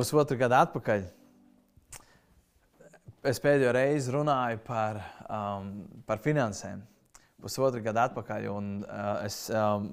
pusotru 0.00 0.38
gadu 0.40 0.56
atpakaļ 0.56 1.02
es 3.28 3.40
pēdējo 3.42 3.72
reizi 3.76 4.12
runāju 4.14 4.60
par, 4.64 5.00
um, 5.28 5.72
par 6.08 6.22
finansēm. 6.24 6.80
Pusotru 7.40 7.82
gadu 7.84 8.00
atpakaļ. 8.06 8.46
Un, 8.52 8.70
uh, 8.84 9.10
es, 9.26 9.42
um, 9.52 9.90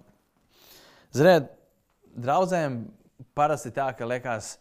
ziniet, 1.16 1.50
draudzēm 2.16 2.86
parasti 3.36 3.74
tā, 3.76 3.90
ka 3.98 4.08
liekas, 4.08 4.56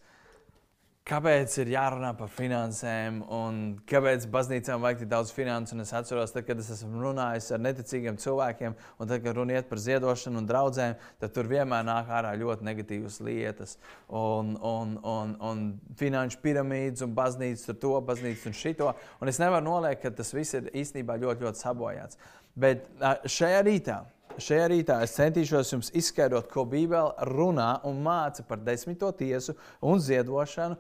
kāpēc 1.07 1.53
ir 1.63 1.71
jārunā 1.71 2.11
par 2.19 2.31
finansēm 2.35 3.21
un 3.33 3.59
kāpēc 3.87 4.25
baznīcām 4.33 4.83
vajag 4.83 5.05
tik 5.05 5.11
daudz 5.13 5.31
finansu. 5.35 5.77
Un 5.77 5.85
es 5.85 5.93
atceros, 5.95 6.33
tad, 6.35 6.47
kad 6.49 6.59
es 6.63 6.71
esmu 6.75 7.03
runājis 7.05 7.53
ar 7.55 7.63
neticīgiem 7.63 8.19
cilvēkiem, 8.23 8.75
un 8.99 9.11
tad, 9.11 9.23
kad 9.23 9.39
runa 9.39 9.55
iet 9.57 9.69
par 9.71 9.83
ziedošanu 9.83 10.43
un 10.43 10.49
draugiem, 10.49 10.97
tad 11.23 11.35
tur 11.37 11.51
vienmēr 11.51 11.87
nāk 11.87 12.11
ārā 12.19 12.35
ļoti 12.41 12.67
negatīvas 12.67 13.21
lietas. 13.27 13.77
Un, 14.09 14.57
un, 14.59 14.97
un, 15.07 15.37
un 15.47 15.63
finanšu 16.01 16.43
piramīdas, 16.43 17.07
un 17.07 17.15
baznīcas 17.17 17.69
tur 17.71 17.79
to, 17.87 17.95
baznīcas 18.11 18.51
un 18.51 18.59
šito. 18.65 18.91
Un 19.23 19.31
es 19.31 19.41
nevaru 19.43 19.69
noliekt, 19.69 20.03
ka 20.03 20.15
tas 20.19 20.35
viss 20.35 20.59
ir 20.59 20.73
īstenībā 20.75 21.21
ļoti, 21.23 21.47
ļoti 21.47 21.63
sabojāts. 21.63 22.19
Bet 22.57 22.89
šajā 23.31 23.63
rītā 23.67 24.03
šajā 24.43 24.67
rītā 24.71 24.97
es 25.05 25.15
centīšos 25.17 25.73
jums 25.73 25.91
izskaidrot, 25.97 26.49
ko 26.53 26.65
Bībele 26.69 27.27
runā 27.29 27.69
un 27.89 28.01
māca 28.05 28.45
par 28.47 28.61
desmito 28.65 29.11
tiesu 29.17 29.57
un 29.85 30.01
ziedošanu. 30.03 30.79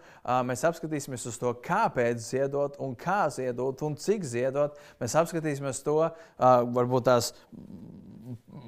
Mēs 0.48 0.65
apskatīsimies 0.69 1.27
uz 1.30 1.38
to, 1.41 1.52
kāpēc 1.65 2.20
ziedot, 2.23 2.79
un 2.82 2.96
kā 2.98 3.27
ziedot, 3.32 3.82
un 3.87 3.96
cik 4.01 4.27
ziedot. 4.27 4.77
Mēs 5.01 5.16
apskatīsimies 5.23 5.82
to, 5.87 5.98
varbūt 6.77 7.09
tās, 7.09 7.32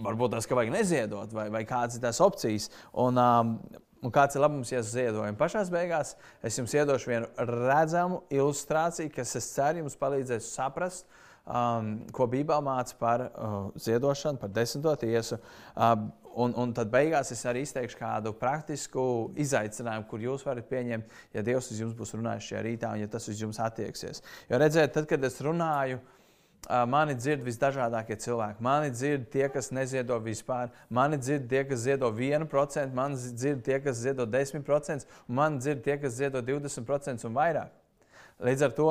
varbūt 0.06 0.36
tās 0.36 0.48
ka 0.48 0.58
vajag 0.58 0.74
neziedot, 0.76 1.36
vai, 1.36 1.48
vai 1.52 1.64
kādas 1.68 1.98
ir 1.98 2.06
tās 2.08 2.22
opcijas. 2.24 2.72
Un, 2.92 3.20
Un 3.98 4.12
kāds 4.14 4.36
ir 4.36 4.42
labums, 4.44 4.68
ja 4.70 4.78
ziedojam? 4.86 5.34
Pašā 5.34 5.64
beigās 5.74 6.12
es 6.46 6.54
jums 6.54 6.70
iedošu 6.70 7.10
vienu 7.10 7.48
redzamu 7.48 8.20
ilustrāciju, 8.30 9.10
kas, 9.10 9.32
es 9.40 9.48
ceru, 9.56 9.80
jums 9.82 9.98
palīdzēs 9.98 10.52
saprast, 10.54 11.02
uh, 11.02 11.27
um, 11.48 11.92
ko 12.12 12.26
Bībelē 12.30 12.60
māca 12.64 12.96
par 13.00 13.24
uh, 13.28 13.58
ziedošanu, 13.80 14.40
par 14.40 14.52
desmito 14.52 14.94
tiesu. 15.00 15.38
Uh, 15.74 15.94
un, 16.38 16.54
un 16.60 16.74
tad 16.76 16.92
beigās 16.92 17.32
es 17.34 17.42
arī 17.48 17.64
izteikšu 17.66 17.98
kādu 17.98 18.34
praktisku 18.38 19.02
izaicinājumu, 19.40 20.06
kur 20.10 20.22
jūs 20.22 20.44
varat 20.46 20.68
pieņemt, 20.70 21.16
ja 21.34 21.44
Dievs 21.46 21.72
uz 21.72 21.80
jums 21.82 21.96
būs 21.98 22.14
runājis 22.16 22.52
šajā 22.52 22.62
rītā 22.68 22.92
un 22.94 23.02
ja 23.02 23.10
tas 23.10 23.26
uz 23.30 23.40
jums 23.40 23.60
attieksies. 23.62 24.22
Jo 24.50 24.60
redziet, 24.60 24.94
tad, 24.94 25.08
kad 25.10 25.24
es 25.24 25.40
runāju, 25.44 25.98
uh, 25.98 26.84
mani 26.90 27.16
dzird 27.18 27.44
visdažādākie 27.46 28.18
cilvēki. 28.20 28.62
Mani 28.64 28.92
dzird 28.94 29.28
tie, 29.32 29.46
kas 29.52 29.72
neziedo 29.74 30.18
vispār, 30.22 30.72
mani 30.90 31.18
dzird 31.20 31.48
tie, 31.50 31.64
kas 31.68 31.84
ziedo 31.86 32.12
1%, 32.12 32.94
mani 32.94 33.18
dzird 33.18 33.64
tie, 33.66 33.80
kas 33.82 34.02
ziedo 34.02 34.26
10%, 34.28 35.08
un 35.28 35.40
mani 35.40 35.62
dzird 35.64 35.84
tie, 35.86 35.98
kas 36.00 36.18
ziedo 36.20 36.44
20% 36.44 37.24
un 37.28 37.38
vairāk. 37.38 37.72
Līdz 38.38 38.68
ar 38.68 38.74
to 38.76 38.90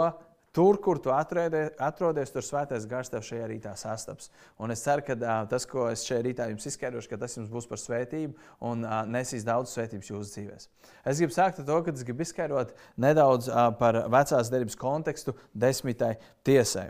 Tur, 0.58 0.80
kur 0.82 0.98
tu 0.98 1.12
atrodies, 1.14 1.70
atrodies 1.78 2.32
tur 2.34 2.42
svētais 2.42 2.88
gars 2.90 3.12
tev 3.14 3.22
šajā 3.22 3.46
rītā 3.52 3.76
sastaps. 3.78 4.32
Un 4.58 4.74
es 4.74 4.82
ceru, 4.82 5.04
ka 5.06 5.14
uh, 5.14 5.44
tas, 5.52 5.68
ko 5.70 5.86
es 5.92 6.02
šajā 6.08 6.24
rītā 6.26 6.48
jums 6.50 6.66
izskaidrošu, 6.72 7.12
ka 7.12 7.20
tas 7.22 7.38
jums 7.38 7.52
būs 7.54 7.70
par 7.70 7.78
svētību 7.78 8.34
un 8.66 8.82
uh, 8.82 9.04
nesīs 9.06 9.46
daudz 9.46 9.76
svētības 9.78 10.10
jūsu 10.10 10.34
dzīvēm. 10.34 10.66
Es 11.06 11.22
gribu 11.22 11.38
sākt 11.38 11.62
ar 11.62 11.70
to, 11.70 11.78
ka 11.86 11.94
es 11.94 12.02
gribu 12.08 12.26
izskaidrot 12.26 12.74
nedaudz 13.06 13.52
uh, 13.52 13.68
par 13.78 14.02
vecās 14.10 14.50
derības 14.50 14.80
kontekstu 14.82 15.38
desmitai 15.54 16.16
tiesai. 16.48 16.90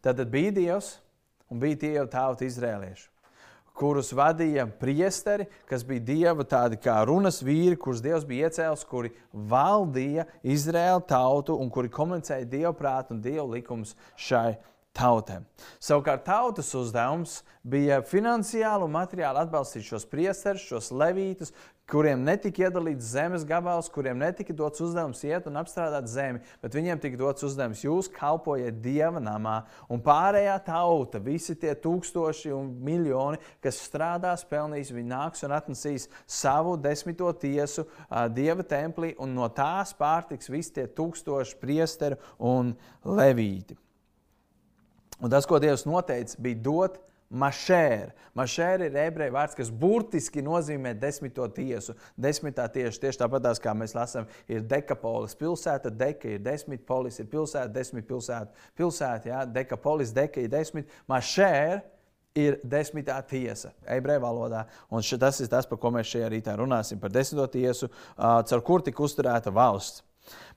Tad 0.00 0.24
bija 0.32 0.56
Dievs 0.56 0.94
un 1.52 1.60
bija 1.60 1.84
tie 1.84 1.96
jau 1.98 2.08
tauti 2.16 2.48
izrēlieši 2.48 3.11
kurus 3.76 4.12
vadīja 4.16 4.66
priesteri, 4.80 5.46
kas 5.68 5.84
bija 5.86 6.04
dieva 6.12 6.44
tādi 6.48 6.78
kā 6.82 6.98
runas 7.08 7.40
vīri, 7.44 7.78
kurus 7.80 8.02
Dievs 8.04 8.26
bija 8.28 8.50
iecēlis, 8.50 8.84
kuri 8.88 9.12
valdīja 9.32 10.26
Izraēlu 10.42 11.06
tautu 11.08 11.56
un 11.58 11.72
kuri 11.72 11.92
komunicēja 11.92 12.48
dievu 12.48 12.74
prātu 12.78 13.16
un 13.16 13.24
dievu 13.24 13.48
likumus 13.54 13.96
šai 14.16 14.58
tautēm. 14.96 15.46
Savukārt 15.80 16.26
tautas 16.26 16.68
uzdevums 16.76 17.40
bija 17.64 18.02
finansiāli 18.04 18.84
un 18.84 18.92
materiāli 18.92 19.40
atbalstīt 19.40 19.86
šos 19.86 20.04
priesterus, 20.10 20.66
šos 20.68 20.90
levītus, 20.92 21.54
kuriem 21.90 22.22
netika 22.24 22.66
iedalīts 22.66 23.10
zemes 23.12 23.44
gabals, 23.46 23.88
kuriem 23.92 24.20
netika 24.22 24.54
dots 24.56 24.80
uzdevums 24.84 25.22
iet 25.26 25.48
un 25.50 25.58
apstrādāt 25.60 26.08
zemi, 26.10 26.40
bet 26.62 26.76
viņiem 26.76 27.00
tika 27.02 27.18
dots 27.20 27.44
uzdevums, 27.46 27.82
jūs 27.84 28.08
kalpojiet 28.12 28.78
dieva 28.84 29.20
namā, 29.22 29.58
un 29.92 30.02
pārējā 30.04 30.56
tauta, 30.66 31.20
visi 31.22 31.56
tie 31.58 31.74
tūkstoši 31.74 32.54
un 32.56 32.72
miljoni, 32.86 33.40
kas 33.64 33.82
strādās, 33.88 34.46
pelnīs, 34.48 34.94
viņi 34.94 35.12
nāks 35.12 35.44
un 35.46 35.56
atnesīs 35.58 36.08
savu 36.26 36.78
desmito 36.80 37.28
tiesu 37.34 37.84
uh, 37.84 38.26
dieva 38.32 38.64
templī, 38.64 39.12
un 39.20 39.34
no 39.36 39.50
tās 39.52 39.94
pārtiks 39.98 40.52
visi 40.52 40.78
tie 40.78 40.88
tūkstoši 40.88 41.58
priesteru 41.60 42.20
un 42.38 42.76
levīti. 43.04 43.76
Un 45.22 45.30
tas, 45.30 45.46
ko 45.46 45.60
Dievs 45.62 45.84
noteica, 45.86 46.34
bija 46.42 46.58
dot 46.66 46.96
Mašēra. 47.32 48.10
Mašēra 48.36 48.88
ir 48.88 48.96
ebreju 49.06 49.32
vārds, 49.32 49.56
kas 49.56 49.70
burtiski 49.72 50.42
nozīmē 50.44 50.92
desmito 51.00 51.46
tiesu. 51.56 51.94
Desmitā 52.20 52.66
tieši, 52.72 53.00
tieši 53.06 53.22
tāpat 53.22 53.48
kā 53.62 53.72
mēs 53.76 53.96
lasām, 53.96 54.28
ir 54.52 54.60
dekapolis 54.68 55.36
pilsēta, 55.40 55.90
deka 55.90 56.34
ir 56.34 56.44
desmit, 56.44 56.84
polis 56.88 57.16
ir 57.22 57.30
pilsēta, 57.32 57.72
desmit 57.72 58.06
pilsēta, 58.08 58.52
pilsēta 58.76 59.32
jā, 59.32 59.40
dekapolis, 59.48 60.12
deka 60.12 60.44
ir 60.44 60.52
desmit. 60.52 60.92
Mašēra 61.08 61.80
ir 62.36 62.60
desmitā 62.64 63.16
tiesa 63.28 63.72
ebreju 63.96 64.24
valodā. 64.24 64.66
Un 64.92 65.04
š, 65.04 65.20
tas 65.20 65.40
ir 65.40 65.50
tas, 65.52 65.68
par 65.68 65.80
ko 65.80 65.92
mēs 65.94 66.12
šajā 66.12 66.30
rītā 66.32 66.56
runāsim, 66.60 67.00
par 67.00 67.12
desmito 67.12 67.48
tiesu, 67.52 67.88
uh, 67.88 68.40
caur 68.48 68.64
kur 68.64 68.84
tika 68.84 69.04
uzturēta 69.04 69.52
valsts. 69.52 70.04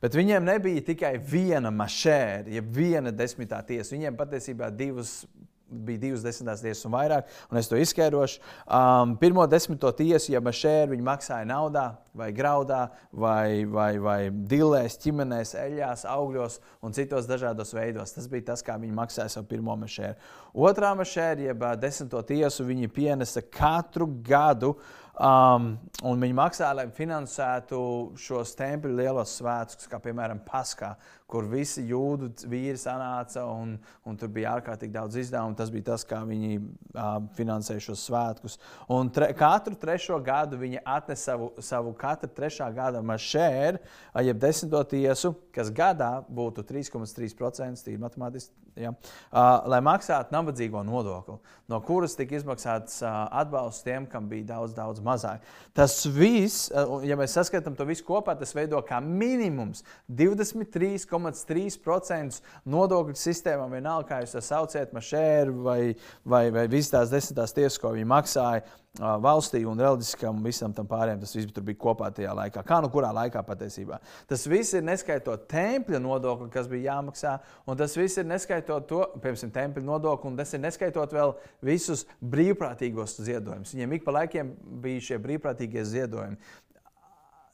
Bet 0.01 0.13
viņiem 0.15 0.45
nebija 0.45 0.83
tikai 0.85 1.15
viena 1.17 1.71
mašēra, 1.73 2.51
jeb 2.53 2.67
viena 2.75 3.11
desmitā 3.15 3.61
tiesa. 3.65 3.95
Viņiem 3.95 4.17
patiesībā 4.19 4.69
divas 4.69 5.23
bija 5.69 5.99
divas 5.99 6.23
desmitās 6.25 6.61
tiesas 6.63 6.85
un 6.87 6.93
vairāk, 6.93 7.29
un 7.49 7.59
es 7.59 7.69
to 7.69 7.77
izskaidrošu. 7.79 8.41
Um, 8.65 9.15
pirmo 9.21 9.45
desmito 9.49 9.89
tiesu, 9.95 10.31
ja 10.33 10.41
mašēri 10.43 10.93
viņi 10.93 11.05
maksāja 11.05 11.47
naudā, 11.49 11.85
vai 12.15 12.29
graudā, 12.35 12.81
vai, 13.11 13.65
vai, 13.69 13.91
vai 14.01 14.19
dilēs, 14.31 14.99
ķimenēs, 15.03 15.55
eļļās, 15.59 16.05
augļos 16.11 16.59
un 16.85 16.95
citos 16.95 17.29
dažādos 17.29 17.73
veidos. 17.75 18.13
Tas 18.15 18.29
bija 18.31 18.51
tas, 18.51 18.63
kā 18.65 18.77
viņi 18.81 18.95
maksāja 18.95 19.33
savu 19.33 19.49
pirmo 19.51 19.75
mašēri. 19.81 20.15
Otrā 20.55 20.93
mašēri, 20.95 21.49
jeb 21.49 21.65
desmito 21.81 22.21
tiesu, 22.27 22.67
viņi 22.67 22.91
pienesa 22.93 23.43
katru 23.43 24.07
gadu. 24.25 24.75
Um, 25.15 25.77
un 26.03 26.19
viņi 26.19 26.35
maksā, 26.35 26.73
lai 26.75 26.89
finansētu 26.91 27.77
šos 28.19 28.51
tempļu 28.59 28.97
lielos 28.97 29.37
svētkus, 29.39 29.87
kā 29.87 29.99
piemēram 30.03 30.41
Paskā, 30.43 30.89
kur 31.29 31.47
visi 31.49 31.81
jūdu 31.89 32.29
vīri 32.49 32.77
sanāca 32.77 33.45
un, 33.49 33.75
un 34.05 34.17
tur 34.19 34.29
bija 34.33 34.53
ārkārtīgi 34.59 34.93
daudz 34.93 35.17
izdevumu. 35.17 35.57
Tas 35.57 35.71
bija 35.73 35.87
tas, 35.91 36.05
kā 36.05 36.21
viņi 36.27 36.59
uh, 36.59 37.15
finansēja 37.37 37.81
šos 37.87 38.03
svētkus. 38.09 38.59
Un 38.93 39.09
tre, 39.13 39.31
katru 39.37 39.77
trešo 39.81 40.19
gadu 40.25 40.59
viņi 40.61 40.83
atnesa 40.83 41.31
savu, 41.31 41.49
savu 41.65 41.95
katru 41.97 42.29
trešā 42.35 42.69
gada 42.75 43.01
mašēru, 43.05 43.81
jeb 44.27 44.43
desmito 44.43 44.83
tiesu, 44.91 45.33
kas 45.55 45.73
gadā 45.73 46.19
būtu 46.29 46.65
3,3% 46.67 47.87
tīri 47.87 48.01
matemātiski. 48.01 48.53
Ja, 48.75 48.91
uh, 48.91 49.63
lai 49.71 49.77
maksātu 49.79 50.35
nabadzīgo 50.35 50.81
nodokli, 50.83 51.37
no 51.71 51.77
kuras 51.87 52.17
tika 52.19 52.35
izmaksāts 52.35 52.97
uh, 53.05 53.21
atbalsts 53.39 53.85
tiem, 53.85 54.03
kam 54.11 54.27
bija 54.27 54.49
daudz, 54.49 54.73
daudz 54.75 54.99
mazāk. 54.99 55.45
Tas 55.71 56.01
viss, 56.11 56.67
uh, 56.75 56.97
ja 57.07 57.15
mēs 57.15 57.37
saskatām 57.39 57.77
to 57.79 57.87
visu 57.87 58.03
kopā, 58.03 58.35
tas 58.35 58.51
veido 58.57 58.81
kā 58.83 58.99
minimums 58.99 59.85
23,5%. 60.11 61.14
1,3% 61.15 62.41
nodokļu 62.71 63.17
sistēmā, 63.19 63.67
vienalga, 63.71 64.09
kā 64.11 64.21
jūs 64.23 64.35
to 64.37 64.43
sauciet, 64.45 64.95
mašēru 64.95 65.59
vai, 65.65 65.79
vai, 66.23 66.47
vai 66.53 66.67
visas 66.71 66.93
tās 66.93 67.13
desmitās 67.13 67.55
tiesas, 67.55 67.79
ko 67.81 67.95
viņi 67.95 68.11
maksāja 68.11 68.65
valstī 68.99 69.63
un 69.67 69.79
reliģiskam 69.79 70.39
visam 70.45 70.73
tam 70.73 70.87
pārējiem. 70.87 71.19
Tas 71.23 71.35
viss 71.35 71.51
bija 71.51 71.79
kopā 71.79 72.09
tajā 72.15 72.33
laikā. 72.35 72.63
Kā 72.67 72.79
nu 72.83 72.89
kurā 72.93 73.11
laikā 73.15 73.43
patiesībā? 73.45 73.99
Tas 74.29 74.45
viss 74.47 74.75
ir 74.77 74.85
neskaitot 74.87 75.47
tempļa 75.51 75.99
nodokli, 76.03 76.49
kas 76.53 76.69
bija 76.71 76.93
jāmaksā, 76.93 77.37
un 77.67 77.79
tas 77.79 77.95
viss 77.97 78.21
ir 78.21 78.27
neskaitot 78.29 78.87
to, 78.87 79.01
piemēram, 79.23 79.53
tempļa 79.55 79.85
nodokli, 79.85 80.31
un 80.31 80.39
tas 80.39 80.53
ir 80.55 80.63
neskaitot 80.63 81.15
vēl 81.15 81.35
visus 81.65 82.05
brīvprātīgos 82.23 83.19
ziedojumus. 83.19 83.75
Viņiem 83.75 83.97
ik 83.97 84.05
pa 84.07 84.15
laikiem 84.21 84.53
bija 84.83 85.09
šie 85.09 85.19
brīvprātīgie 85.23 85.83
ziedojumi 85.83 86.39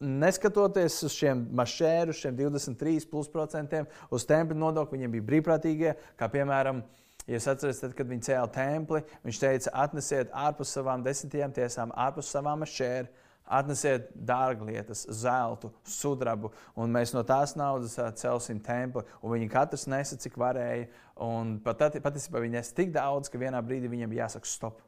neskatoties 0.01 0.97
uz 1.07 1.15
šiem 1.15 1.45
mašēru, 1.57 2.15
šiem 2.17 2.35
23% 2.39 3.83
uz 4.11 4.25
templi 4.27 4.57
nodokli, 4.57 4.99
viņiem 4.99 5.15
bija 5.17 5.27
brīvprātīgie, 5.29 5.95
kā 6.19 6.29
piemēram. 6.31 6.83
Ja 7.27 7.37
jūs 7.37 7.45
atceraties, 7.51 7.79
tad, 7.83 7.91
kad 7.95 8.09
viņi 8.09 8.25
cēla 8.25 8.47
templi, 8.51 9.03
viņš 9.21 9.39
teica, 9.43 9.73
atnesiet 9.83 10.31
ārpus 10.33 10.71
savām 10.73 11.03
desmitajām 11.05 11.53
tiesām, 11.53 11.93
ārpus 11.93 12.31
savām 12.33 12.63
mašēru, 12.63 13.11
atnesiet 13.51 14.09
dārglietas, 14.15 15.03
zeltu, 15.21 15.71
sudrabu, 15.87 16.51
un 16.79 16.93
mēs 16.93 17.13
no 17.15 17.23
tās 17.27 17.53
naudas 17.59 17.97
celsim 18.19 18.61
templi. 18.63 19.03
Un 19.21 19.35
viņi 19.35 19.49
katrs 19.51 19.87
nesa, 19.91 20.17
cik 20.19 20.37
varēja. 20.39 20.87
Un 21.21 21.57
pat, 21.63 21.83
patiesībā 22.01 22.41
viņi 22.41 22.57
nesa 22.57 22.77
tik 22.77 22.93
daudz, 22.95 23.29
ka 23.29 23.41
vienā 23.41 23.61
brīdī 23.65 23.91
viņiem 23.91 24.15
jāsaka, 24.17 24.49
stop. 24.49 24.81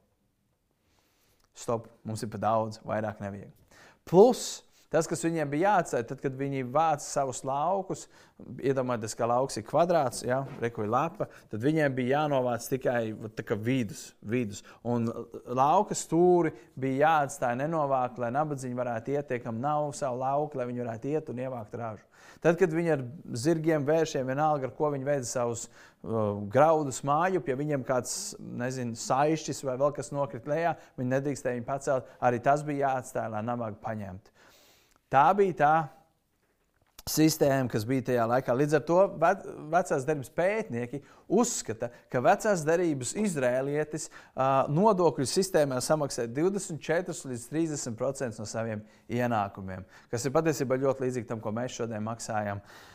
Stop, 1.53 1.89
mums 2.07 2.23
ir 2.25 2.31
par 2.33 2.41
daudz, 2.41 2.79
vairāk 2.87 3.19
nevajag. 3.21 3.51
Plus, 4.09 4.63
Tas, 4.93 5.07
kas 5.09 5.23
viņiem 5.25 5.49
bija 5.49 5.71
jāatstāj, 5.71 6.03
tad, 6.05 6.19
kad 6.21 6.35
viņi 6.37 6.67
vāca 6.69 7.01
savus 7.01 7.39
laukus, 7.47 8.03
iedomājieties, 8.61 9.15
ka 9.17 9.25
lauks 9.29 9.57
ir 9.57 9.65
kvadrāts, 9.65 10.21
ja, 10.27 10.43
rekuja 10.61 10.91
lapa, 10.93 11.25
tad 11.49 11.63
viņiem 11.63 11.95
bija 11.97 12.19
jānovāc 12.19 12.67
tikai 12.69 13.15
vidus, 13.57 14.03
vidus. 14.21 14.61
Un 14.85 15.07
lauka 15.49 15.97
stūri 15.97 16.53
bija 16.77 17.07
jāatstāj 17.07 17.55
nenovākt, 17.63 18.21
lai 18.21 18.29
nabadzīgi 18.35 18.77
varētu 18.77 19.15
iet, 19.15 19.33
kam 19.41 19.61
nav 19.63 19.89
savu 19.97 20.21
lauku, 20.21 20.59
lai 20.61 20.69
viņi 20.69 20.83
varētu 20.85 21.13
iet 21.15 21.31
un 21.33 21.41
ievākt 21.41 21.73
ražu. 21.79 22.05
Tad, 22.43 22.59
kad 22.59 22.73
viņi 22.75 22.93
ar 22.93 23.01
zirgiem, 23.39 23.85
vēršiem, 23.87 24.27
vienalga, 24.29 24.69
ar 24.69 24.75
ko 24.77 24.91
viņi 24.93 25.07
veica 25.07 25.29
savus 25.29 25.65
uh, 25.69 26.37
graudus 26.53 27.01
māju, 27.07 27.41
ja 27.47 27.57
viņiem 27.59 27.85
kāds 27.87 28.35
nezinu, 28.61 28.97
saišķis 28.99 29.63
vai 29.65 29.77
vēl 29.81 29.93
kas 29.95 30.13
nokrita 30.13 30.53
lejā, 30.53 30.75
viņi 30.99 31.13
nedrīkstēja 31.15 31.57
viņu 31.57 31.67
pacelt. 31.67 32.13
Arī 32.21 32.43
tas 32.43 32.65
bija 32.67 32.89
jāatstāj, 32.91 33.31
lai 33.33 33.43
nabaga 33.47 33.79
paņemtu. 33.83 34.33
Tā 35.13 35.27
bija 35.37 35.57
tā 35.59 35.73
sistēma, 37.09 37.67
kas 37.69 37.83
bija 37.85 38.05
tajā 38.07 38.23
laikā. 38.31 38.53
Līdz 38.55 38.77
ar 38.79 38.85
to 38.87 38.99
vecās 39.19 40.05
darbības 40.07 40.31
pētnieki 40.33 41.01
uzskata, 41.27 41.89
ka 42.11 42.21
vecās 42.23 42.63
darbības 42.65 43.11
izrēlietis 43.19 44.07
nodokļu 44.73 45.27
sistēmā 45.29 45.81
samaksā 45.83 46.25
24 46.31 47.33
līdz 47.33 47.45
30% 47.51 48.39
no 48.39 48.47
saviem 48.49 48.81
ienākumiem, 49.11 49.83
kas 50.09 50.25
ir 50.25 50.33
patiesībā 50.35 50.79
ļoti 50.79 51.07
līdzīgi 51.07 51.29
tam, 51.29 51.43
ko 51.43 51.53
mēs 51.55 51.75
šodien 51.81 52.07
maksājam. 52.07 52.63
Uh, 52.63 52.92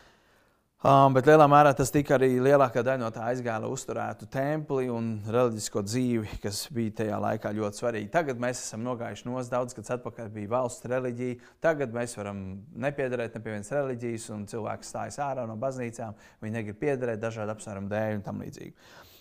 Um, 0.79 1.11
bet 1.11 1.25
lielā 1.27 1.43
mērā 1.51 1.73
tas 1.75 1.89
tika 1.91 2.13
arī 2.15 2.37
lielākā 2.39 2.79
daļa 2.87 3.01
no 3.01 3.09
tā 3.11 3.25
aizgāja, 3.27 3.59
lai 3.59 3.67
uzturētu 3.73 4.29
templi 4.31 4.85
un 4.87 5.09
reliģisko 5.27 5.81
dzīvi, 5.83 6.37
kas 6.39 6.61
bija 6.71 6.93
tajā 7.01 7.17
laikā 7.19 7.49
ļoti 7.57 7.81
svarīgi. 7.81 8.07
Tagad 8.13 8.39
mēs 8.39 8.61
esam 8.63 8.85
nogājuši 8.87 9.27
no 9.27 9.41
daudz, 9.51 9.75
kad 9.75 9.91
atpakaļ 9.97 10.29
bija 10.37 10.53
valsts 10.53 10.87
reliģija. 10.87 11.49
Tagad 11.59 11.91
mēs 11.97 12.15
varam 12.15 12.39
nepiedarēt 12.79 13.35
ne 13.35 13.41
pie 13.43 13.57
vienas 13.57 13.73
reliģijas, 13.75 14.29
un 14.37 14.47
cilvēks 14.47 14.93
stājas 14.93 15.19
ārā 15.25 15.43
no 15.51 15.59
baznīcām. 15.59 16.15
Viņi 16.39 16.57
negrib 16.61 16.79
piederēt 16.79 17.19
dažādu 17.25 17.57
apsvērumu 17.57 17.91
dēļ 17.91 18.15
un 18.21 18.23
tam 18.29 18.39
līdzīgi. 18.45 18.71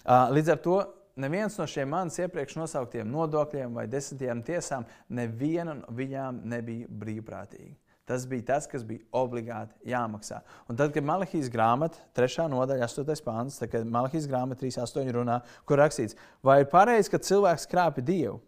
Uh, 0.07 0.31
līdz 0.39 0.55
ar 0.55 0.63
to 0.63 0.79
neviens 1.19 1.59
no 1.59 1.67
šiem 1.67 1.91
manis 1.91 2.23
iepriekš 2.23 2.55
nosauktiem 2.61 3.11
nodokļiem 3.11 3.75
vai 3.75 3.89
desmitiem 3.91 4.47
tiesām, 4.47 4.87
neviena 5.11 5.75
no 5.83 5.91
viņām 5.91 6.39
nebija 6.55 6.87
brīvprātīga. 7.03 7.75
Tas 8.09 8.25
bija 8.25 8.47
tas, 8.55 8.67
kas 8.71 8.85
bija 8.89 9.05
obligāti 9.13 9.91
jāmaksā. 9.91 10.41
Un 10.69 10.79
tad, 10.81 10.95
kad 10.95 11.05
Malahijas 11.05 11.51
grāmata, 11.53 12.01
3. 12.17 12.47
nodaļa, 12.49 12.89
8. 12.89 13.25
pāns, 13.27 13.59
tad, 13.61 13.75
Malahijas 13.85 14.29
grāmata 14.31 14.65
3.8. 14.65 15.11
runā, 15.13 15.43
kur 15.69 15.83
rakstīts, 15.83 16.17
vai 16.41 16.63
ir 16.63 16.71
pareizi, 16.73 17.13
ka 17.13 17.21
cilvēks 17.21 17.69
krāpja 17.69 18.07
Dievu? 18.09 18.39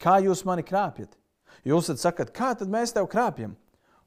Kā 0.00 0.16
jūs 0.24 0.46
mani 0.48 0.64
krāpjat? 0.64 1.12
Jūs 1.68 1.92
sakat, 2.00 2.32
kā 2.32 2.54
tad 2.56 2.72
mēs 2.72 2.94
tev 2.96 3.04
krāpjam? 3.12 3.52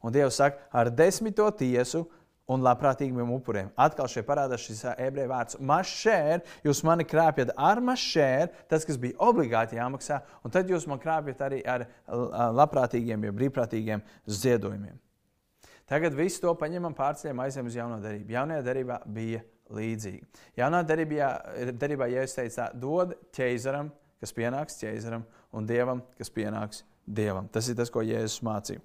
Un 0.02 0.14
Dievs 0.14 0.42
saka, 0.42 0.66
ar 0.74 0.90
desmito 0.94 1.46
tiesu 1.58 2.04
un 2.52 2.62
labprātīgiem 2.66 3.32
upuriem. 3.34 3.72
Atkal 3.80 4.10
šeit 4.12 4.28
parādās 4.28 4.66
šis 4.68 4.84
ebreju 4.94 5.32
vārds 5.32 5.58
mašēr. 5.58 6.44
Jūs 6.66 6.84
mani 6.86 7.08
krāpjat 7.08 7.56
ar 7.58 7.82
mašēr, 7.84 8.52
tas, 8.70 8.86
kas 8.86 9.00
bija 9.02 9.18
obligāti 9.26 9.80
jāmaksā, 9.80 10.22
un 10.46 10.54
tad 10.54 10.70
jūs 10.70 10.86
man 10.90 11.02
krāpjat 11.02 11.42
arī 11.48 11.64
ar 11.66 11.88
labprātīgiem, 12.60 13.26
ja 13.26 13.34
brīvprātīgiem 13.36 14.06
ziedojumiem. 14.30 15.02
Tagad 15.90 16.16
visu 16.18 16.42
to 16.42 16.54
paņemam, 16.58 16.96
pārceļam, 16.98 17.44
aizējam 17.44 17.68
uz 17.70 17.76
jauno 17.78 18.00
derību. 18.02 18.34
Jaunajā 18.34 18.64
derībā 18.66 19.02
bija 19.06 19.44
līdzīgi. 19.74 20.24
Jaunā 20.58 20.82
derībā, 20.86 21.30
derībā 21.78 22.10
ja 22.10 22.26
es 22.26 22.34
teicu, 22.38 22.56
tā, 22.58 22.70
dod 22.82 23.14
ķeizaram, 23.36 23.92
kas 24.22 24.34
pienāks 24.34 24.80
ķeizaram, 24.82 25.26
un 25.54 25.70
dievam, 25.70 26.02
kas 26.18 26.34
pienāks 26.34 26.82
dievam. 27.06 27.50
Tas 27.54 27.70
ir 27.70 27.78
tas, 27.78 27.92
ko 27.94 28.02
Jēzus 28.06 28.42
mācīja. 28.46 28.82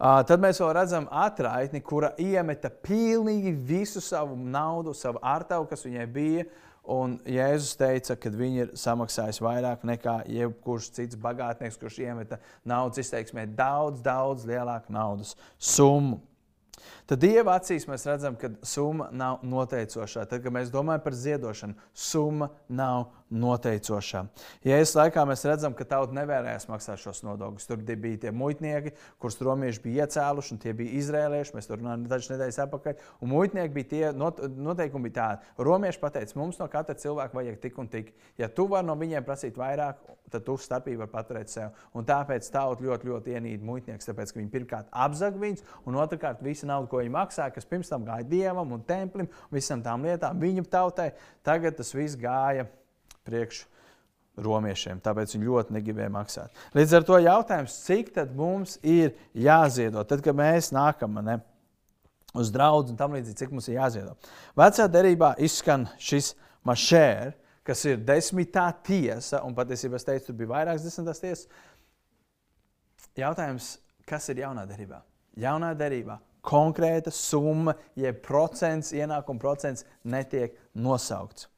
Tad 0.00 0.40
mēs 0.40 0.56
vēl 0.62 0.70
redzam 0.78 1.04
atraitni, 1.12 1.82
kura 1.84 2.14
iemeta 2.16 2.70
pilnīgi 2.72 3.52
visu 3.52 4.00
savu 4.00 4.32
naudu, 4.32 4.94
savu 4.96 5.20
ārtavu, 5.20 5.66
kas 5.68 5.84
viņai 5.84 6.06
bija. 6.14 6.46
Un 6.90 7.18
Jēzus 7.28 7.76
teica, 7.76 8.16
ka 8.16 8.32
viņi 8.32 8.62
ir 8.64 8.70
samaksājuši 8.80 9.44
vairāk 9.44 9.84
nekā 9.84 10.14
jebkurš 10.32 10.88
cits 10.96 11.18
bagātnieks, 11.20 11.76
kurš 11.78 12.00
iemeta 12.00 12.40
naudas 12.64 13.04
izteiksmē 13.04 13.44
daudz, 13.52 14.00
daudz 14.00 14.48
lielāku 14.48 14.96
naudas 14.96 15.34
summu. 15.60 16.22
Tad 17.10 17.18
Dieva 17.24 17.56
acīs 17.58 17.88
mēs 17.90 18.04
redzam, 18.06 18.36
ka 18.38 18.52
summa 18.62 19.08
nav 19.10 19.40
noteicošā. 19.42 20.28
Tad, 20.30 20.44
kad 20.44 20.54
mēs 20.54 20.68
domājam 20.70 21.02
par 21.02 21.16
ziedošanu, 21.18 21.74
summa 21.90 22.52
nav 22.70 23.08
noteicošā. 23.34 24.20
Es 24.62 24.92
laikā 24.94 25.24
mēs 25.26 25.42
redzam, 25.46 25.74
ka 25.74 25.86
tauta 25.90 26.14
nevērējās 26.14 26.68
maksāt 26.70 27.02
šos 27.02 27.24
nodokļus, 27.26 27.66
tur 27.66 27.82
bija 27.82 28.20
tie 28.26 28.30
muitnieki, 28.34 28.92
kurus 29.22 29.40
romieši 29.42 29.82
bija 29.82 30.06
iecēluši, 30.06 30.54
un 30.54 30.62
tie 30.62 30.74
bija 30.78 31.00
izrēlieši. 31.00 31.56
Mēs 31.56 31.70
tur 31.70 31.80
runājām 31.80 32.06
dažas 32.10 32.30
nedēļas 32.36 32.60
atpakaļ. 32.66 33.02
Un 33.18 33.32
muitnieki 33.34 33.74
bija 33.74 33.90
tie 33.90 34.04
not, 34.14 34.38
noteikumi 34.54 35.10
bija 35.10 35.18
tādi. 35.18 35.54
Romieši 35.66 36.02
pateica, 36.02 36.38
mums 36.38 36.62
no 36.62 36.70
katra 36.70 36.94
cilvēka 36.94 37.38
vajag 37.40 37.58
tik 37.62 37.82
un 37.82 37.90
tik. 37.90 38.14
Ja 38.38 38.46
tu 38.46 38.68
vari 38.70 38.86
no 38.86 38.94
viņiem 38.98 39.26
prasīt 39.26 39.58
vairāk, 39.58 39.98
tad 40.30 40.46
tu 40.46 40.54
starpību 40.62 41.02
vari 41.02 41.14
paturēt 41.14 41.50
sev. 41.50 41.74
Un 41.96 42.06
tāpēc 42.06 42.46
tauta 42.54 42.86
ļoti, 42.86 43.10
ļoti 43.10 43.34
ienīda 43.34 43.66
muitniekus, 43.66 44.06
tāpēc 44.10 44.30
ka 44.30 44.38
viņi 44.38 44.52
pirmkārt 44.52 44.90
apzag 44.94 45.38
viņus, 45.42 45.66
un 45.90 45.98
otrkārt 45.98 46.42
visa 46.46 46.68
nauda, 46.70 46.90
ko 46.90 46.99
viņi 47.00 47.12
maksāja, 47.14 47.54
kas 47.54 47.68
pirms 47.68 47.90
tam 47.90 48.04
gāja 48.06 48.26
dievam 48.28 48.76
un 48.76 48.84
templim, 48.86 49.26
un 49.26 49.58
visam 49.58 49.82
tām 49.84 50.06
lietām, 50.06 50.40
viņu 50.40 50.66
tautai, 50.70 51.10
tagad 51.46 51.78
tas 51.80 51.92
viss 51.96 52.18
gāja 52.20 52.68
priekš 53.26 53.64
romiešiem. 54.40 55.00
Tāpēc 55.04 55.34
viņi 55.34 55.48
ļoti 55.48 55.76
negribēja 55.76 56.12
maksāt. 56.14 56.62
Līdz 56.76 56.96
ar 56.98 57.06
to 57.08 57.18
jautājums, 57.20 57.78
cik 57.86 58.12
tad 58.16 58.32
mums 58.36 58.76
ir 58.86 59.14
jāziedo, 59.36 60.04
tad, 60.08 60.22
kad 60.24 60.36
mēs 60.36 60.70
nākam 60.74 61.18
ne, 61.24 61.40
uz 62.36 62.52
draugu 62.54 62.92
un 62.92 63.00
tam 63.00 63.16
līdzīgi, 63.16 63.38
cik 63.42 63.52
mums 63.54 63.68
ir 63.70 63.80
jāziedo. 63.80 64.16
Vecā 64.58 64.86
derībā 64.90 65.34
izskan 65.42 65.88
šis 65.98 66.34
mašērs, 66.66 67.36
kas 67.66 67.84
ir 67.86 68.00
desmitā 68.02 68.64
tiesa, 68.82 69.42
un 69.46 69.54
patiesībā 69.54 69.98
es 69.98 70.06
teicu, 70.06 70.30
tur 70.30 70.38
bija 70.40 70.54
vairākas 70.54 70.86
desmitās 70.86 71.20
tiesas. 71.22 71.46
Jautājums, 73.18 73.74
kas 74.08 74.26
ir 74.32 74.40
jaunā 74.42 74.64
derībā? 74.66 75.02
Jaunā 75.38 75.74
derībā 75.78 76.16
konkrēta 76.46 77.12
summa, 77.14 77.76
jeb 77.98 78.20
procents, 78.24 78.94
ienākuma 78.96 79.40
procents 79.42 79.86
netiek 80.04 80.56
nosaukts. 80.74 81.48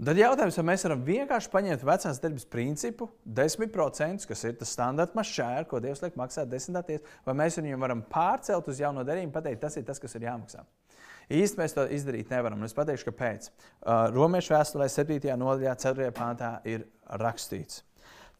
Tad 0.00 0.16
jautājums, 0.16 0.56
vai 0.56 0.64
mēs 0.70 0.82
varam 0.86 1.00
vienkārši 1.04 1.50
paņemt 1.52 1.82
vecās 1.84 2.20
darbības 2.22 2.46
principu, 2.48 3.10
10%, 3.36 4.24
kas 4.30 4.44
ir 4.48 4.54
tas 4.56 4.70
standarta 4.72 5.18
mašēra, 5.18 5.66
ko 5.68 5.76
Dievs 5.84 6.00
liek 6.00 6.16
maksāt 6.16 6.48
desmitdaties, 6.48 7.04
vai 7.26 7.34
mēs 7.36 7.58
viņu 7.60 7.80
varam 7.82 8.00
pārcelt 8.08 8.70
uz 8.72 8.80
jauno 8.80 9.04
darījumu, 9.04 9.34
pateikt, 9.34 9.60
tas 9.60 9.76
ir 9.76 9.84
tas, 9.84 10.00
kas 10.00 10.16
ir 10.16 10.24
jāmaksā. 10.24 10.64
Īsti 11.30 11.60
mēs 11.60 11.76
to 11.76 11.84
izdarīt 11.92 12.32
nevaram. 12.32 12.64
Es 12.64 12.74
pateikšu, 12.74 13.10
kāpēc. 13.10 13.50
Uh, 13.50 14.08
Romiešu 14.14 14.56
vēsturē 14.56 14.88
7. 14.90 15.28
nodaļā, 15.38 15.76
4. 15.84 16.08
pāntā 16.16 16.54
ir 16.66 16.88
rakstīts. 17.20 17.84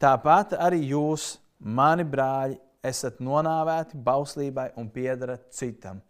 Tāpat 0.00 0.56
arī 0.56 0.80
jūs, 0.94 1.34
mani 1.60 2.08
brāļi, 2.08 2.56
esat 2.86 3.20
nonāvēti 3.22 3.98
bauslībai 4.00 4.70
un 4.80 4.88
piedarat 4.92 5.50
citam, 5.54 6.00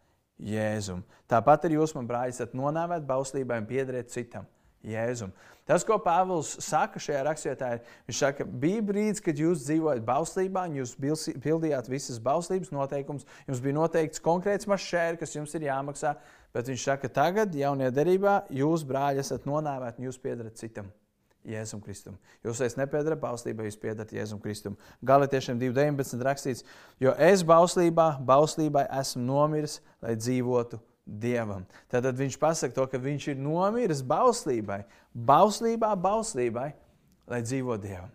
Jēzum. 0.41 1.03
Tāpat 1.29 1.67
arī 1.69 1.77
jūs, 1.77 1.93
man 1.97 2.07
brāļi, 2.09 2.33
esat 2.33 2.55
nonāvēti 2.57 3.09
bauslībai 3.09 3.59
un 3.61 3.67
piedarat 3.69 4.13
citam, 4.13 4.47
Jēzum. 4.87 5.35
Tas, 5.69 5.85
ko 5.87 5.99
Pāvils 6.03 6.55
saka 6.65 6.99
šajā 7.03 7.21
rakstvietā, 7.27 7.75
ir, 7.77 7.91
viņš 8.09 8.23
saka, 8.25 8.47
bija 8.63 8.81
brīdis, 8.89 9.23
kad 9.23 9.39
jūs 9.39 9.67
dzīvojat 9.67 10.07
bauslībā, 10.07 10.65
un 10.71 10.81
jūs 10.81 10.97
pildījāt 11.45 11.91
visas 11.93 12.19
bauslības 12.25 12.73
noteikumus, 12.75 13.29
jums 13.47 13.61
bija 13.63 13.77
noteikts 13.77 14.25
konkrēts 14.25 14.71
mašēri, 14.71 15.21
kas 15.21 15.37
jums 15.37 15.55
ir 15.55 15.69
jāmaksā, 15.69 16.17
bet 16.57 16.73
viņš 16.73 16.89
saka, 16.89 17.13
tagad, 17.21 17.55
jaunajā 17.55 17.93
derībā, 18.01 18.41
jūs, 18.63 18.87
brāļi, 18.89 19.23
esat 19.23 19.47
nonāvēti 19.47 20.03
un 20.03 20.11
jūs 20.11 20.19
piedarat 20.25 20.59
citam. 20.59 20.91
Jēzum 21.47 21.81
Kristum. 21.81 22.19
Jūs 22.45 22.61
vairs 22.61 22.77
nepiedarat 22.77 23.21
bauslībai, 23.23 23.67
jūs 23.69 23.79
piedarat 23.81 24.13
Jēzum 24.13 24.41
Kristum. 24.43 24.77
Galietiešiem 25.07 25.59
2.19 25.61 26.25
rakstīts, 26.27 26.67
jo 27.01 27.15
es 27.17 27.45
bauslībā, 27.47 28.13
bauslībai 28.29 28.85
esmu 29.01 29.25
nomiris, 29.25 29.79
lai 30.05 30.17
dzīvotu 30.21 30.81
Dievam. 31.05 31.65
Tad 31.91 32.07
viņš 32.15 32.37
pasaka 32.39 32.77
to, 32.77 32.87
ka 32.93 33.01
viņš 33.01 33.33
ir 33.33 33.41
nomiris 33.41 34.05
bauslībai, 34.07 34.83
bauslībā, 35.15 35.95
bauslībai, 35.99 36.71
lai 37.31 37.43
dzīvotu 37.47 37.87
Dievam. 37.89 38.13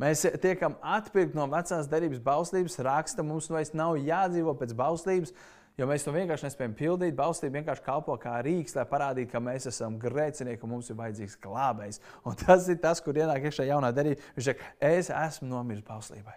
Mēs 0.00 0.22
tiekam 0.40 0.78
atpirkti 0.80 1.36
no 1.36 1.44
vecās 1.52 1.88
derības 1.90 2.22
bauslības, 2.24 2.78
raksta 2.86 3.24
mums 3.26 3.50
vairs 3.52 3.74
nav 3.76 3.98
jādzīvo 4.00 4.54
pēc 4.56 4.72
bauslības, 4.76 5.34
Jo 5.80 5.86
mēs 5.88 6.02
to 6.04 6.12
vienkārši 6.12 6.44
nespējam 6.44 6.74
pildīt. 6.76 7.14
Baustība 7.16 7.56
vienkārši 7.56 7.84
kalpo 7.86 8.12
kā 8.20 8.34
rīks, 8.44 8.74
lai 8.76 8.84
parādītu, 8.88 9.30
ka 9.32 9.40
mēs 9.40 9.64
esam 9.70 9.94
grēcinieki 10.02 10.66
un 10.66 10.74
mums 10.74 10.90
ir 10.92 10.98
vajadzīgs 10.98 11.38
glābējs. 11.40 12.02
Un 12.28 12.36
tas 12.36 12.66
ir 12.68 12.76
tas, 12.82 13.00
kur 13.00 13.16
ienāk 13.16 13.46
iekšā 13.48 13.64
jaunā 13.70 13.88
derība. 13.96 14.20
Viņš 14.36 14.50
saka, 14.50 14.68
es 14.90 15.08
esmu 15.08 15.48
nomiris 15.48 15.86
bauslībai. 15.86 16.36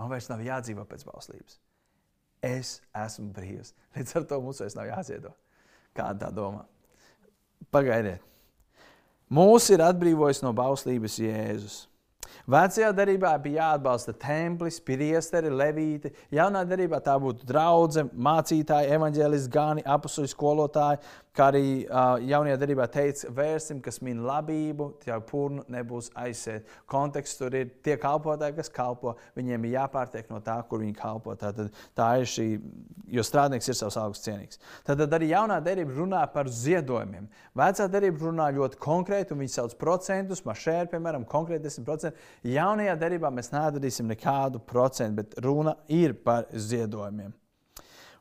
Man 0.00 0.08
vairs 0.08 0.30
nav 0.32 0.40
jādzīvo 0.40 0.86
pēc 0.88 1.04
bauslības. 1.10 1.60
Es 2.42 2.78
esmu 3.04 3.28
brīvs. 3.36 3.74
Līdz 3.98 4.16
ar 4.22 4.28
to 4.32 4.40
mums 4.40 4.64
vairs 4.64 4.80
nav 4.80 4.88
jāziedo. 4.88 5.36
Kāda 5.92 6.24
tā 6.24 6.32
domā? 6.32 6.64
Pagaidiet. 7.68 8.24
Mūs 9.32 9.68
ir 9.72 9.84
atbrīvojis 9.84 10.40
no 10.44 10.56
bauslības 10.56 11.20
Jēzus. 11.20 11.82
Vecajā 12.50 12.90
darbā 12.96 13.32
bija 13.42 13.68
jāatbalsta 13.68 14.14
templis, 14.18 14.80
priesteri, 14.82 15.50
levīti. 15.52 16.10
Jaunā 16.34 16.64
darbā 16.66 16.98
tā 17.04 17.14
būtu 17.22 17.46
draudzene, 17.46 18.10
mācītāji, 18.18 18.90
evanģēlisti, 18.96 19.52
gani, 19.52 19.84
apakšu 19.86 20.26
skolotāji, 20.32 20.98
kā 21.36 21.46
arī 21.48 21.66
uh, 21.86 22.18
jaunajā 22.28 22.58
darbā 22.60 22.86
teica, 22.92 23.30
vērsim, 23.32 23.80
kas 23.84 24.02
min 24.04 24.20
labību, 24.26 24.88
jau 25.08 25.18
purnu 25.24 25.64
nebūs 25.72 26.10
aiziet. 26.20 26.68
Konteksts 26.90 27.40
tur 27.40 27.56
ir 27.56 27.70
tie 27.84 27.96
kalpotāji, 28.00 28.58
kas 28.58 28.68
kalpo, 28.72 29.14
viņiem 29.38 29.64
ir 29.64 29.78
jāpārtiek 29.78 30.28
no 30.32 30.42
tā, 30.44 30.58
kur 30.68 30.82
viņi 30.84 30.92
kalpo. 30.98 31.32
Tātad, 31.40 31.72
tā 31.96 32.10
ir 32.20 32.28
šī, 32.28 32.46
jo 33.16 33.24
strādnieks 33.24 33.72
ir 33.72 33.78
savs 33.80 33.96
augsts 34.02 34.28
cienīgs. 34.28 34.60
Tad 34.84 35.06
arī 35.08 35.32
jaunā 35.32 35.56
derība 35.64 35.96
runā 35.96 36.22
par 36.34 36.52
ziedojumiem. 36.52 37.30
Vecā 37.56 37.88
derība 37.88 38.28
runā 38.28 38.52
ļoti 38.52 38.80
konkrēti, 38.82 39.32
un 39.32 39.40
viņi 39.46 39.56
sauc 39.56 39.76
procentus, 39.80 40.44
mašēri, 40.44 40.92
piemēram, 40.92 41.24
konkrēti 41.28 41.70
10%. 41.70 42.12
Jaunajā 42.52 43.00
derībā 43.00 43.32
mēs 43.32 43.54
nedarīsim 43.56 44.12
nekādu 44.12 44.60
procentu, 44.68 45.22
bet 45.22 45.40
runa 45.40 45.78
ir 45.88 46.12
par 46.12 46.50
ziedojumiem. 46.52 47.32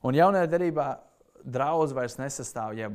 Un 0.07 0.15
jaunajā 0.17 0.47
derībā 0.49 0.91
draugs 1.43 1.93
vairs 1.95 2.17
nesastāv, 2.19 2.75
ja 2.77 2.89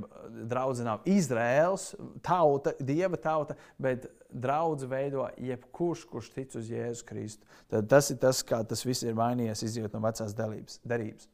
draugs 0.48 0.82
nav 0.84 1.06
Izraels 1.08 1.90
tauta, 2.24 2.74
dieva 2.80 3.18
tauta, 3.20 3.56
bet 3.78 4.08
draugs 4.30 4.86
veido 4.88 5.28
jebkurš, 5.40 6.04
kurš 6.10 6.32
tic 6.34 6.58
uz 6.58 6.68
Jēzu 6.70 7.06
Kristu. 7.08 7.48
Tad 7.72 7.88
tas 7.90 8.10
ir 8.12 8.20
tas, 8.22 8.42
kā 8.46 8.62
tas 8.68 8.84
viss 8.86 9.06
ir 9.06 9.16
mainījies, 9.18 9.64
izjūt 9.66 9.96
no 9.96 10.02
vecās 10.04 10.36
derības. 10.36 11.28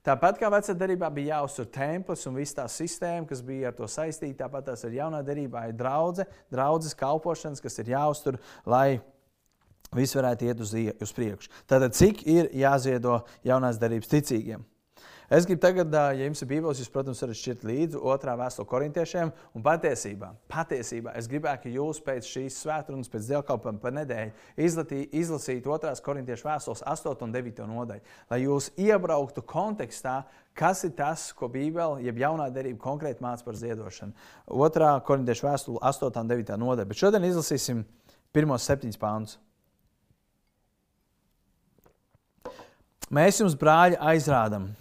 Tāpat 0.00 0.38
kā 0.40 0.48
vecā 0.48 0.72
darbā 0.80 1.10
bija 1.12 1.36
jāuztur 1.36 1.66
templis 1.68 2.24
un 2.28 2.38
viss 2.40 2.56
tā 2.56 2.64
sistēma, 2.72 3.26
kas 3.28 3.42
bija 3.44 3.68
ar 3.68 3.76
to 3.76 3.88
saistīta, 3.90 4.46
tāpat 4.46 4.70
tās 4.70 4.84
ir 4.88 4.96
jaunā 4.96 5.20
darbā 5.26 5.66
ir 5.68 5.76
draudzene, 5.76 6.40
draudzes 6.52 6.96
kalpošanas, 6.96 7.60
kas 7.60 7.76
ir 7.82 7.92
jāuztur, 7.92 8.38
lai 8.64 9.02
viss 9.92 10.16
varētu 10.16 10.48
iet 10.48 10.62
uz, 10.64 10.72
uz 11.04 11.12
priekšu. 11.12 11.52
Tātad, 11.68 11.92
cik 11.98 12.24
ir 12.24 12.48
jāziedo 12.56 13.20
jaunās 13.44 13.80
darbības 13.82 14.08
ticīgiem? 14.14 14.64
Es 15.30 15.44
gribu 15.46 15.60
tagad, 15.62 15.92
ja 15.94 16.24
jums 16.24 16.40
ir 16.42 16.48
Bībeles, 16.50 16.80
jūs, 16.82 16.88
protams, 16.90 17.20
varat 17.22 17.38
šķirt 17.38 17.60
līdzi 17.68 17.98
otrā 18.02 18.32
vēstule 18.34 18.66
korintiešiem. 18.66 19.28
Un 19.54 19.62
patiesībā, 19.62 20.32
patiesībā 20.50 21.12
es 21.20 21.28
gribētu, 21.30 21.68
ka 21.68 21.74
jūs 21.76 22.00
pēc 22.02 22.26
šīs 22.26 22.56
svētdienas, 22.64 23.10
pēc 23.12 23.28
dievkalpojuma 23.28 23.78
par 23.78 23.94
nedēļu 23.94 25.04
izlasītu 25.20 25.70
otrās 25.70 26.02
korintiešu 26.02 26.48
vēstules 26.48 26.82
8 26.82 27.22
un 27.28 27.36
9 27.36 27.62
nodaļu, 27.70 28.02
lai 28.32 28.40
jūs 28.42 28.72
iebrauktu 28.74 29.46
kontekstā, 29.46 30.16
kas 30.58 30.82
ir 30.90 30.96
tas, 30.98 31.28
ko 31.38 31.46
Bībele, 31.46 32.02
jeb 32.02 32.18
jaunā 32.18 32.50
derība 32.50 32.82
konkrēti 32.82 33.22
māca 33.22 33.46
par 33.46 33.54
ziedošanu. 33.62 34.18
Otrā 34.50 34.96
korintiešu 35.06 35.46
vēstule 35.46 35.78
8 35.94 36.20
un 36.24 36.34
9 36.34 36.58
nodaļa. 36.58 36.90
Bet 36.90 37.04
šodien 37.06 37.30
izlasīsim 37.30 37.86
pirmos 38.34 38.66
septiņus 38.66 38.98
pānus. 38.98 39.38
Mēs 43.14 43.38
jums, 43.38 43.54
brāļi, 43.58 43.96
aizrādām, 44.10 44.72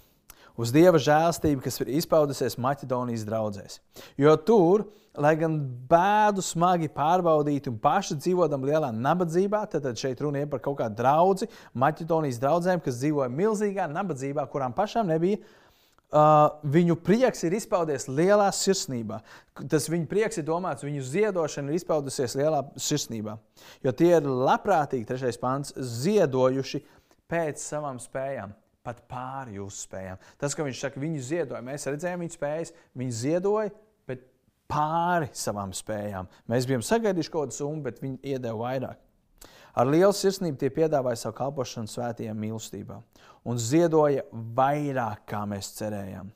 uz 0.60 0.74
Dieva 0.76 1.00
žēlstību, 1.02 1.64
kas 1.64 1.80
ir 1.84 1.92
izpaudusies 2.00 2.58
Maķedonijas 2.60 3.24
draugzēs. 3.28 3.80
Jo 4.20 4.36
tur, 4.44 4.86
lai 5.20 5.36
gan 5.40 5.56
bēdu 5.90 6.44
smagi 6.46 6.90
pārbaudīti 6.96 7.72
un 7.72 7.80
paši 7.82 8.18
dzīvodam 8.20 8.66
lielā 8.68 8.92
nabadzībā, 8.96 9.64
tad 9.72 9.88
šeit 10.00 10.22
runa 10.24 10.44
ir 10.44 10.52
par 10.52 10.64
kaut 10.66 10.80
kādu 10.82 11.00
draugu, 11.00 11.48
Maķedonijas 11.80 12.42
draugiem, 12.44 12.84
kas 12.84 13.00
dzīvoja 13.00 13.32
milzīgā 13.32 13.88
nabadzībā, 13.92 14.46
kurām 14.52 14.76
pašām 14.76 15.10
nebija. 15.14 15.42
Uh, 16.10 16.56
viņu 16.66 16.96
prieks 17.06 17.44
ir 17.46 17.54
izpaudies 17.54 18.08
lielā 18.10 18.48
sirsnībā. 18.58 19.20
Tas 19.70 19.86
viņu 19.94 20.08
prieks 20.10 20.40
ir 20.42 20.48
domāts, 20.48 20.82
viņu 20.82 21.04
ziedošana 21.06 21.70
ir 21.70 21.78
izpaudusies 21.78 22.34
lielā 22.40 22.64
sirsnībā. 22.82 23.36
Jo 23.86 23.94
tie 23.94 24.16
ir 24.16 24.26
labprātīgi, 24.26 25.06
trešais 25.06 25.38
pāns, 25.38 25.70
ziedojuši 25.78 26.82
pēc 27.30 27.62
savām 27.62 28.02
spējām 28.02 28.58
pat 28.90 29.04
pāri 29.10 29.60
jūsu 29.60 29.86
spējām. 29.86 30.22
Tas, 30.42 30.56
ka 30.58 30.66
viņš 30.66 30.82
saka, 30.86 31.02
viņi 31.02 31.22
ziedoja, 31.30 31.62
mēs 31.66 31.88
redzējām 31.90 32.26
viņu 32.26 32.36
spējas, 32.36 32.74
viņi 32.98 33.18
ziedoja, 33.20 33.76
bet 34.10 34.26
pāri 34.70 35.30
savām 35.38 35.74
spējām. 35.76 36.30
Mēs 36.50 36.68
bijām 36.70 36.84
sagaidījuši 36.86 37.34
kaut 37.34 37.48
kādu 37.48 37.60
summu, 37.62 37.86
bet 37.86 38.02
viņi 38.04 38.20
iedeva 38.34 38.66
vairāk. 38.66 39.06
Ar 39.80 39.88
lielu 39.88 40.12
sirsnību 40.16 40.58
tie 40.60 40.72
piedāvāja 40.74 41.22
savu 41.22 41.38
kalpošanu 41.38 41.88
svētajā 41.88 42.34
mīlestībā 42.36 42.98
un 43.48 43.60
ziedoja 43.62 44.26
vairāk, 44.34 45.24
kā 45.30 45.46
mēs 45.48 45.72
cerējām. 45.78 46.34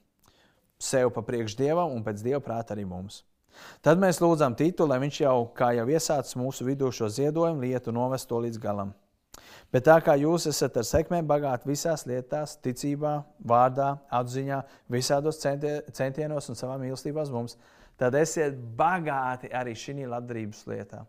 Sev 0.84 1.12
pa 1.16 1.24
priekš 1.26 1.58
dievam 1.60 1.96
un 1.96 2.04
pēc 2.06 2.22
dieva 2.24 2.40
prāta 2.44 2.76
arī 2.76 2.86
mums. 2.88 3.24
Tad 3.86 4.00
mēs 4.02 4.22
lūdzām 4.22 4.56
Titu, 4.58 4.86
lai 4.90 5.00
viņš 5.04 5.20
jau, 5.26 5.36
kā 5.58 5.74
jau 5.78 5.86
iesācis 5.90 6.38
mūsu 6.40 6.66
vidū 6.68 6.90
šo 6.94 7.10
ziedojumu 7.12 7.66
lietu, 7.66 7.94
novest 7.96 8.30
to 8.30 8.40
līdz 8.42 8.62
galam. 8.62 8.94
Bet 9.74 9.88
tā 9.88 9.96
kā 10.06 10.14
jūs 10.22 10.46
esat 10.52 10.76
ar 10.78 10.86
sekmēm 10.86 11.26
bagāti 11.26 11.66
visās 11.72 12.06
lietās, 12.06 12.60
ticībā, 12.62 13.16
vārdā, 13.50 13.96
atziņā, 14.14 14.60
visādos 14.94 15.42
centienos 15.42 16.50
un 16.52 16.60
savā 16.60 16.76
mīlestībā 16.82 17.26
mums, 17.34 17.58
tad 17.98 18.14
esiet 18.20 18.60
bagāti 18.78 19.50
arī 19.50 19.74
šī 19.74 20.06
labdarības 20.06 20.62
lietā. 20.70 21.02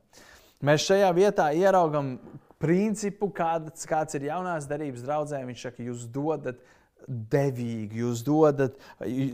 Mēs 0.64 0.87
šajā 0.88 1.11
vietā 1.12 1.50
ieraugam 1.52 2.14
principu, 2.62 3.28
kāds, 3.37 3.85
kāds 3.88 4.16
ir 4.16 4.30
jaunās 4.30 4.68
darbības 4.71 5.04
draudzē. 5.04 5.42
Viņš 5.44 5.66
saka, 5.66 5.85
jūs 5.85 6.06
dodat 6.09 6.62
devīgi, 7.04 8.00
jūs 8.00 8.23
dodat, 8.25 8.78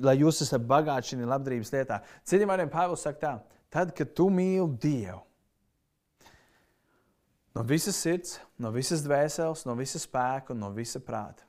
lai 0.02 0.16
jūs 0.18 0.42
esat 0.42 0.64
bagāti 0.66 1.12
šī 1.12 1.22
labdarības 1.22 1.70
lietā. 1.76 2.00
Citiem 2.26 2.50
vārdiem 2.50 2.72
Pāvils 2.72 3.06
saka 3.06 3.20
tā, 3.22 3.34
tad, 3.70 3.94
kad 3.94 4.10
tu 4.16 4.26
mīli 4.34 4.66
Dievu, 4.82 5.20
No 7.54 7.64
visas 7.66 7.98
sirds, 7.98 8.38
no 8.62 8.70
visas 8.74 9.02
dvēseles, 9.02 9.64
no 9.66 9.74
visas 9.78 10.06
spēka 10.06 10.54
un 10.54 10.60
no 10.62 10.70
visa 10.74 11.00
prāta. 11.02 11.46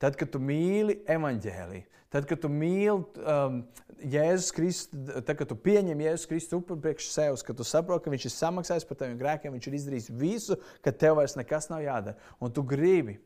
Tad, 0.00 0.14
kad 0.16 0.30
tu 0.32 0.38
mīli 0.40 1.00
evaņģēlīju, 1.10 1.86
tad, 2.12 2.26
kad 2.30 2.40
tu 2.40 2.48
mīli 2.52 2.94
um, 3.20 3.58
Jēzus 4.00 4.54
Kristus, 4.56 5.10
tad, 5.26 5.34
kad 5.36 5.48
tu 5.50 5.56
pieņem 5.60 6.04
Jēzus 6.06 6.28
Kristus 6.30 6.56
upuri 6.56 6.84
priekš 6.86 7.10
sevis, 7.12 7.44
kad 7.44 7.58
tu 7.58 7.66
saproti, 7.66 8.06
ka 8.06 8.14
Viņš 8.14 8.28
ir 8.30 8.34
samaksājis 8.36 8.86
par 8.88 9.00
taviem 9.02 9.18
grēkiem, 9.20 9.52
Viņš 9.56 9.68
ir 9.68 9.76
izdarījis 9.80 10.08
visu, 10.22 10.56
ka 10.84 10.94
tev 10.94 11.18
vairs 11.18 11.36
nekas 11.36 11.68
nav 11.72 11.82
jādara. 11.84 12.16
Un 12.40 12.54
tu 12.54 12.64
gribi, 12.64 13.18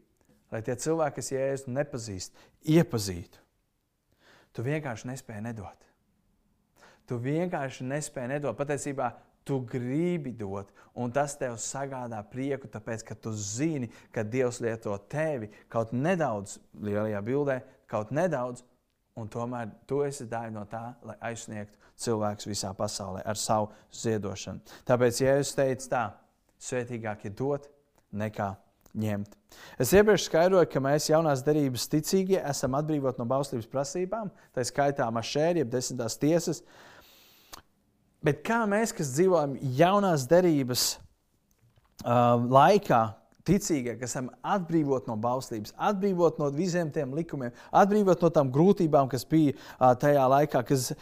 lai 0.51 0.65
tie 0.67 0.75
cilvēki, 0.81 1.21
kas 1.21 1.31
Jēzus 1.37 1.71
nepazīst, 1.71 2.45
iepazītu. 2.75 3.45
Tu 4.55 4.65
vienkārši 4.65 5.13
nespēji 5.13 5.45
nedot. 5.45 5.87
Tu 7.07 7.21
vienkārši 7.21 7.87
nespēji 7.87 8.33
nedot. 8.33 8.57
Patiesībā 8.57 9.13
tu 9.45 9.61
gribi 9.61 10.33
dot, 10.33 10.71
un 10.97 11.13
tas 11.13 11.37
tev 11.37 11.59
sagādā 11.61 12.21
prieku, 12.31 12.69
tāpēc 12.71 13.05
ka 13.05 13.15
tu 13.15 13.33
zini, 13.37 13.91
ka 14.13 14.25
Dievs 14.25 14.61
lieto 14.65 14.97
tevi 15.11 15.51
kaut 15.69 15.93
nedaudz 15.93 16.59
lielajā 16.81 17.21
bildē, 17.25 17.61
kaut 17.91 18.13
nedaudz, 18.15 18.65
un 19.15 19.29
tomēr 19.31 19.71
tu 19.87 20.01
esi 20.07 20.27
daļa 20.31 20.53
no 20.55 20.65
tā, 20.71 20.87
lai 21.05 21.17
aizsniegtu 21.31 21.79
cilvēkus 22.01 22.49
visā 22.51 22.73
pasaulē 22.75 23.23
ar 23.23 23.39
savu 23.39 23.71
ziedošanu. 23.95 24.65
Tāpēc 24.89 25.21
Jēzus 25.23 25.55
teica 25.59 25.91
tā, 25.93 26.05
svētīgāk 26.65 27.29
ir 27.29 27.37
dot 27.39 27.69
nekā 28.15 28.55
ņemt. 28.99 29.37
Es 29.79 29.93
iepriekš 29.95 30.27
skaidroju, 30.27 30.71
ka 30.71 30.83
mēs 30.83 31.11
jaunās 31.11 31.45
derības 31.47 31.87
ticīgie 31.91 32.41
esam 32.41 32.75
atbrīvoti 32.79 33.21
no 33.21 33.29
bauslības 33.31 33.71
prasībām, 33.71 34.33
tā 34.55 34.65
skaitā 34.67 35.07
mašēri, 35.15 35.63
jeb 35.63 35.71
desmitās 35.71 36.19
tiesas, 36.19 36.63
uh, 36.63 36.94
Bet 38.25 38.41
kā 38.47 38.63
mēs, 38.69 38.95
kas 38.97 39.13
dzīvojam 39.13 39.59
jaunās 39.77 40.25
derības 40.31 40.87
uh, 40.95 42.41
laikā, 42.41 43.03
ticīgie, 43.45 43.99
kas 44.01 44.15
esam 44.15 44.31
atbrīvot 44.41 45.11
no 45.11 45.19
bauslības, 45.21 45.75
atbrīvot 45.77 46.41
no 46.41 46.49
visiem 46.55 46.89
tiem 46.93 47.13
likumiem, 47.17 47.53
atbrīvot 47.77 48.25
no 48.25 48.31
tām 48.33 48.53
grūtībām, 48.55 49.11
kas 49.13 49.27
bija 49.29 49.53
uh, 49.53 49.93
tajā 50.01 50.25
laikā, 50.33 50.65
kas, 50.65 50.95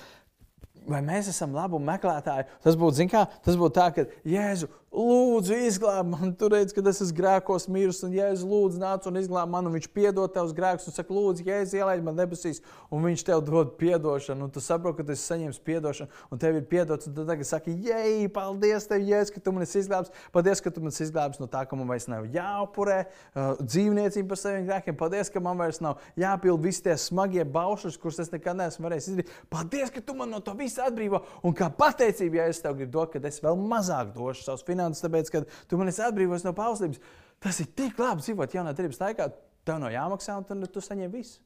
vai 0.89 1.03
mēs 1.07 1.31
esam 1.31 1.55
labumu 1.55 1.87
meklētāji, 1.93 2.49
tas 2.65 2.79
būtu, 2.79 3.07
kā, 3.13 3.29
tas 3.47 3.59
būtu 3.61 3.77
tā, 3.79 3.87
ka 3.95 4.09
Jēzu, 4.27 4.71
Lūdzu, 4.93 5.55
izglāb 5.65 6.05
man, 6.05 6.35
tur 6.37 6.53
redz, 6.53 6.75
kad 6.77 6.85
es 6.91 6.99
esmu 7.01 7.17
grēkos 7.17 7.65
miris, 7.73 8.03
un 8.05 8.13
Jēzus 8.13 8.45
lūdzu 8.45 8.77
nāc 8.77 9.07
un 9.09 9.17
izglāb 9.17 9.49
mani, 9.49 9.71
un 9.71 9.77
viņš 9.79 9.87
piedod 9.89 10.29
tavus 10.35 10.53
grēkus, 10.53 10.85
un 10.91 10.93
saka, 10.93 11.15
lūdzu, 11.17 11.47
Jēzus 11.47 11.79
ielaid 11.79 12.03
man 12.05 12.19
debesīs, 12.19 12.61
un 12.93 13.01
viņš 13.07 13.23
tev 13.25 13.41
dod 13.47 13.71
piedošanu, 13.81 14.45
un 14.45 14.53
tu 14.53 14.61
saproti, 14.61 14.99
ka 14.99 15.07
tu 15.09 15.15
esi 15.15 15.25
saņēmis 15.31 15.61
piedošanu, 15.65 16.13
un 16.29 16.43
tev 16.43 16.59
ir 16.59 16.67
piedots, 16.69 17.09
un 17.09 17.15
tu 17.17 17.25
tagad 17.25 17.49
saki, 17.49 17.73
jei, 17.87 18.27
paldies 18.35 18.85
tev, 18.91 19.01
Jēzus, 19.09 19.33
ka 19.33 19.41
tu 19.41 19.55
man 19.57 19.65
esi 19.65 19.81
izglābs, 19.81 20.13
paldies, 20.35 20.61
ka 20.61 20.75
tu 20.77 20.85
man 20.85 20.93
esi 20.93 21.07
izglābs 21.07 21.41
no 21.41 21.49
tā, 21.49 21.65
ka 21.65 21.81
man 21.81 21.89
vairs 21.89 22.09
nav 22.13 22.29
jāupurē 22.37 22.99
uh, 23.07 23.65
dzīvniecība 23.65 24.35
par 24.35 24.43
saviem 24.43 24.69
grēkiem, 24.69 25.01
paldies, 25.01 25.33
ka 25.33 25.41
man 25.41 25.57
vairs 25.57 25.81
nav 25.81 26.05
jāpild 26.21 26.61
visi 26.69 26.85
tie 26.85 26.99
smagie 27.01 27.49
baušļus, 27.49 27.97
kurus 28.03 28.21
es 28.27 28.35
nekad 28.35 28.61
neesmu 28.61 28.91
varējis 28.91 29.09
izdarīt, 29.15 29.33
paldies, 29.49 29.89
ka 29.89 30.05
tu 30.05 30.21
man 30.21 30.37
no 30.37 30.45
to 30.45 30.53
visu 30.61 30.85
atbrīvo, 30.85 31.25
un 31.49 31.57
kā 31.57 31.73
pateicība, 31.81 32.43
ja 32.43 32.53
es 32.53 32.61
tev 32.61 32.77
gribu 32.77 32.93
dot, 33.01 33.17
kad 33.17 33.25
es 33.25 33.41
vēl 33.41 33.57
mazāk 33.57 34.13
došu 34.13 34.45
savus 34.51 34.69
finanses 34.69 34.82
finanses, 34.83 35.03
tāpēc, 35.05 35.31
ka 35.31 35.45
tu 35.69 35.79
man 35.79 35.91
esi 35.93 36.03
atbrīvojis 36.03 36.47
no 36.47 36.53
pauslības. 36.57 37.01
Tas 37.43 37.59
ir 37.63 37.71
tik 37.77 37.99
labi 37.99 38.23
dzīvot 38.23 38.55
jaunā 38.55 38.75
darbības 38.75 39.01
laikā. 39.03 39.31
Tev 39.67 39.79
nav 39.79 39.93
jāmaksā, 39.95 40.37
un 40.39 40.67
tu, 40.67 40.83
saņem 40.83 41.11
visu. 41.13 41.41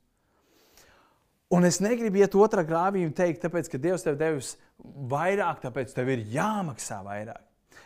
Un 1.52 1.64
es 1.68 1.78
negribu 1.78 2.18
iet 2.18 2.34
otrā 2.34 2.64
grāvī 2.66 3.04
un 3.06 3.12
teikt, 3.14 3.44
tāpēc, 3.44 3.68
ka 3.70 3.78
Dievs 3.78 4.02
tev 4.02 4.16
devis 4.18 4.56
vairāk, 4.82 5.60
tāpēc 5.62 5.92
tev 5.94 6.08
ir 6.10 6.24
jāmaksā 6.32 7.02
vairāk. 7.06 7.44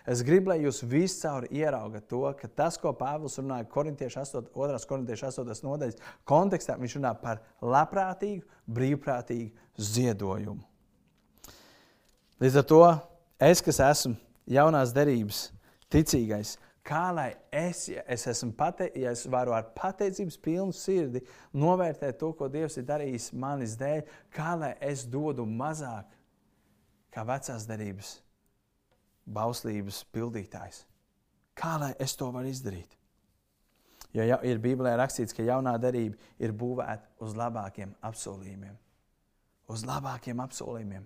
Es 0.08 0.22
gribu, 0.24 0.48
lai 0.48 0.62
jūs 0.62 0.80
viscaur 0.88 1.44
ieraugat 1.52 2.06
to, 2.08 2.22
ka 2.38 2.48
tas, 2.48 2.78
ko 2.80 2.94
Pāvils 2.96 3.36
runāja 3.36 3.66
Korintiešu 3.68 4.22
8, 4.22 4.48
2. 4.54 4.78
Korintiešu 4.88 5.28
8. 5.28 5.60
nodaļas 5.66 6.00
kontekstā, 6.24 6.78
viņš 6.80 6.96
runā 6.96 7.12
par 7.20 7.42
labprātīgu, 7.60 8.46
brīvprātīgu 8.64 9.52
ziedojumu. 9.90 10.64
Līdz 12.40 12.56
ar 12.62 12.66
to 12.70 12.80
es, 13.50 13.60
kas 13.60 13.82
esmu 13.90 14.16
jaunās 14.50 14.94
derības 14.96 15.48
ticīgais, 15.90 16.56
kā 16.86 17.10
lai 17.14 17.30
es, 17.54 17.84
ja 17.92 18.04
es 18.10 18.26
esmu 18.30 18.52
pate, 18.58 18.90
ja 18.98 19.12
es 19.14 19.26
varu 19.30 19.54
ar 19.54 19.68
pateicības 19.76 20.38
pilnu 20.42 20.74
sirdi 20.76 21.22
novērtēt 21.54 22.18
to, 22.20 22.32
ko 22.36 22.48
Dievs 22.50 22.78
ir 22.80 22.88
darījis 22.88 23.30
manis 23.32 23.76
dēļ, 23.80 24.02
kā 24.34 24.54
lai 24.58 24.74
es 24.90 25.04
dodu 25.06 25.46
mazāk 25.46 26.10
kā 27.14 27.26
vecās 27.26 27.66
derības 27.68 28.16
bauslības 29.30 30.04
pildītājs. 30.14 30.84
Kā 31.58 31.76
lai 31.80 31.92
es 32.00 32.14
to 32.16 32.30
varu 32.32 32.50
izdarīt? 32.50 32.96
Jo 34.14 34.24
ja, 34.26 34.40
ir 34.42 34.58
Bībelē 34.62 34.96
rakstīts, 34.98 35.34
ka 35.36 35.44
jaunā 35.46 35.76
derība 35.78 36.18
ir 36.42 36.54
būvēta 36.56 37.22
uz 37.22 37.36
labākiem 37.38 37.92
apsolījumiem. 38.06 38.74
Uz 39.70 39.84
labākiem 39.86 40.40
apsolījumiem. 40.42 41.04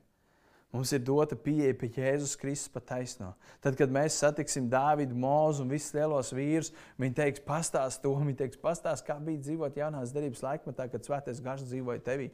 Mums 0.74 0.90
ir 0.90 1.04
dota 1.06 1.36
pieeja 1.38 1.74
pie 1.78 1.86
Jēzus 1.94 2.32
Kristus 2.34 2.72
pa 2.74 2.80
taisno. 2.82 3.28
Tad, 3.62 3.76
kad 3.78 3.92
mēs 3.94 4.16
satiksim 4.18 4.66
Dāvidu, 4.72 5.14
Mūzu 5.14 5.62
un 5.62 5.70
visus 5.70 5.94
lielos 5.94 6.32
vīrus, 6.34 6.72
viņi 6.98 7.14
teiks, 7.20 7.42
pastāst 7.46 8.02
to, 8.02 8.10
viņi 8.18 8.34
teiks, 8.40 8.58
pastāst, 8.58 9.06
kā 9.06 9.14
bija 9.22 9.44
dzīvot 9.44 9.78
jaunās 9.78 10.10
derības 10.14 10.42
laikmetā, 10.42 10.88
kad 10.90 11.06
svētais 11.06 11.38
gars 11.44 11.62
dzīvoja 11.68 12.02
tevī. 12.02 12.32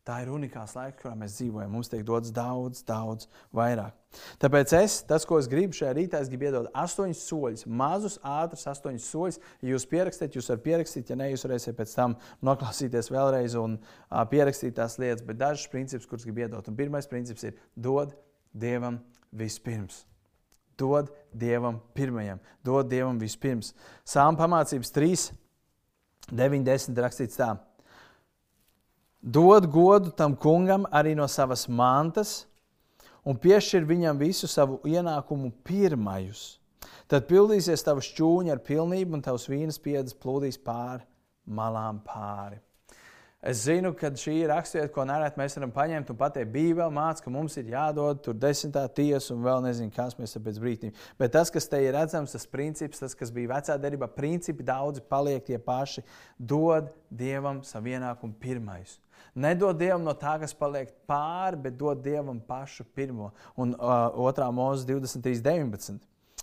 Tā 0.00 0.22
ir 0.22 0.30
unikāls 0.32 0.72
laiks, 0.72 0.96
kurā 1.02 1.12
mēs 1.18 1.34
dzīvojam. 1.36 1.74
Mums 1.74 1.90
tiek 1.92 2.00
dots 2.08 2.30
daudz, 2.32 2.80
daudz 2.88 3.26
vairāk. 3.54 3.92
Tāpēc 4.40 4.72
es, 4.78 4.94
tas, 5.06 5.26
ko 5.28 5.36
es 5.38 5.48
gribu 5.50 5.76
šajā 5.76 5.92
rītā, 5.98 6.22
es 6.24 6.30
gribu 6.32 6.48
iedot 6.48 6.70
astoņus 6.80 7.20
soļus, 7.28 7.66
mazus, 7.68 8.16
ātrus 8.24 8.64
astoņus 8.72 9.10
soļus. 9.12 9.38
Ja 9.60 9.74
jūs 9.74 9.86
pierakstāt, 9.92 10.38
jūs 10.38 10.48
varat 10.50 10.64
pierakstīt, 10.64 11.12
ja 11.12 11.18
ne, 11.20 11.28
jūs 11.34 11.44
varēsiet 11.44 11.76
pēc 11.76 11.92
tam 11.98 12.16
noklausīties 12.48 13.12
vēlreiz 13.12 13.58
un 13.60 13.76
uh, 13.76 14.24
pierakstīt 14.32 14.78
tās 14.80 14.96
lietas. 15.02 15.26
Bet 15.26 15.42
dažus 15.42 15.68
principus, 15.70 16.08
kurus 16.08 16.24
gribu 16.26 16.46
iedot. 16.46 16.72
Un 16.72 16.80
pirmais 16.80 17.10
princips 17.10 17.44
ir 17.50 17.60
dod 17.76 18.16
Dievam 18.56 19.02
vispirms. 19.36 20.06
Dod 20.80 21.12
Dievam 21.36 21.84
pirmajam, 21.94 22.40
dod 22.64 22.88
Dievam 22.88 23.20
vispirms. 23.20 23.74
Sāma 24.08 24.40
pamācības 24.40 24.96
3, 24.96 25.26
9, 26.32 26.64
10 26.72 27.04
rakstīts 27.04 27.36
tā. 27.36 27.52
Dod 29.20 29.66
godu 29.68 30.10
tam 30.16 30.32
kungam 30.36 30.86
arī 30.88 31.12
no 31.16 31.26
savas 31.28 31.66
mantas 31.68 32.46
un 33.24 33.36
piešķir 33.36 33.84
viņam 33.84 34.18
visu 34.20 34.48
savu 34.48 34.78
ienākumu 34.88 35.52
pirmajus. 35.64 36.56
Tad 37.10 37.26
pildīsies 37.28 37.84
tavs 37.84 38.08
šķūņi 38.14 38.54
ar 38.54 38.62
pilnību, 38.64 39.18
un 39.18 39.24
tavs 39.24 39.44
vīnas 39.50 39.80
piedas 39.82 40.16
plūdīs 40.16 40.56
pāri 40.64 41.04
malām 41.44 42.00
pāri. 42.06 42.60
Es 43.40 43.62
zinu, 43.64 43.94
ka 43.96 44.10
šī 44.20 44.34
ir 44.42 44.50
raksturvieta, 44.52 44.92
ko 44.92 45.04
nereti 45.08 45.40
mēs 45.40 45.54
varam 45.56 45.70
paņemt 45.72 46.10
un 46.12 46.16
pateikt, 46.20 46.50
Bībelē 46.52 46.90
mācīja, 46.92 47.24
ka 47.24 47.32
mums 47.32 47.56
ir 47.56 47.70
jādod 47.72 48.20
tur 48.24 48.36
desmitā 48.36 48.82
tiesa 48.92 49.32
un 49.32 49.46
vēl 49.46 49.62
nezinu, 49.64 49.92
kas 49.96 50.18
mēs 50.18 50.34
esam 50.34 50.44
pēc 50.44 50.58
brīdim. 50.60 50.92
Bet 51.20 51.32
tas, 51.36 51.52
kas 51.52 51.68
te 51.72 51.80
ir 51.80 51.96
redzams, 51.96 52.36
tas 52.36 52.44
princips, 52.44 53.00
tas, 53.00 53.16
kas 53.16 53.32
bija 53.32 53.54
vecā 53.54 53.78
derībā, 53.80 54.10
principi 54.12 54.64
daudzi 54.68 55.00
paliek 55.08 55.44
tie 55.48 55.56
paši. 55.56 56.04
Dod 56.36 56.92
Dievam 57.08 57.64
savu 57.64 57.94
ienākumu 57.94 58.36
pirmais. 58.44 58.98
Nedod 59.34 59.78
Dievam 59.78 60.04
no 60.06 60.14
tā, 60.18 60.36
kas 60.42 60.54
paliek 60.56 60.92
pāri, 61.08 61.58
bet 61.66 61.78
dod 61.78 62.02
Dievam 62.04 62.40
pašu 62.46 62.86
pirmo. 62.96 63.30
Un 63.60 63.74
uh, 63.78 64.10
2. 64.16 64.50
mūzika 64.56 64.96
23, 64.96 65.42
19. 65.44 65.98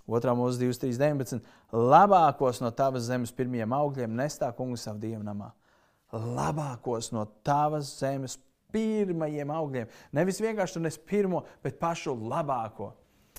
2. 0.08 0.36
mūzika 0.40 0.66
23, 0.66 1.00
19. 1.02 1.54
Labākos 1.76 2.62
no 2.64 2.72
tavas 2.72 3.08
zemes 3.10 3.34
pirmajiem 3.36 3.74
augļiem 3.76 4.14
nestā 4.18 4.54
kungu 4.56 4.80
savu 4.80 5.02
dievu 5.04 5.24
namā. 5.26 5.52
Labākos 6.14 7.12
no 7.12 7.26
tavas 7.44 7.90
zemes 8.00 8.38
pirmajiem 8.72 9.52
augļiem. 9.52 9.92
Nevis 10.16 10.40
vienkārši 10.44 10.78
tu 10.78 10.84
nes 10.86 10.98
pirmo, 11.10 11.44
bet 11.64 11.80
pašu 11.82 12.16
labāko. 12.16 12.94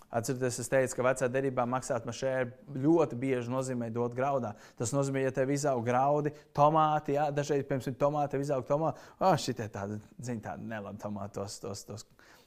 Atcerieties, 0.08 0.56
es 0.62 0.70
teicu, 0.72 0.94
ka 0.96 1.04
vecā 1.04 1.26
derībā 1.28 1.66
maksāt 1.68 2.06
mašēru 2.08 2.78
ļoti 2.80 3.16
bieži 3.20 3.52
nozīmē 3.52 3.90
dot 3.92 4.14
graudā. 4.16 4.54
Tas 4.80 4.94
nozīmē, 4.96 5.20
ja 5.26 5.32
tev 5.36 5.52
izaug 5.52 5.82
graudi, 5.84 6.32
tomāti, 6.56 7.18
jā, 7.18 7.26
dažreiz, 7.36 7.66
piemēram, 7.68 7.98
tomāti, 8.00 8.32
tev 8.32 8.44
izaug 8.46 8.64
tomāti. 8.68 9.04
Oh, 9.20 9.36
šitie 9.36 9.66
tādi, 9.74 9.98
zini, 10.24 10.40
tādi 10.44 10.64
nelabi 10.70 11.02
tomāti, 11.02 11.36
tos, 11.36 11.58
tos, 11.60 11.84
tos 11.84 12.06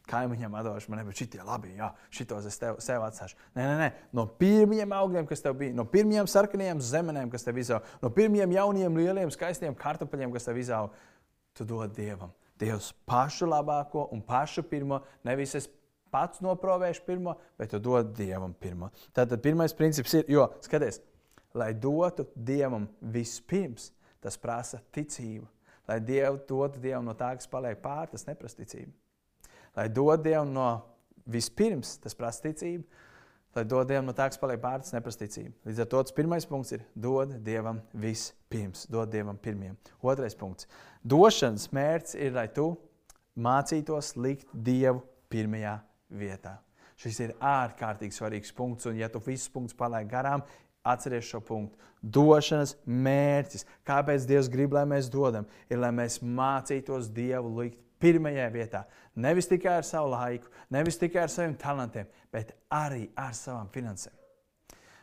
kaimiņiem 0.10 0.56
atdošu, 0.58 0.90
man 0.90 1.02
nebija 1.02 1.20
šitie 1.22 1.44
labi, 1.46 1.76
jā, 1.78 1.92
šitos 2.14 2.48
es 2.50 2.58
tev, 2.60 2.80
sev 2.84 3.04
atstāšu. 3.06 3.38
Nē, 3.54 3.62
nē, 3.68 3.76
nē, 3.78 3.90
no 4.18 4.26
pirmajiem 4.42 4.96
augļiem, 4.98 5.28
kas 5.30 5.46
tev 5.46 5.60
bija, 5.60 5.76
no 5.78 5.86
pirmajiem 5.90 6.30
sarkanajiem 6.32 6.82
zemenēm, 6.84 7.30
kas 7.32 7.46
tev 7.46 7.60
izaug, 7.62 7.86
no 8.02 8.10
pirmajiem 8.14 8.56
jauniem, 8.58 8.98
lieliem, 8.98 9.34
skaistiem 9.34 9.78
kartupeļiem, 9.78 10.34
kas 10.34 10.50
tev 10.50 10.58
izaug, 10.62 10.98
tu 11.58 11.68
dod 11.68 11.94
Dievam. 11.96 12.34
Dievs 12.62 12.92
pašu 13.10 13.48
labāko 13.50 14.08
un 14.14 14.22
pašu 14.26 14.66
pirmo, 14.70 15.02
nevis 15.26 15.56
es 15.58 15.70
pats 16.12 16.42
noprovēšu 16.44 17.06
pirmo, 17.08 17.38
bet 17.60 17.72
tu 17.74 17.80
dod 17.80 18.12
Dievam 18.18 18.54
pirmo. 18.54 18.92
Tātad 19.16 19.42
pirmais 19.44 19.74
princips 19.78 20.14
ir, 20.20 20.28
jo, 20.32 20.48
skaties, 20.66 21.02
lai 21.58 21.72
dotu 21.74 22.28
Dievam 22.36 22.88
vispirms, 23.02 23.92
tas 24.22 24.38
prasa 24.40 24.82
ticību. 24.94 25.48
Lai 25.90 26.00
Dievu 26.04 26.40
dotu 26.48 26.82
Dievam 26.84 27.08
no 27.08 27.16
tā, 27.18 27.34
kas 27.36 27.50
paliek 27.52 27.80
pāri, 27.84 28.12
tas 28.14 28.28
neprasa 28.28 28.62
ticību. 28.62 28.92
Lai 29.78 29.88
dotu 29.90 30.28
Dievam 30.28 30.52
no 30.54 30.68
vispirms, 31.32 31.98
tas 32.04 32.16
prasa 32.18 32.46
ticību. 32.48 32.86
Lai 33.56 33.66
dod 33.68 33.90
Dievam 33.90 34.08
no 34.08 34.14
tā, 34.16 34.30
kas 34.32 34.40
paliek 34.40 34.62
pāri, 34.64 34.86
tas 34.86 34.96
neprasa 34.96 35.26
ticību. 35.26 35.52
Līdz 35.68 35.84
ar 35.84 35.90
to 35.92 36.04
tas 36.08 36.16
pirmais 36.16 36.48
punkts 36.48 36.72
ir 36.78 36.86
dod 36.96 37.34
Dievam 37.44 37.82
vispirms, 37.92 38.86
dod 38.92 39.12
Dievam 39.12 39.40
pirmiem. 39.40 39.76
Otrais 40.00 40.38
punkts. 40.40 40.70
Došanas 41.04 41.68
mērķis 41.76 42.16
ir, 42.16 42.32
lai 42.38 42.48
tu 42.56 42.70
mācītos 43.36 44.14
likt 44.16 44.48
Dievu 44.56 45.04
pirmajā 45.32 45.80
vietā. 46.12 46.58
Šis 47.02 47.18
ir 47.24 47.32
ārkārtīgi 47.42 48.14
svarīgs 48.14 48.54
punkts, 48.54 48.86
un 48.90 49.00
ja 49.00 49.10
tu 49.10 49.22
visus 49.26 49.50
punktus 49.50 49.78
palaidi 49.78 50.12
garām, 50.12 50.44
atceries 50.86 51.30
šo 51.30 51.42
punktu. 51.46 51.78
Došanas 52.02 52.76
mērķis, 52.86 53.66
kāpēc 53.86 54.26
Dievs 54.30 54.50
grib, 54.50 54.74
lai 54.74 54.88
mēs 54.90 55.10
dodam, 55.14 55.48
ir, 55.70 55.80
lai 55.82 55.92
mēs 55.94 56.20
mācītos 56.22 57.10
Dievu 57.14 57.54
likt 57.60 57.82
pirmajā 58.02 58.48
vietā. 58.54 58.86
Nevis 59.16 59.50
tikai 59.50 59.78
ar 59.80 59.86
savu 59.86 60.10
laiku, 60.14 60.50
nevis 60.74 60.98
tikai 61.02 61.26
ar 61.26 61.34
saviem 61.34 61.54
talantiem, 61.62 62.10
bet 62.34 62.56
arī 62.74 63.08
ar 63.18 63.36
savām 63.38 63.70
finansēm. 63.74 64.16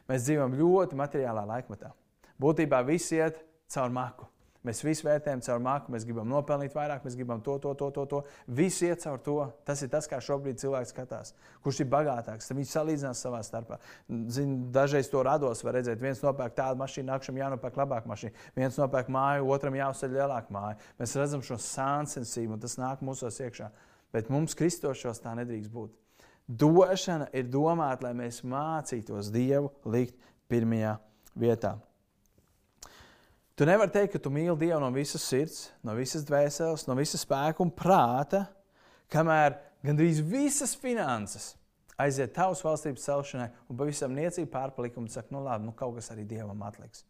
Mēs 0.08 0.24
dzīvojam 0.24 0.56
ļoti 0.58 0.98
materiālā 0.98 1.44
laikmetā. 1.46 1.92
Būtībā 2.40 2.80
viss 2.86 3.12
iet 3.14 3.42
caur 3.70 3.92
maku. 3.92 4.26
Mēs 4.68 4.82
visi 4.84 5.06
vērtējam 5.06 5.40
caur 5.46 5.62
māku, 5.64 5.92
mēs 5.94 6.04
gribam 6.04 6.28
nopelnīt 6.28 6.74
vairāk, 6.76 7.04
mēs 7.06 7.14
gribam 7.16 7.40
to, 7.44 7.54
to, 7.62 7.72
to, 7.78 7.88
to. 7.96 8.04
to. 8.10 8.18
Viss 8.58 8.82
iet 8.84 9.00
caur 9.00 9.22
to. 9.24 9.36
Tas 9.64 9.80
ir 9.84 9.88
tas, 9.92 10.08
kā 10.10 10.18
šobrīd 10.20 10.60
cilvēks 10.60 10.92
skatās. 10.92 11.32
Kurš 11.64 11.80
ir 11.84 11.88
bagātāks, 11.94 12.50
tad 12.50 12.58
viņš 12.60 12.74
salīdzinās 12.74 13.22
savā 13.24 13.40
starpā. 13.46 13.78
Zin, 14.34 14.58
dažreiz 14.74 15.08
to 15.08 15.22
rados 15.24 15.64
var 15.64 15.78
redzēt. 15.78 16.02
Viens 16.04 16.20
nopērk 16.20 16.58
tādu 16.58 16.82
mašīnu, 16.82 17.08
nākamajam 17.08 17.40
jānopērk 17.46 17.80
labāka 17.80 18.12
mašīna. 18.12 18.44
Viens 18.58 18.76
nopērk 18.82 19.08
māju, 19.16 19.48
otram 19.56 19.80
jāuzceļ 19.80 20.14
lielāka 20.18 20.52
māja. 20.52 20.76
Mēs 21.00 21.16
redzam 21.16 21.44
šo 21.48 21.56
sāncensību, 21.64 22.58
un 22.58 22.66
tas 22.66 22.76
nāk 22.76 23.00
mūsos 23.08 23.40
iekšā. 23.40 23.72
Bet 24.12 24.28
mums, 24.32 24.56
kristošos, 24.58 25.24
tā 25.24 25.32
nedrīkst 25.40 25.72
būt. 25.72 25.96
Došana 26.48 27.28
ir 27.36 27.48
domāta, 27.52 28.08
lai 28.08 28.14
mēs 28.16 28.40
mācītos 28.44 29.32
Dievu 29.32 29.72
likt 29.88 30.16
pirmajā 30.48 30.96
vietā. 31.36 31.76
Tu 33.58 33.66
nevari 33.66 33.90
teikt, 33.90 34.12
ka 34.14 34.22
tu 34.22 34.30
mīli 34.30 34.54
Dievu 34.60 34.78
no 34.78 34.92
visas 34.94 35.24
sirds, 35.26 35.72
no 35.82 35.96
visas 35.98 36.22
dvēseles, 36.28 36.84
no 36.86 36.94
visas 36.94 37.24
spēka 37.26 37.64
un 37.64 37.72
prāta, 37.74 38.44
kamēr 39.10 39.56
gandrīz 39.82 40.20
visas 40.22 40.76
finanses 40.78 41.56
aiziet 41.98 42.30
tavas 42.36 42.62
valstības 42.62 43.06
celšanai 43.08 43.48
un 43.66 43.78
pavisam 43.80 44.14
niecīgi 44.14 44.46
pārpalikumu. 44.52 45.10
Tu 45.10 45.18
saki, 45.18 45.34
nu 45.34 45.42
labi, 45.42 45.66
nu 45.66 45.74
kaut 45.74 45.96
kas 45.98 46.12
arī 46.14 46.26
Dievam 46.28 46.62
atliks. 46.66 47.02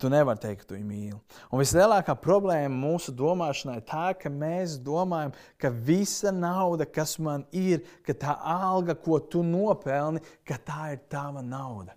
Tu 0.00 0.08
nevari 0.10 0.40
teikt, 0.42 0.64
ka 0.64 0.70
tu 0.70 0.78
viņu 0.78 0.88
mīli. 0.88 1.18
Un 1.52 1.60
vislielākā 1.60 2.16
problēma 2.18 2.72
mūsu 2.74 3.12
domāšanai 3.14 3.76
ir 3.78 3.84
tā, 3.88 4.06
ka 4.18 4.32
mēs 4.32 4.78
domājam, 4.82 5.36
ka 5.60 5.70
visa 5.70 6.32
nauda, 6.34 6.88
kas 6.88 7.14
man 7.22 7.44
ir, 7.52 7.84
ka 8.08 8.16
tā 8.24 8.34
alga, 8.40 8.96
ko 8.96 9.20
tu 9.20 9.44
nopelni, 9.46 10.24
ka 10.48 10.58
tā 10.58 10.94
ir 10.96 11.04
tava 11.12 11.44
nauda. 11.44 11.94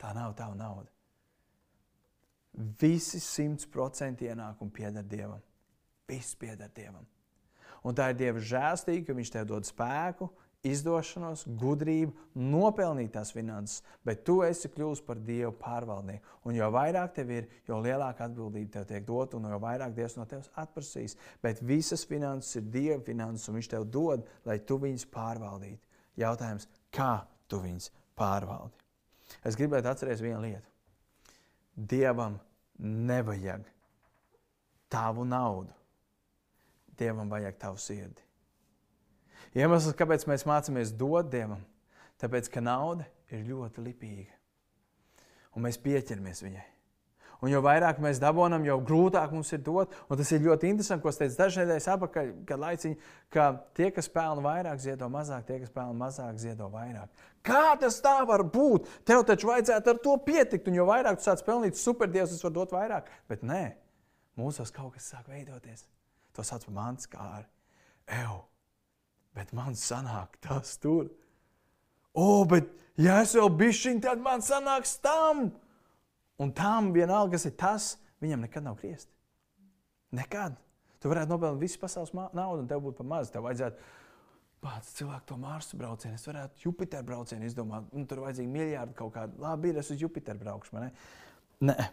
Tā 0.00 0.14
nav 0.16 0.32
tava 0.38 0.56
nauda. 0.56 0.91
Visi 2.80 3.20
simts 3.22 3.66
procenti 3.68 4.28
ienākumi 4.28 4.72
pieder 4.74 5.06
Dievam. 5.08 5.40
Viss 6.08 6.36
pieder 6.36 6.70
Dievam. 6.74 7.06
Un 7.82 7.96
tā 7.98 8.12
ir 8.12 8.18
Dieva 8.18 8.42
žēlstība, 8.42 9.06
ka 9.08 9.16
Viņš 9.16 9.30
tev 9.34 9.46
dod 9.50 9.66
spēku, 9.66 10.28
izdošanos, 10.62 11.42
gudrību, 11.58 12.12
nopelnīt 12.38 13.10
tās 13.16 13.32
finanses, 13.34 13.80
bet 14.06 14.22
tu 14.26 14.38
esi 14.46 14.70
kļuvis 14.70 15.02
par 15.06 15.18
Dievu 15.18 15.50
pārvaldnieku. 15.58 16.36
Un 16.46 16.54
jo 16.54 16.68
vairāk 16.74 17.16
tev 17.16 17.32
ir, 17.34 17.48
jo 17.66 17.80
lielāka 17.82 18.28
atbildība 18.28 18.76
tev 18.76 18.86
tiek 18.92 19.06
dota, 19.08 19.38
un 19.40 19.50
jo 19.50 19.58
vairāk 19.62 19.96
Dievs 19.96 20.14
no 20.18 20.26
tevis 20.30 20.52
atprasīs. 20.62 21.16
Bet 21.42 21.64
visas 21.66 22.06
finanses 22.06 22.60
ir 22.60 22.70
Dieva 22.70 23.00
finanses, 23.02 23.48
un 23.50 23.58
Viņš 23.58 23.72
tev 23.74 23.88
dod, 23.90 24.28
lai 24.46 24.60
tu 24.62 24.78
viņus 24.82 25.08
pārvaldītu. 25.10 25.82
Jautājums, 26.22 26.68
kā 26.94 27.24
tu 27.50 27.58
viņus 27.64 27.90
pārvaldi. 28.18 28.78
Es 29.48 29.58
gribētu 29.58 29.90
atcerēties 29.90 30.22
vienu 30.22 30.44
lietu. 30.44 30.68
Dievam 31.74 32.36
nevajag 32.82 33.64
tavu 34.92 35.24
naudu. 35.24 35.72
Dievam 36.98 37.30
vajag 37.30 37.56
tavu 37.58 37.80
sirdi. 37.80 38.22
Iemesls, 39.56 39.96
kāpēc 39.96 40.26
mēs 40.28 40.44
mācāmies 40.48 40.92
dot 40.96 41.30
Dievam, 41.32 41.62
tāpēc, 42.20 42.50
ka 42.52 42.60
nauda 42.64 43.06
ir 43.32 43.46
ļoti 43.48 43.84
lipīga. 43.84 44.36
Un 45.56 45.66
mēs 45.66 45.80
pieķeramies 45.80 46.44
viņai. 46.44 46.71
Un 47.42 47.50
jo 47.50 47.58
vairāk 47.64 47.98
mēs 47.98 48.20
dabūjam, 48.22 48.62
jo 48.68 48.76
grūtāk 48.86 49.32
mums 49.34 49.50
ir 49.50 49.62
dot. 49.66 49.94
Un 50.06 50.18
tas 50.18 50.30
ir 50.30 50.44
ļoti 50.44 50.68
interesanti, 50.70 51.02
ko 51.02 51.10
es 51.10 51.18
teicu 51.18 51.40
dažas 51.40 51.58
nedēļas 51.64 51.88
atpakaļ, 51.96 52.28
kad 52.46 52.60
laiciņi, 52.62 52.98
ka 53.34 53.46
tie, 53.74 53.88
kas 53.94 54.08
pelna 54.14 54.44
vairāk, 54.44 54.78
ziedo 54.84 55.08
mazāk, 55.10 55.42
tie, 55.48 55.56
kas 55.64 55.72
pelna 55.74 55.96
mazāk, 56.04 56.36
ziedo 56.38 56.68
vairāk. 56.70 57.24
Kā 57.42 57.72
tas 57.82 57.98
tā 58.04 58.14
var 58.28 58.44
būt? 58.46 58.86
Tev 59.08 59.24
taču 59.26 59.50
vajadzētu 59.50 59.90
ar 59.90 59.98
to 60.04 60.14
pietikt, 60.22 60.70
un 60.70 60.78
jo 60.78 60.86
vairāk 60.86 61.18
tu 61.18 61.26
sāc 61.26 61.42
pelnīt, 61.42 61.80
superdievs, 61.80 62.36
tas 62.36 62.46
var 62.46 62.54
dot 62.60 62.76
vairāk. 62.76 63.10
Bet 63.32 63.42
nē, 63.42 63.64
mūsos 64.38 64.70
kaut 64.74 64.94
kas 64.94 65.10
sāk 65.10 65.26
veidoties. 65.32 65.82
To 66.38 66.46
sauc 66.46 66.62
par 66.68 66.76
mans 66.78 67.10
kāri. 67.10 67.48
Ew, 68.22 68.38
bet 69.34 69.50
man 69.56 69.74
sanāk 69.78 70.38
tas 70.46 70.78
tur. 70.78 71.10
O, 72.14 72.44
bet 72.46 72.70
ja 73.00 73.18
es 73.24 73.34
vēl 73.34 73.50
bišķiņ, 73.58 74.00
tad 74.06 74.22
man 74.22 74.44
sanāks 74.44 74.94
tam. 75.02 75.48
Un 76.40 76.52
tam 76.56 76.92
vienalga, 76.94 77.36
kas 77.36 77.48
ir 77.48 77.56
tas, 77.58 77.88
viņam 78.22 78.46
nekad 78.46 78.64
nav 78.64 78.78
griezti. 78.80 79.12
Nekad. 80.16 80.56
Tu 81.02 81.10
varētu 81.10 81.34
nopelnīt 81.34 81.64
visu 81.64 81.80
pasaules 81.82 82.12
naudu, 82.14 82.62
un 82.62 82.70
tev 82.70 82.82
būtu 82.84 83.00
par 83.00 83.08
maz. 83.10 83.30
Tev 83.32 83.44
vajadzētu 83.46 83.90
pats 84.62 84.92
cilvēku 84.94 85.26
to 85.26 85.38
Marsa 85.42 85.78
braucienu, 85.78 86.14
es 86.14 86.28
varētu 86.28 86.62
Jupiteru 86.66 87.08
braucienu 87.08 87.48
izdomāt. 87.48 87.88
Un 87.96 88.06
tur 88.06 88.22
vajadzīgi 88.22 88.50
miljardi 88.52 88.94
kaut 88.98 89.10
kādu. 89.16 89.40
Labi, 89.42 89.72
ir 89.72 89.80
es 89.82 89.90
uz 89.90 90.02
Jupiteru 90.02 90.38
braukšu. 90.44 90.78
Ne? 90.78 90.90
Nē, 91.66 91.88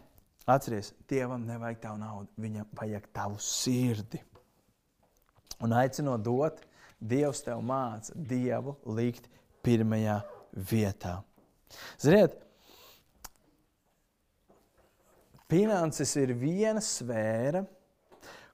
atceries, 0.54 0.92
Dievam 1.10 1.46
nevajag 1.48 1.80
tavu 1.82 1.98
naudu, 2.02 2.30
viņam 2.40 2.70
vajag 2.78 3.08
tavu 3.16 3.40
sirdi. 3.42 4.22
Un 5.60 5.74
aicinot 5.76 6.22
dot, 6.24 6.62
Dievs 7.00 7.42
tev 7.44 7.64
māca 7.64 8.14
Dievu 8.14 8.76
likt 8.96 9.26
pirmajā 9.64 10.20
vietā. 10.70 11.18
Ziniet, 12.00 12.38
Finanses 15.50 16.12
ir 16.20 16.32
viena 16.38 16.82
sfēra, 16.84 17.64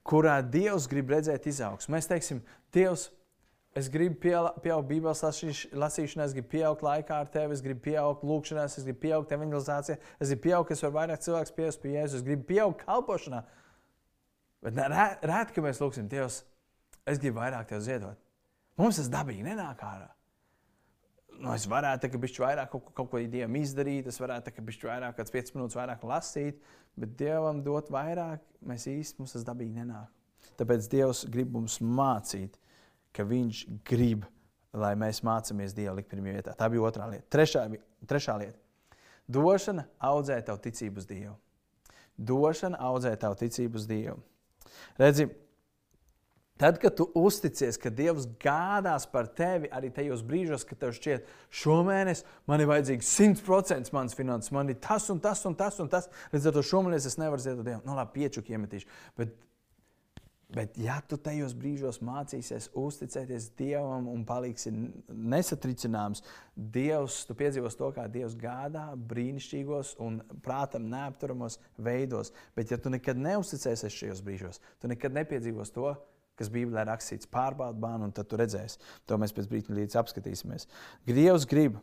kurā 0.07 0.39
Dievs 0.41 0.87
grib 0.89 1.11
redzēt 1.13 1.45
izaugsmu. 1.51 1.93
Mēs 1.93 2.09
teiksim, 2.09 2.41
Dievs, 2.73 3.07
es 3.77 3.89
gribu 3.93 4.17
pieaugt 4.23 4.89
Bībeles 4.89 5.21
lasīšanā, 5.21 6.25
es 6.25 6.33
gribu 6.33 6.49
pieaugt 6.55 6.81
laikā 6.87 7.21
ar 7.21 7.29
tevi, 7.29 7.53
es 7.53 7.61
gribu 7.61 7.83
pieaugt 7.91 8.25
lūkšanās, 8.25 8.79
es 8.79 8.87
gribu 8.87 9.03
pieaugt 9.05 9.37
evangelizācijā, 9.37 9.99
es 10.17 10.33
gribu 10.33 10.47
pieaugt, 10.47 10.73
es 10.73 10.83
varu 10.85 10.97
vairāk 10.97 11.23
cilvēku 11.27 11.57
pievērst 11.59 11.83
pie 11.83 11.93
Jēzus, 11.93 12.19
es 12.21 12.27
gribu 12.27 12.49
pieaugt 12.49 12.83
kalpošanā. 12.87 13.43
Bet 14.65 14.81
rēti, 14.81 15.53
ka 15.53 15.65
mēs 15.67 15.83
lūgsim, 15.83 16.09
Dievs, 16.09 16.41
es 17.05 17.21
gribu 17.21 17.43
vairāk 17.43 17.69
tev 17.69 17.85
ziedot. 17.85 18.17
Mums 18.81 18.97
tas 18.97 19.13
dabīgi 19.13 19.45
nenāk 19.45 19.85
ārā 19.85 20.16
nu, 21.41 21.53
es 21.53 21.65
varētu 21.69 22.09
bišķi 22.21 22.43
vairāk 22.43 22.71
kaut, 22.73 22.91
kaut 22.97 23.09
ko 23.11 23.21
dievam 23.21 23.57
izdarīt, 23.59 24.09
es 24.09 24.19
varētu 24.21 24.63
bišķi 24.67 24.89
vairāk, 24.89 25.17
kāds 25.17 25.33
5 25.33 25.55
minūtes 25.55 25.77
vairāk 25.79 26.05
lasīt, 26.07 26.61
bet 26.97 27.17
dievam 27.19 27.61
dot 27.65 27.91
vairāk, 27.93 28.43
mēs 28.65 28.87
īsti 28.91 29.21
mums 29.21 29.35
tas 29.35 29.45
dabīgi 29.47 29.77
nenāk. 29.77 30.09
Tāpēc 30.57 30.87
Dievs 30.89 31.25
grib 31.29 31.51
mums 31.53 31.77
mācīt, 31.83 32.57
ka 33.13 33.25
Viņš 33.27 33.63
grib, 33.87 34.25
lai 34.77 34.93
mēs 34.99 35.23
mācāmies 35.25 35.75
Dievu 35.77 35.97
likt 35.97 36.09
pirmajā 36.11 36.39
vietā. 36.39 36.55
Tā 36.57 36.69
bija 36.69 36.85
otrā 36.85 37.09
lieta. 37.09 37.25
Trešā, 37.33 37.65
trešā 38.09 38.37
lieta. 38.41 38.57
Došana 39.27 39.87
audzē 40.09 40.37
tavu 40.45 40.61
ticību 40.63 41.01
uz 41.01 41.07
Dievu. 41.09 41.35
Došana 42.17 42.79
audzē 42.89 43.13
tavu 43.19 43.37
ticību 43.41 43.81
uz 43.81 43.87
Dievu. 43.89 44.21
Redzi, 45.01 45.27
Tad, 46.57 46.79
kad 46.81 46.95
tu 46.97 47.05
uzticies, 47.13 47.77
ka 47.77 47.91
Dievs 47.93 48.25
gādās 48.41 49.05
par 49.11 49.27
tevi 49.37 49.69
arī 49.73 49.91
tajos 49.93 50.23
brīžos, 50.25 50.65
kad 50.65 50.79
tev 50.81 50.95
šķiet, 50.97 51.27
šomēnes 51.53 52.23
man 52.49 52.63
ir 52.63 52.71
vajadzīgs 52.71 53.11
100% 53.13 53.93
mans 53.93 54.17
finanses, 54.17 54.53
man 54.55 54.73
ir 54.73 54.79
tas 54.81 55.05
un 55.13 55.21
tas 55.21 55.45
un 55.45 55.57
tas 55.57 55.77
un 55.83 55.91
tas. 55.91 56.09
Līdz 56.33 56.49
ar 56.49 56.55
to 56.57 56.63
šomēnes 56.65 57.05
es 57.05 57.19
nevaru 57.21 57.45
ziedot 57.45 57.67
Dievam. 57.67 57.83
Nu, 57.85 57.93
labi, 57.97 58.23
piečuki 58.23 58.57
iemetīšu. 58.57 58.89
Bet, 59.21 59.37
bet 60.57 60.81
ja 60.81 60.97
tu 61.05 61.21
tajos 61.21 61.53
brīžos 61.53 62.01
mācīsies 62.01 62.71
uzticēties 62.73 63.51
Dievam 63.61 64.09
un 64.09 64.25
paliksi 64.25 64.73
nesatricināms, 65.13 66.25
Dievs, 66.57 67.21
tu 67.29 67.37
piedzīvos 67.37 67.77
to, 67.77 67.93
kā 67.93 68.09
Dievs 68.09 68.33
gādā 68.33 68.89
brīnišķīgos 68.97 69.99
un 70.01 70.23
prātam 70.41 70.89
neapturamos 70.89 71.61
veidos. 71.77 72.33
Bet 72.57 72.73
ja 72.73 72.81
tu 72.81 72.89
nekad 72.89 73.21
neuzticēsies 73.21 74.01
šajos 74.01 74.25
brīžos, 74.25 74.63
tu 74.81 74.89
nekad 74.89 75.13
nepiedzīvos 75.21 75.77
to, 75.77 75.91
kas 76.37 76.51
Bībelē 76.53 76.85
rakstīts, 76.87 77.29
pārbaudi 77.31 77.81
bānu, 77.81 78.07
un 78.07 78.15
tad 78.15 78.29
tu 78.29 78.39
redzēsi. 78.39 78.79
To 79.09 79.17
mēs 79.21 79.33
pēc 79.35 79.49
brīža 79.51 79.77
līdz 79.77 79.99
apskatīsimies. 80.01 80.67
Dievs 81.07 81.47
grib, 81.49 81.79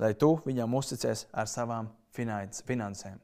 lai 0.00 0.14
tu 0.18 0.34
viņam 0.46 0.76
uzticies 0.78 1.26
ar 1.32 1.50
savām 1.50 1.90
finansēm. 2.16 3.20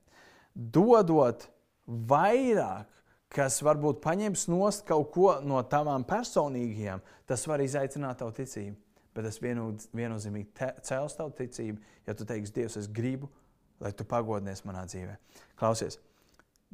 Dodot 0.55 1.49
vairāk, 1.87 2.89
kas 3.33 3.59
varbūt 3.65 4.01
paņems 4.05 4.47
nost 4.53 4.87
kaut 4.89 5.11
ko 5.15 5.31
no 5.45 5.61
tavām 5.69 6.07
personīgajām, 6.09 7.03
tas 7.29 7.47
var 7.49 7.65
izaicināt 7.65 8.21
tavu 8.23 8.35
ticību. 8.37 8.77
Bet 9.17 9.25
tas 9.25 9.41
viennozīmīgi 9.41 10.73
cels 10.85 11.17
tavu 11.17 11.33
ticību, 11.39 11.81
ja 12.05 12.15
tu 12.15 12.27
teiksi, 12.29 12.53
Dievs, 12.53 12.77
es 12.77 12.89
gribu, 12.93 13.31
lai 13.81 13.93
tu 13.97 14.05
pagodinies 14.09 14.61
manā 14.69 14.85
dzīvē. 14.89 15.17
Klausies, 15.57 15.97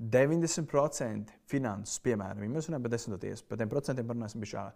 90% 0.01 1.35
finanses, 1.51 2.01
piemēram, 2.03 2.43
ja 2.43 2.51
mēs 2.55 2.69
runājam 2.69 2.87
par 2.87 2.95
desmitoties, 2.95 3.43
par 3.45 3.61
tiem 3.61 3.71
procentiem 3.71 4.09
parunāsim 4.09 4.43
bišķā. 4.43 4.67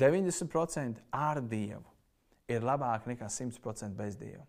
90% 0.00 1.00
ar 1.16 1.40
Dievu 1.42 1.86
ir 2.50 2.66
labāk 2.66 3.08
nekā 3.10 3.30
100% 3.30 3.96
bez 3.98 4.18
Dieva. 4.20 4.44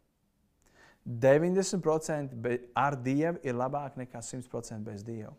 90% 1.06 2.58
ar 2.78 2.98
Dievu 3.00 3.40
ir 3.42 3.56
labāk 3.58 3.96
nekā 3.98 4.22
100% 4.22 4.86
bez 4.86 5.06
Dieva. 5.08 5.34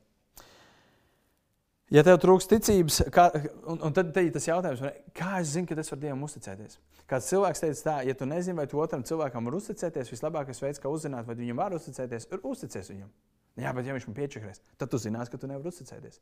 Ja 1.92 2.00
tev 2.06 2.16
trūks 2.22 2.48
ticības, 2.48 3.02
kā, 3.12 3.26
un, 3.68 3.76
un 3.84 3.92
tad 3.92 4.16
ir 4.16 4.30
tas 4.32 4.46
jautājums, 4.48 4.80
kā 5.12 5.34
es 5.42 5.50
zinu, 5.52 5.68
ka 5.68 5.76
es 5.76 5.92
varu 5.92 6.00
Dievam 6.06 6.24
uzticēties? 6.24 6.78
Kāds 7.10 7.28
cilvēks 7.28 7.60
teica, 7.60 7.82
tā, 7.84 7.96
ja 8.08 8.14
tu 8.16 8.24
nezini, 8.24 8.56
vai 8.56 8.64
tu 8.70 8.80
otram 8.80 9.04
cilvēkam 9.04 9.50
var 9.50 9.58
uzticēties, 9.58 10.08
vislabākais 10.14 10.62
veids, 10.62 10.80
kā 10.80 10.88
uzzināt, 10.88 11.28
vai 11.28 11.36
viņam 11.36 11.60
var 11.60 11.76
uzticēties, 11.76 12.30
ir 12.32 12.46
uzticēties 12.48 12.88
viņam. 12.94 13.10
Jā, 13.60 13.72
bet 13.76 13.84
ja 13.84 13.92
viņš 13.96 14.06
man 14.08 14.16
piečakarēs, 14.16 14.62
tad 14.80 14.92
tu 14.92 15.00
zinās, 15.00 15.28
ka 15.28 15.40
tu 15.40 15.50
nevari 15.50 15.68
uzticēties. 15.68 16.20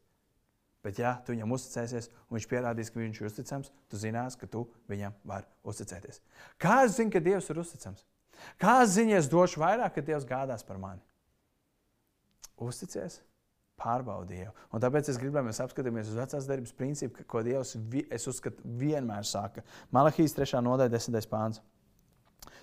Bet, 0.81 0.97
ja 0.99 1.13
tu 1.25 1.35
viņam 1.35 1.53
uzticēsies, 1.55 2.09
un 2.29 2.39
viņš 2.39 2.47
pierādīs, 2.49 2.91
ka 2.91 3.03
viņš 3.03 3.21
ir 3.21 3.29
uzticams, 3.29 3.73
tu 3.93 4.01
zinās, 4.01 4.37
ka 4.41 4.49
tu 4.49 4.65
viņam 4.89 5.17
vari 5.29 5.47
uzticēties. 5.69 6.23
Kā 6.61 6.81
es 6.87 6.97
zinu, 6.97 7.13
ka 7.13 7.21
Dievs 7.21 7.51
ir 7.53 7.61
uzticams? 7.61 8.07
Kā 8.61 8.79
es 8.87 8.95
zinu, 8.97 9.13
es 9.19 9.29
došu 9.29 9.61
vairāk, 9.61 9.93
ka 9.99 10.05
Dievs 10.05 10.25
gādās 10.27 10.65
par 10.65 10.81
mani? 10.81 11.05
Uzticies, 12.61 13.21
pārbaudīju. 13.81 14.55
Un 14.73 14.83
tāpēc 14.83 15.13
es 15.13 15.21
gribu, 15.21 15.37
lai 15.37 15.45
mēs 15.51 15.61
apskatāmies 15.61 16.09
uz 16.09 16.17
vecās 16.17 16.49
darbības 16.49 16.77
principu, 16.77 17.29
ko 17.29 17.45
Dievs, 17.45 17.77
es 18.09 18.29
uzskatu, 18.33 18.65
vienmēr 18.81 19.29
saka. 19.29 19.67
Malahijas 19.93 20.37
3. 20.41 20.65
nodaļa, 20.65 20.97
10. 20.97 21.29
pāns. 21.29 21.61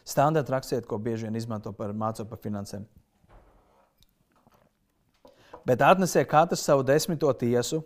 Standarta 0.07 0.57
rakstiet, 0.57 0.89
ko 0.89 0.97
bieži 0.97 1.29
vien 1.29 1.37
izmanto 1.37 1.69
par 1.77 1.93
mācot 1.93 2.25
par 2.29 2.41
finansēm 2.41 2.87
bet 5.67 5.83
atnesiet 5.83 6.29
katrs 6.31 6.63
savu 6.63 6.85
desmito 6.87 7.31
tiesu 7.35 7.81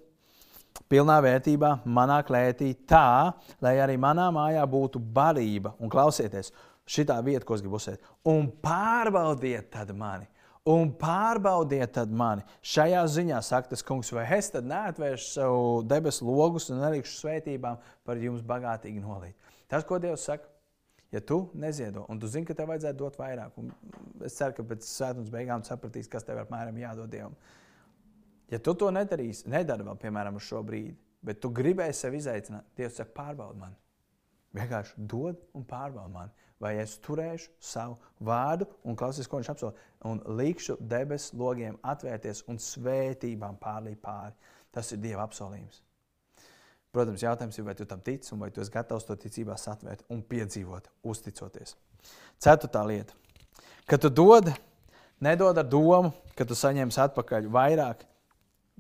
pilnā 0.92 1.18
vērtībā 1.24 1.72
manā 1.86 2.20
klētī, 2.28 2.72
tā, 2.88 3.32
lai 3.64 3.78
arī 3.84 3.98
manā 4.00 4.30
mājā 4.34 4.64
būtu 4.70 5.02
barība. 5.02 5.74
Un 5.82 5.92
klausieties, 5.92 6.52
šī 6.88 7.08
vieta, 7.26 7.46
ko 7.46 7.58
es 7.58 7.64
gribu 7.64 7.80
uzsvērt, 7.80 8.06
un 8.28 8.52
pārbaudiet 8.64 9.72
tad 9.74 9.96
mani. 9.96 10.28
Un 10.70 10.92
pārbaudiet 10.94 11.98
mani. 12.14 12.44
Šajā 12.62 13.02
ziņā 13.10 13.40
saka 13.42 13.72
tas 13.72 13.82
kungs, 13.82 14.12
vai 14.14 14.28
es 14.38 14.52
tad 14.54 14.68
neatvēršu 14.70 15.30
savu 15.32 15.64
debesu 15.90 16.28
logus 16.28 16.70
un 16.70 16.84
nelikšu 16.84 17.16
svētībām 17.18 17.80
par 18.06 18.22
jums 18.22 18.44
bagātīgi 18.46 19.02
nolīt. 19.02 19.34
Tas, 19.72 19.88
ko 19.88 19.98
Dievs 19.98 20.28
saka, 20.28 20.46
ja 21.12 21.20
tu 21.20 21.48
neziedo, 21.58 22.06
un 22.14 22.20
tu 22.22 22.30
zini, 22.30 22.46
ka 22.46 22.54
tev 22.54 22.70
vajadzētu 22.70 23.00
dot 23.00 23.18
vairāk, 23.18 23.58
un 23.58 23.72
es 24.28 24.38
ceru, 24.38 24.54
ka 24.60 24.68
pēc 24.70 24.86
svētdienas 24.86 25.34
beigām 25.34 25.66
sapratīs, 25.66 26.12
kas 26.12 26.28
tev 26.28 26.44
apmēram 26.44 26.78
jādod 26.78 27.10
Dievam. 27.10 27.34
Ja 28.52 28.60
tu 28.60 28.74
to 28.76 28.90
nedarīsi, 28.92 29.48
nedari 29.52 29.86
vēl, 29.88 29.98
piemēram, 30.02 30.38
uz 30.40 30.48
šo 30.50 30.60
brīdi, 30.68 30.98
bet 31.24 31.40
tu 31.44 31.52
gribēji 31.56 31.96
sevi 31.96 32.20
izaicināt, 32.20 32.68
Dievs 32.78 33.00
saka, 33.00 33.14
pārbaudi 33.16 33.62
mani. 33.62 33.78
Vienkārši 34.58 35.06
dod 35.08 35.40
un 35.56 35.64
pārbaudi 35.68 36.12
mani. 36.12 36.50
Vai 36.62 36.76
es 36.78 36.98
turēšu 37.02 37.56
savu 37.64 37.96
vārdu 38.22 38.68
un 38.86 38.98
klausies, 39.00 39.30
ko 39.30 39.40
viņš 39.40 39.52
apsola, 39.54 39.86
un 40.06 40.20
likšu 40.38 40.76
debesu 40.78 41.40
logiem 41.40 41.80
atvērties 41.82 42.44
un 42.52 42.60
svētībām 42.62 43.56
pārlīd 43.62 43.98
pāri. 44.04 44.36
Tas 44.76 44.92
ir 44.94 45.02
Dieva 45.02 45.24
apsolījums. 45.26 45.80
Protams, 46.92 47.24
jautājums 47.24 47.58
ir, 47.58 47.66
vai 47.66 47.76
tu 47.80 47.88
tam 47.88 48.04
tici 48.04 48.34
un 48.36 48.44
vai 48.44 48.52
tu 48.52 48.62
esi 48.62 48.74
gatavs 48.74 49.08
to 49.08 49.16
ticībā 49.16 49.56
satvērt 49.58 50.04
un 50.12 50.22
piedzīvot, 50.28 50.92
uzticoties. 51.08 51.78
Ceturtā 52.42 52.84
lieta. 52.84 53.16
Kad 53.88 54.04
tu 54.04 54.12
dod, 54.12 54.52
nedod 55.24 55.58
ar 55.58 55.68
domu, 55.68 56.12
ka 56.36 56.46
tu 56.46 56.58
saņemsi 56.58 57.00
atpakaļ 57.08 57.48
vairāk, 57.52 58.04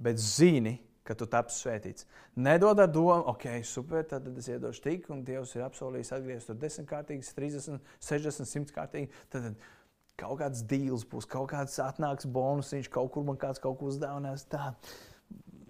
bet 0.03 0.21
zini, 0.21 0.77
ka 1.07 1.15
tu 1.17 1.25
tapsi 1.29 1.63
svētīts. 1.63 2.05
Nedod 2.39 2.79
ar 2.79 2.89
domu, 2.91 3.21
ok, 3.33 3.47
super, 3.67 4.05
tad 4.07 4.27
es 4.37 4.49
iedošu 4.51 4.83
tik, 4.85 5.07
un 5.13 5.23
Dievs 5.27 5.55
ir 5.57 5.65
apsolījis 5.65 6.13
atgriezties 6.17 6.49
tur 6.49 6.59
desmitkārtīgi, 6.61 7.29
30, 7.37 7.79
60, 8.09 8.51
100 8.53 8.75
kārtīgi. 8.75 9.23
Tad, 9.33 9.49
tad 9.49 10.19
kaut 10.21 10.41
kāds 10.43 10.61
deals 10.67 11.05
būs, 11.09 11.27
kaut 11.29 11.49
kāds 11.53 11.79
atnāks 11.81 12.27
bonus, 12.29 12.73
viņš 12.75 12.91
kaut 12.93 13.09
kur 13.15 13.25
man 13.27 13.39
kāds 13.41 13.61
kaut 13.61 13.79
ko 13.79 13.89
uzdāvinās. 13.89 14.45
Tā. 14.51 14.71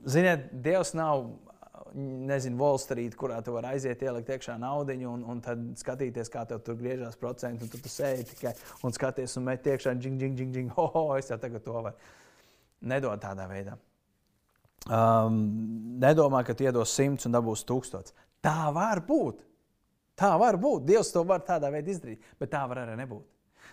Ziniet, 0.09 0.49
Dievs 0.65 0.95
nav 0.97 1.29
nezinu, 1.95 2.57
Wall 2.59 2.79
Street, 2.81 3.15
kurā 3.19 3.39
tu 3.43 3.55
vari 3.55 3.73
aiziet, 3.75 4.03
ielikt 4.03 4.31
iekšā 4.31 4.57
naudu 4.61 4.95
un, 5.09 5.23
un 5.27 5.41
tad 5.43 5.61
skatīties, 5.79 6.31
kā 6.31 6.43
tev 6.47 6.63
tur 6.65 6.77
griežās 6.79 7.19
procenti. 7.19 7.67
Tad 7.71 7.83
tu 7.83 7.91
sēdi 7.91 8.27
tikai 8.31 8.55
un 8.87 8.95
skaties 8.95 9.37
un 9.39 9.47
met 9.47 9.67
iekšā, 9.67 9.95
džing, 9.99 10.19
džing, 10.19 10.35
džing, 10.37 10.55
džing, 10.55 10.75
ho, 10.77 10.87
ho, 10.95 11.05
es 11.19 11.31
jau 11.31 11.39
tagad 11.41 11.63
to 11.65 11.75
varu. 11.77 11.95
Nedod 12.91 13.21
tādā 13.21 13.47
veidā. 13.49 13.77
Um, 14.89 15.35
nedomā, 16.01 16.41
ka 16.45 16.55
tu 16.57 16.65
iedos 16.65 16.93
simts 16.95 17.27
un 17.27 17.35
dabūsi 17.35 17.67
tūkstots. 17.69 18.15
Tā 18.41 18.71
var 18.73 19.03
būt. 19.05 19.43
Tā 20.17 20.31
var 20.41 20.57
būt. 20.61 20.87
Dievs 20.89 21.13
to 21.13 21.21
var 21.27 21.43
tādā 21.45 21.69
veidā 21.73 21.93
izdarīt, 21.93 22.33
bet 22.41 22.53
tā 22.53 22.63
var 22.69 22.83
arī 22.85 22.97
nebūt. 22.97 23.27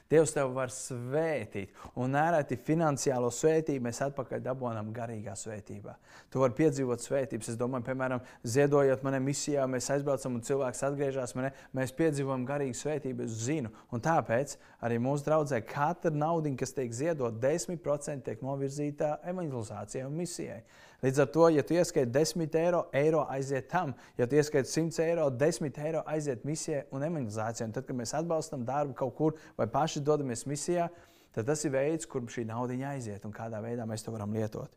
Dievs 0.08 0.32
tev 0.32 0.54
var 0.56 0.70
svētīt. 0.72 1.74
Un 2.00 2.14
nereti 2.16 2.56
finansiālo 2.64 3.28
svētību 3.34 3.84
mēs 3.84 4.00
atpakaļ 4.06 4.40
dabūjam 4.46 4.88
garīgā 4.96 5.34
svētībā. 5.36 5.96
Tu 6.32 6.40
vari 6.40 6.56
piedzīvot 6.56 7.04
svētības. 7.04 7.50
Es 7.52 7.58
domāju, 7.60 7.84
piemēram, 7.90 8.22
ziedojot 8.40 9.04
manai 9.04 9.20
misijā, 9.26 9.66
mēs 9.68 9.90
aizbraucam 9.92 10.38
un 10.38 10.44
cilvēks 10.48 10.80
atgriežas. 10.88 11.36
Mane, 11.36 11.52
mēs 11.76 11.92
piedzīvojam 11.98 12.46
garīgu 12.48 12.78
svētību, 12.80 13.28
es 13.28 13.36
zinu. 13.44 13.72
Un 13.92 14.04
tāpēc 14.04 14.56
arī 14.88 14.96
mūsu 15.04 15.28
draudzē 15.28 15.60
katra 15.68 16.14
nauda, 16.14 16.54
kas 16.56 16.72
tiek 16.76 16.94
ziedot, 16.96 17.36
10% 17.42 18.24
tiek 18.24 18.44
novirzīta 18.44 19.18
evanģelizācijai 19.28 20.08
un 20.08 20.16
misijai. 20.22 20.62
Līdz 21.02 21.20
ar 21.22 21.28
to, 21.30 21.44
ja 21.54 21.62
tu 21.62 21.76
ieskaiti 21.76 22.10
10 22.10 22.56
eiro, 22.58 22.80
eiro 22.96 23.20
aiziet 23.30 23.68
tam, 23.70 23.92
ja 24.18 24.26
tu 24.26 24.34
ieskaiti 24.34 24.70
100 24.70 25.04
eiro, 25.04 25.28
10 25.30 25.78
eiro 25.86 26.02
aiziet 26.10 26.42
misijai 26.44 26.82
un 26.90 27.04
evanģelizācijai. 27.06 27.68
Un 27.68 27.76
tad, 27.76 27.86
kad 27.86 27.98
mēs 28.00 28.16
atbalstam 28.18 28.64
darbu 28.66 28.96
kaut 28.98 29.14
kur 29.14 29.36
vai 29.58 29.68
paši 29.70 30.02
dodamies 30.02 30.42
misijā, 30.50 30.88
tad 31.36 31.46
tas 31.46 31.62
ir 31.64 31.74
veids, 31.76 32.08
kur 32.10 32.26
šī 32.26 32.48
nauda 32.48 32.74
aiziet 32.90 33.24
un 33.24 33.34
kādā 33.34 33.62
veidā 33.62 33.86
mēs 33.86 34.02
to 34.02 34.14
varam 34.14 34.34
lietot. 34.34 34.74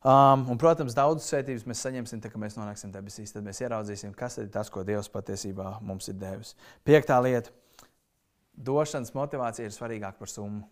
Um, 0.00 0.46
un, 0.48 0.56
protams, 0.56 0.94
daudzas 0.96 1.26
svētības 1.28 1.66
mēs 1.68 1.80
saņemsim, 1.84 2.20
tad, 2.24 2.32
kad 2.32 2.40
mēs 2.40 2.54
nonāksim 2.56 2.92
debesīs. 2.92 3.34
Tad 3.34 3.44
mēs 3.44 3.60
ieraudzīsim, 3.60 4.14
kas 4.16 4.38
ir 4.40 4.46
tas, 4.52 4.70
ko 4.72 4.80
Dievs 4.84 5.10
patiesībā 5.12 5.74
mums 5.84 6.08
ir 6.08 6.16
devis. 6.20 6.54
Piektā 6.88 7.18
lieta- 7.20 7.52
došanas 8.68 9.12
motivācija 9.12 9.68
ir 9.68 9.76
svarīgāka 9.76 10.18
par 10.18 10.28
summu. 10.28 10.64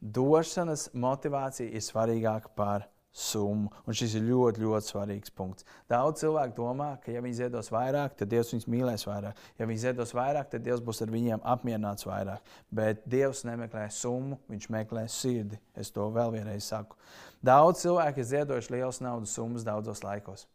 Došanas 0.00 0.88
motivācija 0.94 1.70
ir 1.70 1.82
svarīgāka 1.82 2.54
par 2.54 2.86
summu. 3.12 3.70
Un 3.86 3.96
šis 3.96 4.16
ir 4.16 4.24
ļoti, 4.26 4.62
ļoti 4.64 4.88
svarīgs 4.88 5.32
punkts. 5.36 5.66
Daudz 5.90 6.22
cilvēku 6.22 6.56
domā, 6.56 6.94
ka, 7.02 7.12
ja 7.12 7.20
viņi 7.24 7.42
ziedos 7.42 7.68
vairāk, 7.72 8.16
tad 8.16 8.30
Dievs 8.32 8.54
viņus 8.54 8.68
mīlēs 8.72 9.04
vairāk. 9.08 9.42
Ja 9.60 9.68
viņi 9.68 9.84
ziedos 9.84 10.14
vairāk, 10.16 10.48
tad 10.52 10.64
Dievs 10.64 10.80
būs 10.84 11.02
ar 11.04 11.12
viņiem 11.12 11.44
apmierināts 11.54 12.08
vairāk. 12.08 12.54
Bet 12.72 13.04
Dievs 13.04 13.44
nemeklē 13.48 13.88
summu, 13.92 14.40
Viņš 14.48 14.68
meklē 14.72 15.04
sirdi. 15.08 15.58
Es 15.76 15.90
to 15.92 16.08
vēl 16.12 16.32
vienreiz 16.34 16.66
saku. 16.68 16.96
Daudz 17.44 17.82
cilvēku 17.82 18.22
ir 18.22 18.28
ziedojuši 18.28 18.74
lielas 18.76 19.00
naudas 19.02 19.32
summas 19.36 19.64
daudzos 19.66 20.02
laikos. 20.04 20.46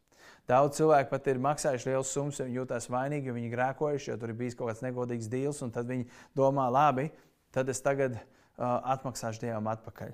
Daudz 0.47 0.77
cilvēku 0.77 1.11
pat 1.11 1.25
ir 1.27 1.41
maksājuši 1.43 1.89
lielu 1.89 2.05
summu, 2.07 2.31
jo 2.31 2.45
viņi 2.45 2.59
jūtas 2.61 2.87
vainīgi, 2.91 3.33
viņi 3.35 3.49
grēkojuši, 3.51 4.11
jo 4.11 4.19
tur 4.21 4.31
ir 4.31 4.37
bijis 4.39 4.55
kaut 4.55 4.71
kāds 4.71 4.83
negodīgs 4.85 5.27
deals, 5.31 5.59
un 5.65 5.73
tad 5.75 5.89
viņi 5.91 6.07
domā, 6.37 6.69
labi, 6.71 7.09
tad 7.51 7.67
es 7.73 7.83
tagad 7.83 8.15
uh, 8.15 8.79
atmaksāšu 8.95 9.43
Dievam 9.43 9.67
atpakaļ. 9.73 10.13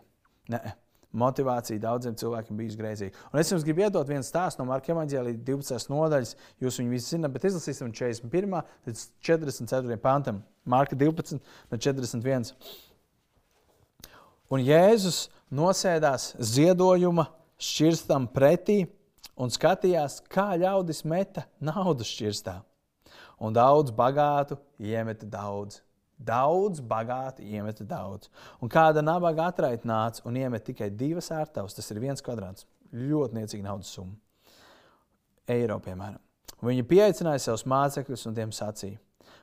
Nē, 0.53 0.61
motivācija 1.13 1.81
daudziem 1.81 2.15
cilvēkiem 2.17 2.57
bijusi 2.57 2.79
grēzīga. 2.79 3.27
Un 3.31 3.41
es 3.41 3.51
jums 3.51 3.65
gribu 3.65 3.85
iedot 3.85 4.09
vienu 4.09 4.25
stāstu 4.25 4.61
no 4.61 4.67
Marka 4.69 4.93
Evanģēlīja 4.93 5.43
12. 5.45 5.91
nodaļas. 5.93 6.33
Jūs 6.63 6.79
viņu 6.81 6.95
visi 6.95 7.15
zināt, 7.15 7.35
bet 7.35 7.45
izlasīsim 7.49 7.93
41. 7.93 8.73
līdz 8.87 9.05
44. 9.29 9.99
pantam. 10.01 10.41
Marka 10.65 10.97
12. 10.97 11.39
no 11.71 11.77
41. 11.77 12.51
Un 14.53 14.65
Jēzus 14.65 15.27
nosēdās 15.53 16.33
ziedojuma 16.37 17.29
šķirstam 17.61 18.27
pretī 18.33 18.83
un 19.39 19.53
skatījās, 19.53 20.19
kā 20.29 20.51
ļaudis 20.59 21.03
meta 21.09 21.47
naudu 21.61 22.05
šķirstā. 22.07 22.59
Un 23.43 23.55
daudz 23.55 23.93
bagātu 23.95 24.59
iemeta 24.79 25.27
daudz 25.29 25.81
Daudz 26.23 26.79
bagāti 26.79 27.45
iemeta 27.51 27.85
daudz. 27.87 28.29
Un 28.63 28.71
kāda 28.71 29.03
nabaga 29.03 29.49
atraita 29.51 29.87
nāca 29.87 30.23
un 30.29 30.37
iemeta 30.39 30.69
tikai 30.71 30.89
divas 30.89 31.31
ārtavas, 31.35 31.75
tas 31.75 31.89
ir 31.91 31.99
viens 32.03 32.23
kvadrāts. 32.23 32.67
Ļoti 32.93 33.39
niecīga 33.39 33.65
naudas 33.67 33.91
summa. 33.91 34.15
Eiro, 35.49 35.79
piemēram. 35.83 36.21
Un 36.61 36.69
viņi 36.69 36.85
pieaicināja 36.87 37.41
savus 37.43 37.65
mācekļus 37.67 38.27
un 38.29 38.37
tiem 38.37 38.53
sacīja: 38.55 39.01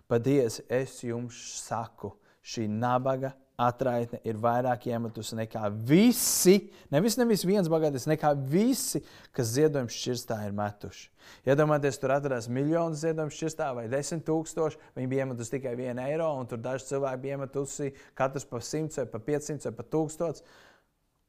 Patiesi, 0.08 0.64
es 0.72 1.02
jums 1.04 1.36
saku, 1.60 2.14
šī 2.40 2.64
nabaga 2.72 3.34
atraitne 3.60 4.20
ir 4.24 4.38
vairāk 4.40 4.86
iemetusi 4.88 5.36
nekā 5.38 5.68
visi, 5.86 6.56
nevis, 6.92 7.18
nevis 7.20 7.44
viens 7.46 7.68
bagātis, 7.70 8.08
nekā 8.08 8.32
visi, 8.50 9.02
kas 9.36 9.52
ziedojums 9.56 9.96
šķirstā 9.96 10.40
ir 10.46 10.56
metuši. 10.56 11.08
Iedomājieties, 11.46 12.00
tur 12.00 12.14
atradās 12.16 12.48
miljonus 12.50 13.04
ziedojumu 13.04 13.36
šķirstā 13.36 13.68
vai 13.76 13.86
desmit 13.92 14.24
tūkstoši. 14.26 14.80
Viņi 14.96 15.12
bija 15.12 15.26
iemetusi 15.26 15.56
tikai 15.56 15.76
vienu 15.78 16.02
eiro, 16.06 16.32
un 16.40 16.48
tur 16.50 16.62
daži 16.62 16.88
cilvēki 16.90 17.24
bija 17.26 17.38
iemetusi 17.38 17.92
katrs 18.18 18.48
pa 18.48 18.62
simts 18.64 19.00
vai 19.02 19.06
pa 19.12 19.22
piecsimts 19.30 19.68
vai 19.68 19.76
pa 19.76 19.86
tūkstots, 19.94 20.44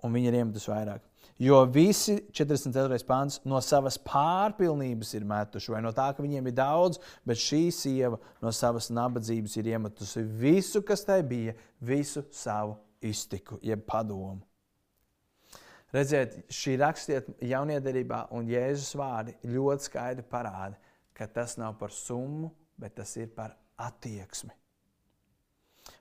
un 0.01 0.15
viņi 0.15 0.31
ir 0.31 0.41
iemetusi 0.41 0.71
vairāk. 0.71 1.10
Jo 1.41 1.63
visi 1.65 2.19
44. 2.37 2.99
pāns 3.09 3.39
no 3.49 3.57
savas 3.65 3.95
pārpilnības 4.05 5.15
ir 5.17 5.23
metuši, 5.25 5.71
vai 5.73 5.79
no 5.81 5.89
tā, 5.97 6.11
ka 6.13 6.21
viņiem 6.21 6.51
ir 6.51 6.53
daudz, 6.59 6.99
bet 7.25 7.39
šī 7.41 7.63
sieva 7.73 8.19
no 8.43 8.51
savas 8.53 8.91
nabadzības 8.93 9.55
ir 9.57 9.71
iemetusi 9.71 10.21
visu, 10.21 10.83
kas 10.85 11.01
tai 11.07 11.23
bija, 11.25 11.55
visu 11.81 12.21
savu 12.29 12.75
iztiku, 13.01 13.57
jeb 13.65 13.81
padomu. 13.89 14.43
Redziet, 15.91 16.37
šī 16.53 16.75
rakstiet 16.79 17.33
jauniederībā 17.41 18.27
un 18.37 18.45
Jēzus 18.47 18.93
vārdi 19.01 19.33
ļoti 19.49 19.89
skaidri 19.89 20.27
parāda, 20.29 20.77
ka 21.17 21.25
tas 21.25 21.57
nav 21.57 21.73
par 21.81 21.89
summu, 21.89 22.51
bet 22.77 22.99
tas 23.01 23.15
ir 23.17 23.33
par 23.33 23.57
attieksmi. 23.81 24.53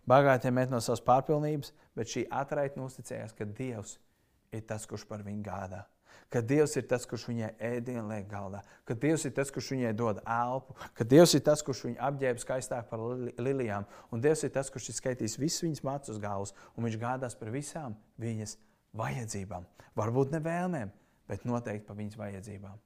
Bagātie 0.04 0.52
met 0.52 0.68
no 0.68 0.84
savas 0.84 1.00
pārpilnības, 1.08 1.72
bet 1.96 2.12
šī 2.12 2.28
atraitne 2.28 2.84
uzticējās, 2.84 3.32
ka 3.32 3.48
Dievs 3.48 3.96
ir 3.96 4.09
ir 4.52 4.66
tas, 4.66 4.86
kurš 4.86 5.06
par 5.08 5.24
viņu 5.26 5.42
gādā. 5.46 5.84
Ka 6.30 6.40
Dievs 6.46 6.76
ir 6.78 6.84
tas, 6.90 7.06
kurš 7.10 7.24
viņai 7.26 7.48
ēdienu 7.70 8.04
liek 8.06 8.28
galdā, 8.30 8.60
ka 8.86 8.94
Dievs 8.98 9.24
ir 9.26 9.32
tas, 9.34 9.50
kurš 9.50 9.72
viņai 9.74 9.90
dod 9.98 10.20
elpu, 10.22 10.76
ka 10.94 11.06
Dievs 11.06 11.34
ir 11.34 11.42
tas, 11.46 11.62
kurš 11.66 11.84
viņu 11.88 11.98
apģērba 12.06 12.42
skaistāk 12.42 12.86
par 12.90 13.02
li 13.02 13.34
lilijām, 13.38 13.86
un 14.10 14.22
Dievs 14.22 14.44
ir 14.46 14.52
tas, 14.54 14.70
kurš 14.70 14.92
ir 14.92 14.98
skaitījis 14.98 15.38
visus 15.42 15.64
viņas 15.66 15.82
matus 15.86 16.22
galvas, 16.22 16.54
un 16.76 16.86
viņš 16.86 16.98
gādās 17.02 17.38
par 17.38 17.50
visām 17.54 17.98
viņas 18.22 18.56
vajadzībām. 18.98 19.66
Varbūt 19.98 20.34
ne 20.34 20.42
vēlmēm, 20.44 20.94
bet 21.30 21.46
noteikti 21.46 21.86
par 21.88 21.98
viņas 21.98 22.18
vajadzībām. 22.20 22.78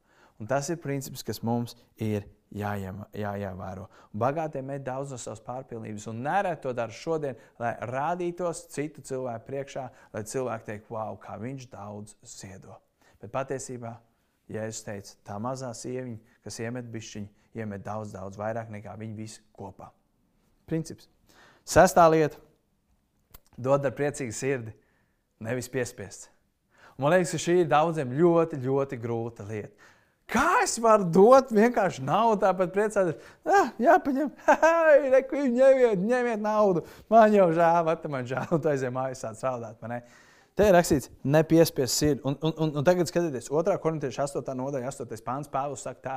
Un 0.42 0.48
tas 0.50 0.68
ir 0.72 0.80
princips, 0.82 1.22
kas 1.22 1.40
mums 1.46 1.76
ir 2.02 2.26
jāiema, 2.54 3.06
jāievēro. 3.14 3.86
Bagātie 4.14 4.62
met 4.66 4.82
daudz 4.86 5.12
no 5.14 5.18
savas 5.20 5.42
pārpilnības, 5.44 6.06
un 6.10 6.22
nereti 6.24 6.64
to 6.64 6.72
dara 6.76 6.94
šodien, 6.94 7.38
lai 7.60 7.74
rādītos 7.90 8.64
citu 8.74 9.04
cilvēku 9.06 9.46
priekšā, 9.48 9.86
lai 10.14 10.24
cilvēki 10.30 10.68
teiktu, 10.70 10.94
wow, 10.94 11.18
kā 11.20 11.38
viņš 11.42 11.68
daudz 11.72 12.16
ziedo. 12.26 12.78
Bet 13.22 13.32
patiesībā, 13.34 13.94
ja 14.52 14.66
es 14.68 14.82
teicu, 14.86 15.16
tā 15.26 15.38
mazā 15.42 15.70
sieviņa, 15.76 16.38
kas 16.44 16.60
iemet 16.62 16.90
bišķiņu, 16.92 17.30
iemet 17.58 17.86
daudz, 17.86 18.14
daudz 18.14 18.38
vairāk 18.38 18.70
nekā 18.74 18.96
viņi 19.00 19.18
visi 19.18 19.42
kopā. 19.54 19.90
Princips. 20.66 21.08
Sestā 21.64 22.04
lieta- 22.10 22.36
dod 23.66 23.86
ar 23.86 23.92
priecīgu 23.92 24.34
sirdi, 24.34 24.74
nevis 25.40 25.68
piespiests. 25.68 26.28
Man 26.98 27.10
liekas, 27.10 27.32
ka 27.32 27.38
šī 27.38 27.60
ir 27.62 27.66
daudziem 27.66 28.12
ļoti, 28.14 28.60
ļoti 28.62 28.98
grūta 29.02 29.46
lieta. 29.48 29.72
Kā 30.30 30.64
es 30.64 30.78
varu 30.80 31.04
dot 31.12 31.50
vienkārši 31.52 32.02
naudu, 32.04 32.40
tāpat 32.46 32.72
priecāties? 32.72 33.32
Ah, 33.44 33.72
jā, 33.80 33.96
paņem, 34.00 34.30
reku, 35.14 35.42
ņemiet, 35.52 36.00
ņemiet 36.00 36.40
naudu. 36.42 36.84
Man 37.12 37.34
jau 37.36 37.50
žēl, 37.54 37.80
vat, 37.86 38.06
man 38.10 38.24
žēl, 38.28 38.46
un 38.56 38.62
tu 38.64 38.70
aizēji 38.72 38.94
mājās 38.94 39.24
sāc 39.26 39.42
strādāt. 39.42 40.06
Te 40.54 40.68
ir 40.70 40.76
rakstīts, 40.76 41.10
nepiespies 41.26 41.98
sirdi. 41.98 42.22
Un, 42.24 42.38
un, 42.40 42.54
un, 42.62 42.72
un 42.78 42.86
tagad 42.86 43.10
skatieties, 43.10 43.50
2. 43.50 43.76
korintieša 43.82 44.28
8. 44.30 44.56
nodaļa, 44.56 44.94
8. 44.94 45.22
pāns, 45.26 45.50
Pāvils 45.52 45.84
saka 45.84 46.00
tā, 46.04 46.16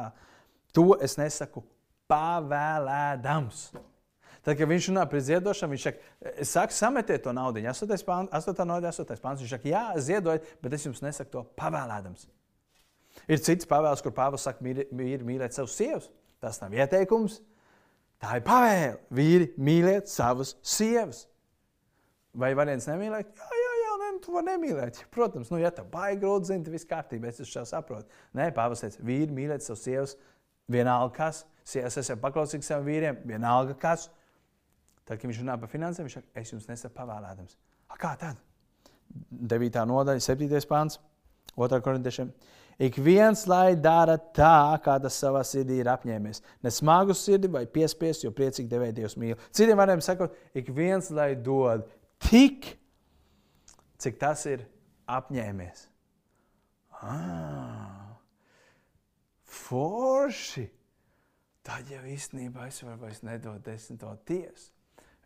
to 0.78 0.92
es 1.04 1.18
nesaku 1.20 1.66
pavēlēdams. 2.08 3.68
Tad, 4.46 4.54
kad 4.56 4.70
viņš 4.70 4.92
runā 4.94 5.04
par 5.10 5.24
ziedošanu, 5.28 5.74
viņš 5.74 5.90
saka, 5.90 6.12
es 6.46 6.54
saku, 6.56 6.78
sametiet 6.78 7.26
to 7.26 7.34
naudu. 7.36 7.60
8. 7.60 7.92
nodaļa, 8.32 8.94
8. 8.94 9.20
pāns, 9.26 9.44
viņš 9.44 9.58
saka, 9.58 9.72
jā, 9.74 9.86
ziedojiet, 10.06 10.48
bet 10.64 10.78
es 10.78 10.86
jums 10.88 11.04
nesaku 11.04 11.34
to 11.34 11.48
pavēlēdams. 11.60 12.30
Ir 13.28 13.42
cits 13.44 13.68
pavēls, 13.68 14.02
kur 14.04 14.14
pāvils 14.16 14.46
saka, 14.48 14.64
vīri 14.64 15.26
mīlēt 15.28 15.56
savus 15.56 15.76
sievas. 15.76 16.08
Tas 16.44 16.62
nav 16.62 16.76
ieteikums. 16.78 17.42
Tā 18.22 18.38
ir 18.40 18.46
pavēle. 18.46 18.94
Vīri 19.14 19.50
mīliet 19.62 20.10
savas 20.10 20.56
sievas. 20.66 21.26
Vai 22.38 22.54
variants 22.58 22.88
nemīlēt? 22.90 23.30
Jā, 23.34 23.60
jā, 23.62 23.74
jā 23.82 23.94
ne, 24.02 24.12
tu 24.24 24.34
vari 24.36 24.52
nemīlēt. 24.52 25.02
Protams, 25.14 25.52
nu, 25.54 25.60
ja 25.62 25.72
tev 25.74 25.90
baigi 25.92 26.22
grūti 26.22 26.52
zini, 26.52 26.66
tad 26.66 26.76
viss 26.76 26.90
kārtībā, 26.90 27.32
es 27.32 27.42
to 27.42 27.64
saprotu. 27.66 28.08
Nē, 28.38 28.52
pāvils 28.56 28.84
teica, 28.84 29.06
vīri 29.06 29.34
mīlēt 29.34 29.66
savas 29.66 29.86
sievas, 29.88 30.16
vienalga 30.72 31.16
kas. 31.18 31.44
Es 31.68 31.98
esmu 32.00 32.20
paklausīgs 32.24 32.70
saviem 32.70 32.88
vīriem, 32.88 33.24
vienalga 33.28 33.76
kas. 33.82 34.08
Tad, 35.08 35.18
kad 35.18 35.26
viņš 35.28 35.42
runā 35.42 35.56
par 35.60 35.72
finansēm, 35.72 36.08
viņš 36.08 36.20
saka, 36.20 36.32
es 36.40 36.54
jums 36.54 36.68
nesaku 36.70 36.96
pavēlēdams. 36.98 37.58
A, 37.88 37.98
kā 38.00 38.14
tad? 38.20 38.40
9. 39.32 39.82
nodaļa, 39.88 40.24
7. 40.24 40.62
pāns, 40.70 41.00
2. 41.56 41.82
korintiešiem. 41.84 42.32
Ik 42.78 43.00
viens 43.02 43.42
lai 43.50 43.74
dara 43.82 44.20
tā, 44.38 44.78
kā 44.86 45.00
tas 45.02 45.18
savā 45.18 45.42
sirdī 45.48 45.80
ir 45.82 45.90
apņēmies. 45.90 46.44
Ne 46.62 46.70
smagu 46.74 47.16
sirdi 47.18 47.50
vai 47.50 47.64
piespiest, 47.66 48.22
jo 48.26 48.32
priecīgi 48.38 48.70
devēja 48.70 48.96
Dievs 49.00 49.18
mīl. 49.18 49.40
Citiem 49.50 49.80
vārdiem 49.80 50.04
sakot, 50.06 50.36
ik 50.54 50.70
viens 50.78 51.10
lai 51.10 51.32
dod 51.42 51.88
tik, 52.22 52.76
cik 53.98 54.20
tas 54.22 54.46
ir 54.46 54.68
apņēmies. 55.10 55.88
Ah, 57.02 58.18
forši! 59.42 60.68
Tad 61.68 61.90
jau 61.92 62.04
īstenībā 62.08 62.70
es 62.70 62.80
varu 62.86 63.02
vairs 63.02 63.26
nedot 63.26 63.60
desmito 63.66 64.14
tiesu. 64.26 64.70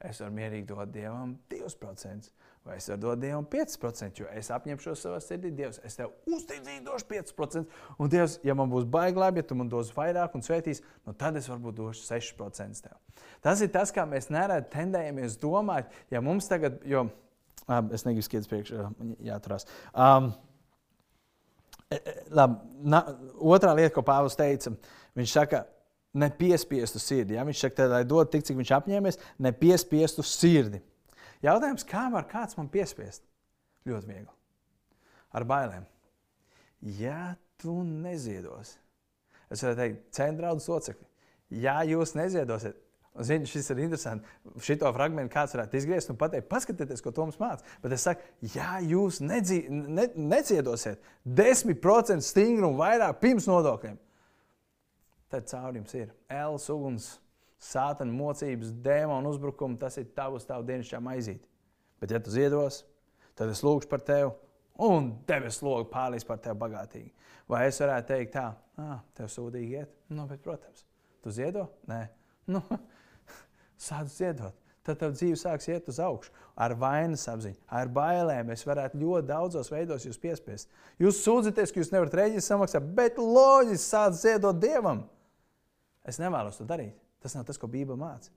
Es 0.02 0.24
varu 0.24 0.34
mierīgi 0.40 0.66
dot 0.72 0.90
Dievam 0.96 1.36
2%. 1.52 2.32
Vai 2.66 2.76
es 2.78 2.86
varu 2.92 3.02
dot 3.02 3.22
Dievam 3.22 3.46
5%, 3.50 4.22
jo 4.22 4.28
es 4.38 4.52
apņemšos 4.54 5.02
savā 5.02 5.18
sirdī, 5.24 5.50
Dievs, 5.58 5.80
es 5.88 5.98
tev 5.98 6.12
uzticīgi 6.30 6.84
došu 6.86 7.08
5%. 7.10 7.80
Un 7.98 8.12
Dievs, 8.14 8.36
ja 8.46 8.54
man 8.58 8.70
būs 8.70 8.86
baigi 8.86 9.18
labi, 9.18 9.42
ja 9.42 9.48
tu 9.50 9.58
man 9.58 9.70
dos 9.72 9.90
vairāk 9.96 10.36
un 10.38 10.46
svētīs, 10.46 10.84
nu 11.10 11.16
tad 11.18 11.40
es 11.40 11.50
varbūt 11.50 11.80
došu 11.80 12.06
6% 12.06 12.86
tev. 12.86 13.26
Tas 13.42 13.64
ir 13.66 13.72
tas, 13.74 13.90
kā 13.96 14.06
mēs 14.06 14.30
nereti 14.30 14.70
tendējamies 14.76 15.40
domāt, 15.42 15.90
ja 16.14 16.22
mums 16.22 16.52
tagad, 16.52 16.78
jo 16.86 17.08
es 17.90 18.06
negribu 18.06 18.28
skriet 18.28 18.50
priekšā, 18.52 18.92
jāturās. 19.26 19.66
Um, 19.96 20.30
labi, 22.30 22.62
na, 22.94 23.02
otrā 23.42 23.74
lieta, 23.74 23.96
ko 23.98 24.06
Pāvils 24.06 24.38
teica, 24.38 24.76
viņš 25.18 25.34
saka, 25.34 25.66
nepiespiestu 26.14 27.02
sirdi. 27.02 27.40
Ja? 27.40 27.46
Viņš 27.48 27.66
saka, 27.66 27.90
lai 27.90 28.06
dod 28.08 28.30
tik, 28.32 28.46
cik 28.48 28.60
viņš 28.60 28.78
apņēmies, 28.78 29.20
nepiespiestu 29.50 30.26
sirdi. 30.28 30.84
Jautājums, 31.42 31.86
kā 31.88 32.06
var 32.14 32.28
kāds 32.30 32.58
man 32.58 32.70
piespiest? 32.72 33.24
Ļoti 33.90 34.10
viegli. 34.12 34.30
Ar 35.34 35.46
bailēm. 35.48 35.88
Ja 37.00 37.34
tu 37.62 37.82
neziedos, 37.86 38.76
es 39.54 39.64
varu 39.64 39.78
teikt, 39.78 40.06
centrālus 40.18 40.68
locekļi, 40.70 41.06
ja 41.62 41.80
jūs 41.86 42.16
neziedosiet, 42.18 42.78
un 43.12 43.28
zini, 43.28 43.50
šis 43.50 43.70
ir 43.74 43.82
interesanti, 43.84 44.28
šito 44.64 44.90
fragment 44.96 45.32
kāds 45.34 45.54
varētu 45.56 45.78
izgriezt 45.78 46.14
un 46.14 46.18
pateikt, 46.20 46.50
paskatieties, 46.50 47.04
ko 47.04 47.14
Toms 47.16 47.38
māca. 47.42 47.66
Bet 47.84 47.94
es 47.96 48.06
saku, 48.08 48.26
ja 48.56 48.80
jūs 48.86 49.20
nedzi, 49.22 49.66
ne, 49.70 50.08
neziedosiet 50.16 51.02
10% 51.26 52.26
stingrumu 52.26 52.80
vairāk 52.82 53.20
pirms 53.22 53.50
nodokļiem, 53.52 54.00
tad 55.32 55.50
cauri 55.52 55.82
jums 55.82 55.98
ir 56.00 56.10
L 56.42 56.58
suguns 56.62 57.14
sātana 57.62 58.14
mocības, 58.14 58.74
dēmonu 58.84 59.32
uzbrukumu, 59.36 59.78
tas 59.82 60.00
ir 60.02 60.10
tavs, 60.16 60.48
tavu 60.50 60.66
dienasčā 60.68 61.02
maizīti. 61.04 61.46
Bet, 62.02 62.14
ja 62.14 62.22
tu 62.24 62.34
ziedos, 62.34 62.82
tad 63.38 63.52
es 63.54 63.62
lūgšu 63.66 63.90
par 63.92 64.02
tevi, 64.06 64.32
un 64.82 65.12
debesu 65.30 65.68
logu 65.68 65.90
pārlīs 65.92 66.26
par 66.28 66.42
tevi 66.42 66.58
bagātīgi. 66.64 67.12
Vai 67.52 67.68
es 67.68 67.78
varētu 67.84 68.14
teikt, 68.14 68.34
tā, 68.34 68.48
ah, 68.82 69.04
tev 69.18 69.30
sūdīgi 69.30 69.78
iet? 69.82 69.94
Nu, 70.10 70.26
bet, 70.30 70.42
protams, 70.44 70.86
tu 71.22 71.34
ziedo? 71.36 71.68
Nē, 71.90 72.02
nu, 72.54 72.64
sāc 73.90 74.10
ziedot. 74.14 74.58
Tad 74.82 74.98
tev 74.98 75.12
dzīve 75.14 75.38
sāks 75.38 75.68
iet 75.70 75.90
uz 75.92 76.00
augšu. 76.02 76.32
Ar 76.58 76.74
vainas 76.80 77.28
apziņu, 77.30 77.60
ar 77.70 77.90
bailēm. 77.94 78.50
Es 78.54 78.66
varētu 78.66 78.98
ļoti 78.98 79.28
daudzos 79.30 79.70
veidos 79.70 80.08
jūs 80.08 80.18
piespiest. 80.22 80.72
Jūs 81.02 81.22
sūdzaties, 81.22 81.70
ka 81.70 81.84
jūs 81.84 81.92
nevarat 81.94 82.18
rēģēt 82.18 82.46
samaksāt, 82.48 82.88
bet 82.98 83.22
loģiski 83.22 83.84
sāc 83.84 84.18
ziedot 84.18 84.58
Dievam. 84.62 85.04
Es 86.02 86.18
nevēlos 86.22 86.58
to 86.58 86.66
darīt. 86.66 86.96
Tas 87.22 87.36
nav 87.38 87.46
tas, 87.48 87.60
ko 87.62 87.70
Bībele 87.72 88.00
māca. 88.00 88.32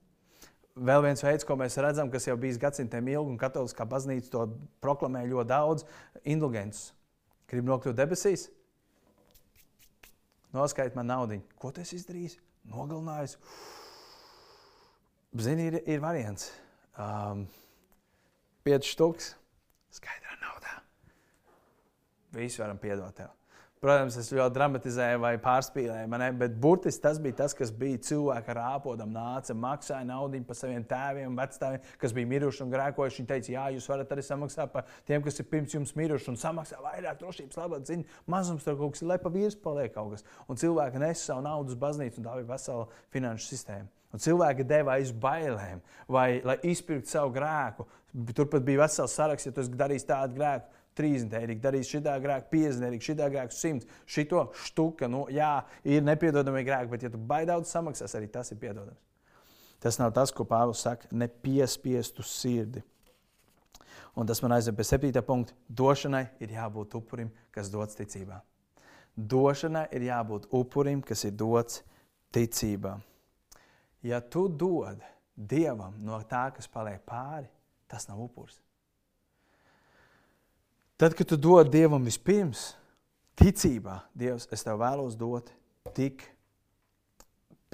Vēl 0.75 1.05
viens 1.05 1.23
veids, 1.23 1.47
ko 1.47 1.55
mēs 1.57 1.79
redzam, 1.79 2.11
kas 2.11 2.27
jau 2.27 2.35
bijis 2.41 2.59
gadsimtiem 2.61 3.13
ilgi, 3.13 3.31
un 3.31 3.39
katoliskā 3.39 3.87
baznīca 3.87 4.31
to 4.33 4.47
proklamē 4.83 5.23
ļoti 5.31 5.51
daudz, 5.53 5.87
ir 6.19 6.35
indulgents. 6.35 6.89
Gribu 7.51 7.71
nokļūt 7.71 8.01
debesīs? 8.01 8.49
Noskaidro 10.55 10.99
man 10.99 11.11
naudu. 11.11 11.39
Ko 11.59 11.71
tu 11.75 11.83
izdarīji? 11.83 12.41
Nogalinājis. 12.71 13.37
Zini, 15.45 15.69
ir, 15.71 15.81
ir 15.91 16.03
variants. 16.03 16.51
Um, 16.95 17.47
Pieci 18.65 18.95
stūks, 18.95 19.35
skaidrā 19.93 20.39
naudā. 20.41 20.79
Visi 22.33 22.63
varam 22.63 22.79
piedot 22.81 23.13
tev. 23.19 23.33
Protams, 23.85 24.15
es 24.17 24.31
ļoti 24.33 24.57
dramatizēju 24.57 25.19
vai 25.21 25.35
pārspīlēju, 25.45 26.09
ne? 26.17 26.29
bet 26.41 26.55
burtiski 26.57 27.03
tas 27.05 27.19
bija 27.21 27.37
tas, 27.43 27.53
kas 27.53 27.69
bija 27.69 27.99
cilvēks 28.07 28.49
ar 28.55 28.61
āpodam, 28.63 29.11
nāca, 29.13 29.53
maksāja 29.53 30.07
naudu 30.09 30.39
par 30.49 30.57
saviem 30.57 30.87
tēviem, 30.89 31.35
vecākiem, 31.37 31.83
kas 32.01 32.15
bija 32.17 32.31
miruši 32.31 32.63
un 32.65 32.71
grēkojuši. 32.73 33.19
Viņi 33.21 33.29
teica, 33.29 33.51
jā, 33.53 33.65
jūs 33.75 33.89
varat 33.93 34.15
arī 34.15 34.25
samaksāt 34.25 34.73
par 34.73 34.87
tiem, 35.05 35.21
kas 35.27 35.37
ir 35.37 35.49
pirms 35.51 35.77
jums 35.77 35.93
miruši, 36.01 36.31
un 36.33 36.41
samaksā 36.41 36.81
vairāk 36.81 37.21
drošības 37.21 37.61
labāk. 37.61 37.85
Zini, 37.91 38.09
mazums 38.25 38.65
tur 38.65 38.79
kaut 38.79 38.95
kas 38.95 39.05
ir, 39.05 39.11
lai 39.11 39.19
pa 39.21 39.33
vīrs 39.35 39.59
paliek 39.61 39.93
kaut 39.93 40.15
kas. 40.15 40.25
Un 40.49 40.61
cilvēki 40.63 41.03
nes 41.05 41.27
savu 41.29 41.45
naudu 41.45 41.75
uz 41.75 41.81
baznīcu, 41.85 42.23
un 42.23 42.29
tā 42.31 42.39
bija 42.39 42.49
vesela 42.55 42.89
finanšu 43.13 43.51
sistēma. 43.51 43.91
Un 44.15 44.23
cilvēki 44.23 44.65
deva 44.71 44.97
aiz 44.97 45.13
bailēm, 45.13 45.85
vai 46.09 46.39
lai 46.47 46.57
izpirktu 46.73 47.13
savu 47.13 47.35
grēku. 47.37 47.85
Turpat 48.33 48.65
bija 48.65 48.87
vesels 48.87 49.13
saraksts, 49.19 49.51
ja 49.51 49.53
tu 49.53 49.67
darīsi 49.77 50.09
tādu 50.09 50.39
grēku 50.39 50.84
30 50.99 51.35
eiro, 51.41 51.57
darīs 51.63 51.91
šī 51.91 52.01
grēka, 52.05 52.49
50 52.53 52.87
eiro, 52.89 53.01
šī 53.03 53.17
grēka, 53.19 53.51
100. 53.55 53.89
Šito 54.07 54.45
štuka, 54.67 55.09
nu, 55.11 55.25
jā, 55.33 55.57
ir 55.85 56.05
nepiedodami 56.07 56.65
grēki, 56.67 56.91
bet, 56.93 57.07
ja 57.07 57.13
tu 57.13 57.19
baigi 57.19 57.51
daudz 57.51 57.73
samaksās, 57.75 58.15
arī 58.19 58.31
tas 58.33 58.53
ir 58.55 58.61
piedodams. 58.63 59.01
Tas 59.85 59.99
nav 60.01 60.15
tas, 60.17 60.33
ko 60.33 60.47
Pāvils 60.49 60.81
saka, 60.81 61.11
nepiespiestu 61.13 62.25
sirdi. 62.25 62.81
Un 64.17 64.27
tas 64.27 64.41
man 64.41 64.55
aizved 64.57 64.79
pie 64.79 64.87
7. 64.87 65.23
punkta. 65.27 65.53
Došanai 65.69 66.25
ir 66.41 66.55
jābūt 66.55 66.95
upurim, 66.97 67.33
kas 67.53 67.69
dots 67.69 67.99
ticībā. 67.99 68.39
Došanai 69.15 69.89
ir 69.93 70.07
jābūt 70.07 70.47
upurim, 70.55 71.03
kas 71.05 71.27
ir 71.29 71.35
dots 71.37 71.83
ticībā. 72.33 72.97
Ja 74.07 74.23
tu 74.23 74.47
dod 74.49 75.03
Dievam 75.35 75.99
no 75.99 76.21
tā, 76.31 76.47
kas 76.55 76.71
paliek 76.71 77.03
pāri, 77.05 77.49
tas 77.91 78.07
nav 78.09 78.23
upuris. 78.23 78.64
Tad, 80.97 81.15
kad 81.19 81.27
tu 81.27 81.37
dod 81.37 81.69
Dievam 81.73 82.05
vispirms, 82.07 82.73
ticībā, 83.39 83.99
Dievs, 84.15 84.47
es 84.55 84.63
tev 84.63 84.79
vēlos 84.79 85.17
dot 85.19 85.51
tik 85.97 86.23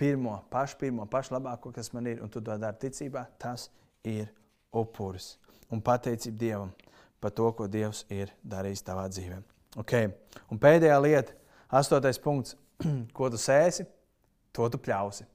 pirmo, 0.01 0.39
pašu 0.53 0.79
pirmo, 0.81 1.05
pašu 1.11 1.37
labāko, 1.37 1.73
kas 1.75 1.93
man 1.93 2.09
ir, 2.09 2.23
un 2.25 2.33
tu 2.33 2.41
to 2.41 2.57
dari 2.57 2.81
ticībā, 2.81 3.27
tas 3.39 3.69
ir 4.09 4.31
upuris. 4.73 5.35
Un 5.71 5.83
pateicība 5.85 6.41
Dievam 6.41 6.73
par 7.21 7.35
to, 7.37 7.51
ko 7.53 7.69
Dievs 7.69 8.07
ir 8.09 8.33
darījis 8.41 8.87
tavā 8.87 9.05
dzīvē. 9.13 9.43
Okay. 9.85 10.09
Un 10.51 10.59
pēdējā 10.59 10.97
lieta, 11.05 11.37
astotais 11.69 12.19
punkts, 12.19 12.57
ko 13.17 13.29
tu 13.31 13.39
sēsi, 13.39 13.85
to 14.57 14.67
tu 14.73 14.81
pļausi. 14.81 15.29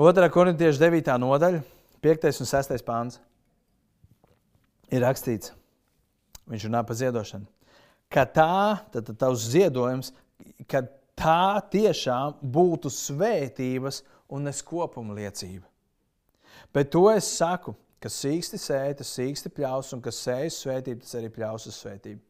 2. 0.00 0.28
korintiešu 0.32 0.80
9. 0.80 1.12
nodaļa, 1.20 1.60
5. 2.02 2.30
un 2.40 2.48
6. 2.48 2.78
pāns 2.86 3.20
ir 4.88 5.04
rakstīts. 5.04 5.52
Viņš 6.50 6.66
runā 6.68 6.82
par 6.86 6.98
ziedošanu. 6.98 7.46
Ka 8.12 8.24
tā, 8.28 8.54
tad, 8.92 9.06
tad 9.08 9.18
tavs 9.20 9.46
ziedojums, 9.52 10.10
ka 10.68 10.82
tā 11.18 11.62
tiešām 11.72 12.40
būtu 12.42 12.90
svētības 12.92 14.02
un 14.32 14.48
neskopuma 14.48 15.16
liecība. 15.16 15.64
Bet 16.72 16.90
to 16.92 17.06
es 17.12 17.28
saku, 17.38 17.74
ka 18.02 18.10
sīksti 18.10 18.58
sēž, 18.60 18.98
tas 18.98 19.14
sīksti 19.16 19.52
pļaus, 19.54 19.92
un 19.96 20.02
kas 20.04 20.20
sēž 20.24 20.56
svētību, 20.56 21.04
tas 21.04 21.16
arī 21.20 21.30
pļaus 21.32 21.68
uz 21.70 21.78
svētību. 21.78 22.20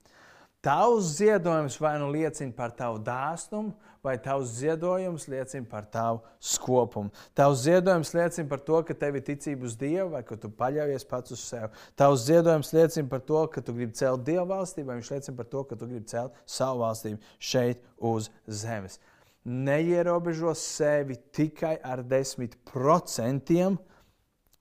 Tavs 0.62 1.16
ziedojums 1.18 1.74
vai 1.82 1.96
nu 1.98 2.06
liecina 2.14 2.52
par 2.54 2.70
tavu 2.70 3.00
dāsnumu, 3.02 3.72
vai 4.02 4.14
tavs 4.18 4.52
ziedojums 4.60 5.24
liecina 5.26 5.66
par 5.66 5.88
tavu 5.90 6.20
skopumu. 6.38 7.10
Tavs 7.34 7.64
ziedojums 7.64 8.12
liecina 8.14 8.46
par 8.48 8.60
to, 8.62 8.78
ka 8.86 8.94
tev 8.94 9.18
ir 9.18 9.24
ticība 9.26 9.66
uz 9.66 9.74
Dievu, 9.78 10.12
vai 10.12 10.20
ka 10.26 10.38
tu 10.38 10.50
paļaujies 10.54 11.06
pats 11.10 11.34
uz 11.34 11.42
sevi. 11.48 11.70
Tavs 11.98 12.28
ziedojums 12.28 12.70
liecina 12.76 13.10
par 13.10 13.24
to, 13.26 13.40
ka 13.50 13.62
tu 13.62 13.74
gribi 13.74 13.98
celt 13.98 14.22
Dieva 14.28 14.44
valstību, 14.52 14.86
vai 14.92 15.00
viņš 15.00 15.10
liecina 15.16 15.40
par 15.40 15.48
to, 15.50 15.64
ka 15.66 15.80
tu 15.80 15.90
gribi 15.90 16.12
celt 16.14 16.38
savu 16.46 16.84
valstību 16.84 17.34
šeit 17.50 17.82
uz 17.98 18.30
zemes. 18.46 19.00
Neierobežo 19.42 20.54
sevi 20.54 21.18
tikai 21.34 21.74
ar 21.82 22.04
desmit 22.06 22.54
procentiem, 22.70 23.80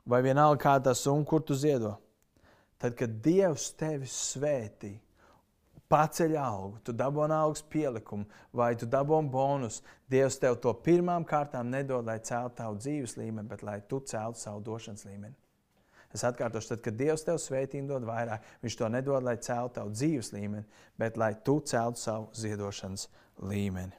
vai 0.02 0.24
vienalga 0.26 0.66
kādā 0.66 0.97
summa, 0.97 1.30
kur 1.30 1.45
tu 1.45 1.54
ziedo. 1.54 1.93
Tad, 2.82 2.97
kad 2.97 3.22
Dievs 3.22 3.70
tevi 3.78 4.10
svētī, 4.10 4.95
paceļ 5.91 6.37
algu, 6.39 6.79
tu 6.85 6.95
dabūji 6.95 7.35
algas 7.35 7.63
pielikumu 7.73 8.25
vai 8.55 8.71
tu 8.79 8.87
dabūji 8.89 9.29
bonus. 9.31 9.81
Dievs 10.11 10.39
tev 10.39 10.57
to 10.63 10.73
pirmām 10.85 11.25
kārtām 11.27 11.69
nedod, 11.71 12.05
lai 12.07 12.19
celtu 12.23 12.61
tavu 12.63 12.79
dzīves 12.79 13.17
līmeni, 13.19 13.47
bet 13.51 13.63
lai 13.67 13.81
tu 13.87 14.01
celtu 14.07 14.39
savu 14.39 14.63
došanas 14.65 15.07
līmeni. 15.07 15.35
Es 16.11 16.25
atkārtošu, 16.27 16.73
tad, 16.73 16.81
kad 16.83 16.97
Dievs 16.99 17.23
tev 17.23 17.39
svētību 17.39 17.87
dod 17.87 18.05
vairāk, 18.07 18.43
Viņš 18.63 18.77
to 18.77 18.87
nedod, 18.91 19.23
lai 19.23 19.37
celtu 19.39 19.77
tavu 19.79 19.93
dzīves 19.95 20.33
līmeni, 20.35 20.65
bet 20.99 21.19
lai 21.19 21.33
tu 21.45 21.61
celtu 21.67 22.01
savu 22.01 22.27
ziedošanas 22.35 23.07
līmeni. 23.47 23.95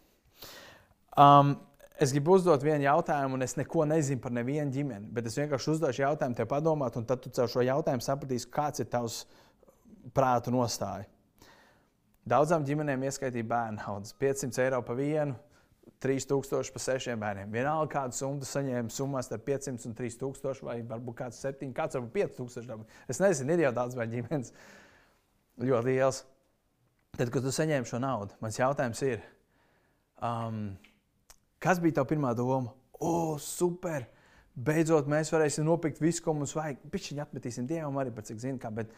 Um, 1.16 1.54
es 2.00 2.12
gribu 2.12 2.36
uzdot 2.36 2.64
vienu 2.64 2.84
jautājumu, 2.84 3.38
un 3.38 3.46
es 3.46 3.56
neko 3.56 3.86
nezinu 3.88 4.20
par 4.20 4.32
nevienu 4.36 4.72
ģimeni, 4.72 5.08
bet 5.12 5.28
es 5.28 5.38
vienkārši 5.40 5.72
uzdošu 5.74 6.04
jautājumu, 6.04 6.36
tev 6.36 6.50
padomāt, 6.52 7.00
un 7.00 7.08
tad 7.08 7.24
tu 7.24 7.32
caur 7.32 7.48
šo 7.52 7.64
jautājumu 7.64 8.04
sapratīsi, 8.04 8.50
kāds 8.52 8.84
ir 8.84 8.92
tavs 8.92 9.22
prātu 10.12 10.52
nostāja. 10.52 11.08
Daudzām 12.28 12.62
ģimenēm 12.66 13.02
ieskaitīja 13.08 13.48
bērnu 13.50 13.82
naudas- 13.82 14.14
500 14.22 14.58
eiro 14.62 14.82
pa 14.86 14.94
vienu, 14.94 15.34
3000 16.02 16.70
par 16.72 16.82
sešiem 16.82 17.18
bērniem. 17.18 17.50
Vienalga, 17.50 17.90
kādu 17.90 18.14
summu 18.14 18.46
saņēma 18.46 18.90
summā 18.90 19.22
starp 19.22 19.44
500 19.44 19.86
un 19.86 19.94
3000, 19.94 20.62
vai 20.62 20.82
varbūt 20.82 21.14
kāds 21.18 21.40
7, 21.42 21.72
kāds 21.74 21.98
varbūt 21.98 22.12
5000. 22.12 22.86
Es 23.08 23.18
nezinu, 23.18 23.50
ir 23.52 23.66
jau 23.66 23.72
daudz 23.72 23.96
vai 23.98 24.06
ģimenes 24.06 24.52
ļoti 25.58 25.84
liels. 25.84 26.24
Tad, 27.16 27.30
kad 27.30 27.42
tu 27.42 27.48
saņēmi 27.52 27.86
šo 27.90 27.98
naudu, 28.00 28.32
mans 28.40 28.56
jautājums 28.56 29.02
ir, 29.02 29.20
um, 30.22 30.78
kas 31.60 31.78
bija 31.78 31.98
tavs 32.00 32.08
pirmā 32.08 32.34
doma? 32.36 32.72
O, 33.00 33.36
super! 33.38 34.06
Beidzot, 34.52 35.06
mēs 35.08 35.30
varēsim 35.32 35.64
nopirkt 35.64 36.00
visu, 36.00 36.22
ko 36.22 36.34
mums 36.36 36.52
vajag. 36.54 36.82
Pišķiņi 36.92 37.22
atmetīsim 37.24 37.66
Dievam 37.66 37.96
arī 37.96 38.10
par 38.12 38.24
cik 38.28 38.40
zinu, 38.42 38.58
kā, 38.60 38.68
bet 38.74 38.90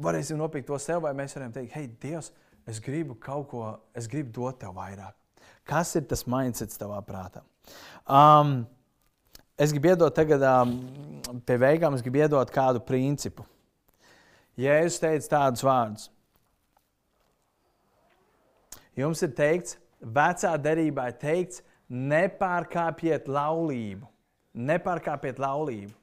varēsim 0.00 0.38
nopirkt 0.40 0.70
to 0.70 0.78
sev, 0.80 1.02
vai 1.04 1.12
mēs 1.16 1.36
varam 1.36 1.52
teikt, 1.52 1.74
hei, 1.76 1.90
Dievs, 2.00 2.30
es 2.68 2.80
gribu 2.82 3.16
kaut 3.18 3.48
ko, 3.50 3.64
es 3.96 4.08
gribu 4.10 4.32
dot 4.36 4.60
tev 4.62 4.76
vairāk. 4.76 5.14
Kas 5.68 5.94
ir 5.98 6.06
tas 6.10 6.24
mindsets 6.26 6.78
tavā 6.78 6.98
prātā? 7.06 7.42
Um, 8.06 8.64
es 9.58 9.74
gribu 9.74 9.92
iedot 9.92 10.14
tagad, 10.14 10.42
um, 10.42 10.74
pie 11.46 11.58
beigām, 11.60 11.94
es 11.94 12.02
gribu 12.02 12.22
iedot 12.22 12.50
kādu 12.54 12.82
principu. 12.84 13.46
Jēzus 14.58 15.00
teica 15.00 15.30
tādus 15.36 15.64
vārdus. 15.64 16.10
Jums 18.98 19.22
ir 19.24 19.32
teikts, 19.32 19.78
vecā 20.02 20.52
derībā 20.60 21.06
ir 21.08 21.16
teikts, 21.20 21.62
nepārkāpiet 21.88 23.30
laulību. 23.32 24.08
Nepārkāpiet 24.52 25.40
laulību. 25.40 25.94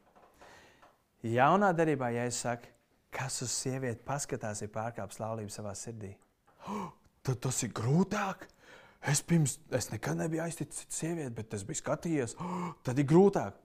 Jaunā 1.30 1.70
derībā, 1.76 2.10
ja 2.16 2.24
es 2.30 2.40
saku, 2.42 2.72
kas 3.14 3.42
uz 3.44 3.54
sievieti 3.54 4.02
paskatās, 4.08 4.64
ir 4.64 4.72
pārkāpis 4.74 5.20
laulību 5.22 5.54
savā 5.54 5.76
sirdī. 5.78 6.16
Tad 7.26 7.42
tas 7.44 7.64
ir 7.66 7.74
grūtāk. 7.76 8.48
Es 9.08 9.22
pirms 9.24 9.58
es 9.76 9.90
nekad 9.94 10.18
nebiju 10.20 10.44
aizticis 10.44 10.88
sievieti, 10.92 11.32
bet 11.36 11.54
es 11.56 11.64
biju 11.68 11.80
skatījies, 11.80 12.36
oh, 12.44 12.72
tad 12.86 13.00
ir 13.00 13.08
grūtāk. 13.08 13.56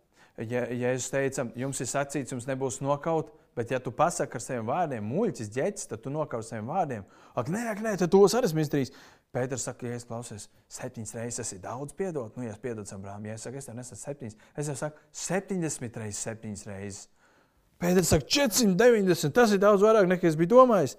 Ja, 0.50 0.64
ja 0.66 0.90
es 0.94 1.06
teicu, 1.10 1.46
jums 1.58 1.80
ir 1.82 1.88
sacīts, 1.90 2.34
jums 2.34 2.46
nebūs 2.46 2.80
nokaut, 2.82 3.30
bet 3.54 3.70
ja 3.70 3.78
tu 3.82 3.92
pasaki 3.94 4.38
ar 4.38 4.42
saviem 4.42 4.66
vārdiem, 4.66 5.06
muļķis, 5.06 5.50
ģeķis, 5.54 5.88
tad 5.90 6.02
tu 6.02 6.10
nokausi 6.10 6.50
saviem 6.50 6.70
vārdiem. 6.70 7.04
Ak, 7.38 7.50
nē, 7.54 7.62
ak, 7.70 7.82
nē, 7.86 7.92
tad 8.02 8.10
tos 8.14 8.34
arī 8.34 8.50
esmu 8.50 8.64
izdarījis. 8.64 8.94
Pēters 9.34 9.66
saka, 9.66 9.86
ja 9.90 9.98
es 9.98 10.06
klausos, 10.06 10.48
septiņas 10.70 11.14
reizes 11.18 11.40
tas 11.40 11.48
ir 11.56 11.62
daudz 11.62 11.94
piedot. 11.98 12.36
Nu, 12.38 12.44
ja 12.46 12.52
es 12.54 12.60
piedodu 12.62 12.86
Abrahamam, 12.94 13.26
ja 13.26 13.34
es 13.34 13.46
saku, 13.46 13.58
es 13.58 13.66
tev 13.66 13.74
nesaku 13.78 13.98
septiņas, 13.98 14.36
es 14.62 14.70
jau 14.70 14.76
saku, 14.78 15.06
septiņdesmit 15.24 15.98
reizes, 16.02 16.20
septiņas 16.22 16.66
reizes. 16.70 17.08
Pēters 17.82 18.12
saka, 18.14 18.28
490, 18.30 19.34
tas 19.34 19.54
ir 19.54 19.62
daudz 19.62 19.82
vairāk 19.82 20.06
nekā 20.10 20.30
es 20.30 20.38
biju 20.38 20.52
domājis. 20.54 20.94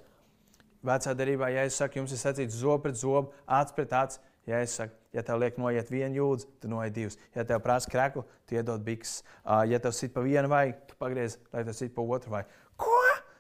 Vecā 0.86 1.16
darbā, 1.18 1.50
ja 1.54 1.66
es 1.66 1.78
saku, 1.80 2.00
jums 2.00 2.14
ir 2.14 2.22
sacīts 2.22 2.60
zobu 2.62 2.84
pret 2.86 3.00
zobu, 3.00 3.32
acis 3.50 3.74
pret 3.76 3.94
acis, 3.98 4.22
ja 4.46 4.60
es 4.62 4.76
saku, 4.78 4.94
ja 5.16 5.24
tev 5.26 5.40
liek 5.42 5.58
noiet 5.58 5.90
vienu 5.90 6.20
jūdzi, 6.20 6.50
tu 6.62 6.70
noiet 6.70 6.94
divas. 6.94 7.18
Ja 7.34 7.46
tev 7.48 7.64
prasa 7.66 7.90
kreklu, 7.90 8.26
tu 8.46 8.58
iedod 8.58 8.84
bikses. 8.86 9.24
Ja 9.70 9.80
tev 9.82 9.96
sit 9.98 10.14
pa 10.14 10.22
vienu 10.26 10.52
vai, 10.52 10.76
tu 10.90 10.98
pagriez, 11.02 11.40
lai 11.54 11.66
tev 11.66 11.78
sit 11.78 11.96
pa 11.96 12.06
otru 12.06 12.36
vai. 12.36 12.44
Ko? 12.78 12.94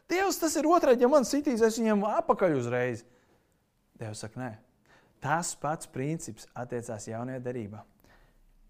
Dievs, 0.09 0.39
tas 0.41 0.55
ir 0.57 0.67
otrais, 0.69 1.01
ja 1.01 1.09
man 1.09 1.25
sitīs, 1.25 1.63
es 1.65 1.79
viņam 1.81 2.05
apakaļ 2.15 2.57
uzreiz. 2.57 3.05
Dievs 3.99 4.25
saka, 4.25 4.41
nē. 4.41 4.51
Tas 5.21 5.53
pats 5.57 5.89
princips 5.89 6.49
attiecās 6.53 7.07
jaunajā 7.09 7.41
darbā. 7.45 7.85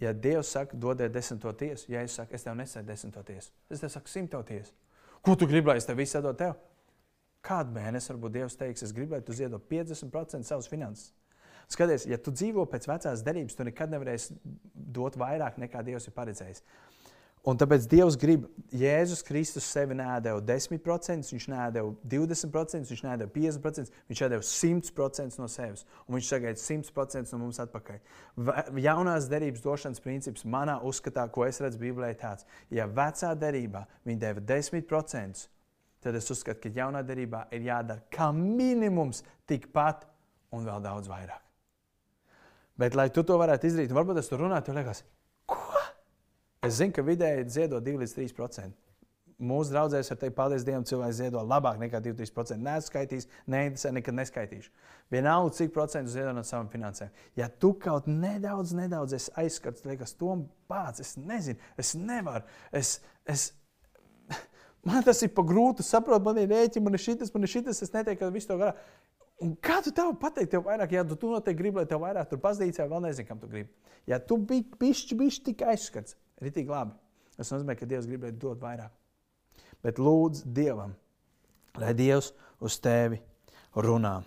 Ja 0.03 0.11
Dievs 0.11 0.51
saka, 0.51 0.75
dodiet 0.75 1.15
desmito 1.15 1.51
tiesu, 1.55 1.91
ja 1.91 2.03
es 2.03 2.15
saku, 2.19 2.35
es 2.35 2.43
tev 2.43 2.55
nesēju 2.59 2.87
desmito 2.87 3.23
tiesu, 3.23 3.51
es 3.71 3.83
tev 3.83 3.91
saku 3.93 4.11
simto 4.11 4.43
tiesu. 4.47 4.75
Ko 5.23 5.35
tu 5.39 5.47
gribi, 5.47 5.71
lai 5.71 5.79
es 5.79 5.87
tev 5.87 5.99
visu 5.99 6.21
tev? 6.35 6.55
Kādu 7.45 7.75
mēnesi 7.75 8.11
varbūt 8.13 8.33
Dievs 8.39 8.57
teiks, 8.57 8.83
es 8.87 8.93
gribu, 8.95 9.15
lai 9.15 9.21
tu 9.25 9.35
ziedot 9.37 9.63
50% 9.69 10.47
savas 10.47 10.69
finanses. 10.71 11.13
Skaties, 11.71 12.05
ja 12.09 12.17
tu 12.21 12.33
dzīvo 12.33 12.65
pēc 12.69 12.85
vecās 12.89 13.23
derības, 13.25 13.57
tu 13.57 13.65
nekad 13.65 13.93
nevarēsi 13.93 14.35
dot 14.73 15.17
vairāk 15.17 15.57
nekā 15.61 15.81
Dievs 15.85 16.09
ir 16.09 16.13
paredzējis. 16.17 16.61
Un 17.45 17.59
tāpēc 17.61 17.83
Dievs 17.85 18.15
grib, 18.17 18.47
Jēzus 18.73 19.21
Kristus 19.25 19.67
sevi 19.69 19.93
nēdēja 19.99 20.39
10%, 20.47 21.27
viņš 21.29 21.45
nēdēja 21.51 21.91
20%, 22.09 22.89
viņš 22.89 23.03
nēdēja 23.05 23.31
50%, 23.35 23.99
viņš 24.09 24.23
nēdēja 24.23 24.45
100% 24.49 25.41
no 25.41 25.49
sevis. 25.53 25.85
Un 26.07 26.17
viņš 26.17 26.31
sagaida 26.31 26.61
100% 26.61 27.35
no 27.35 27.41
mums 27.43 27.61
atpakaļ. 27.61 27.99
Jaunās 28.81 29.29
derības 29.29 29.61
došanas 29.61 30.01
princips 30.01 30.45
manā 30.49 30.79
uzskatā, 30.89 31.27
ko 31.29 31.45
es 31.45 31.61
redzu 31.61 31.83
Bībelē, 31.83 32.15
ir 32.15 32.21
tāds, 32.23 32.49
ja 32.73 32.89
vecā 32.89 33.35
derībā 33.37 33.85
viņi 34.09 34.23
deva 34.25 34.41
10%, 34.55 35.45
tad 36.05 36.15
es 36.19 36.29
uzskatu, 36.29 36.61
ka 36.61 36.73
jaunā 36.75 37.01
derībā 37.05 37.47
ir 37.55 37.65
jādara 37.65 38.05
kā 38.13 38.29
minimums 38.35 39.23
tikpat 39.49 40.05
un 40.53 40.67
vēl 40.67 40.83
daudz 40.85 41.09
vairāk. 41.09 41.41
Bet, 42.77 42.95
lai 42.95 43.07
tu 43.13 43.23
to 43.23 43.37
varētu 43.39 43.69
izdarīt, 43.69 43.93
varbūt 43.95 44.19
es 44.19 44.29
tur 44.29 44.43
runāju, 44.43 44.67
tev 44.67 44.77
liekas, 44.77 45.01
ko? 45.49 45.81
Es 46.65 46.77
zinu, 46.79 46.93
ka 46.95 47.05
vidēji 47.05 47.47
ziedo 47.55 47.79
2 47.83 48.01
līdz 48.01 48.17
3%. 48.17 48.81
Mūsu 49.35 49.73
draugzēs 49.73 50.13
ar 50.13 50.19
tevi, 50.19 50.31
paldies 50.35 50.63
Dievam, 50.63 50.85
cilvēks 50.87 51.17
ziedo 51.17 51.41
labāk 51.43 51.79
nekā 51.81 51.99
2-3%. 52.03 52.55
Nē, 52.63 52.77
skaitīs, 52.85 53.27
neinteresē, 53.51 53.91
nekad 53.97 54.15
neskaitīšu. 54.15 54.71
Vienalga, 55.11 55.51
cik 55.57 55.73
procentu 55.75 56.13
ziedo 56.13 56.31
no 56.35 56.43
savām 56.47 56.69
finansēm. 56.71 57.11
Ja 57.35 57.49
tu 57.51 57.73
kaut 57.79 58.07
nedaudz, 58.07 58.71
nedaudz 58.77 59.27
aizskats, 59.35 59.83
liekas, 59.87 60.15
to 60.19 60.37
pats, 60.71 61.03
es 61.03 61.17
nezinu, 61.19 61.59
es 61.79 61.91
nevaru. 61.99 62.47
Es, 62.71 63.01
es, 63.27 63.49
Man 64.85 65.01
tas 65.05 65.23
ir 65.25 65.31
pa 65.33 65.41
grūti 65.45 65.83
saprast, 65.85 66.21
man 66.25 66.37
ir 66.37 66.51
rēķini, 66.51 66.83
man 66.85 66.97
ir 66.97 67.01
šis, 67.01 67.31
man 67.33 67.47
ir 67.47 67.51
šis. 67.51 67.81
Es 67.81 67.93
neteiktu, 67.93 68.21
ka 68.21 68.33
viss 68.33 68.49
to 68.49 68.57
garā. 68.59 68.75
Un 69.43 69.55
kā 69.59 69.81
tu 69.83 69.91
tev 69.91 70.13
pateici, 70.19 70.51
tev 70.53 70.63
vairāk, 70.67 70.93
ja 70.95 71.03
tu, 71.07 71.17
noteikti 71.27 71.59
gribi, 71.59 71.81
lai 71.81 71.87
tev 71.89 72.03
vairāk 72.05 72.29
tur 72.29 72.39
pazīst, 72.43 72.79
vai 72.79 72.87
vēl 72.93 73.01
nezini, 73.07 73.27
kam 73.27 73.41
tu 73.41 73.49
gribi. 73.51 73.67
Ja 74.07 74.21
tu 74.21 74.37
biji 74.37 74.67
pišķi, 74.79 75.17
pišķi 75.19 75.43
tik 75.49 75.65
aizskats, 75.73 76.15
ritīgi 76.43 76.71
labi. 76.71 76.95
Tas 77.35 77.51
nozīmē, 77.51 77.75
ka 77.75 77.89
Dievs 77.89 78.07
grib, 78.07 78.23
lai 78.23 78.31
dod 78.31 78.61
vairāk. 78.61 78.93
Bet 79.83 79.99
lūdz 79.99 80.45
Dievam, 80.55 80.93
lai 81.81 81.91
Dievs 81.97 82.31
uz 82.63 82.77
tevi 82.79 83.19
runā. 83.75 84.21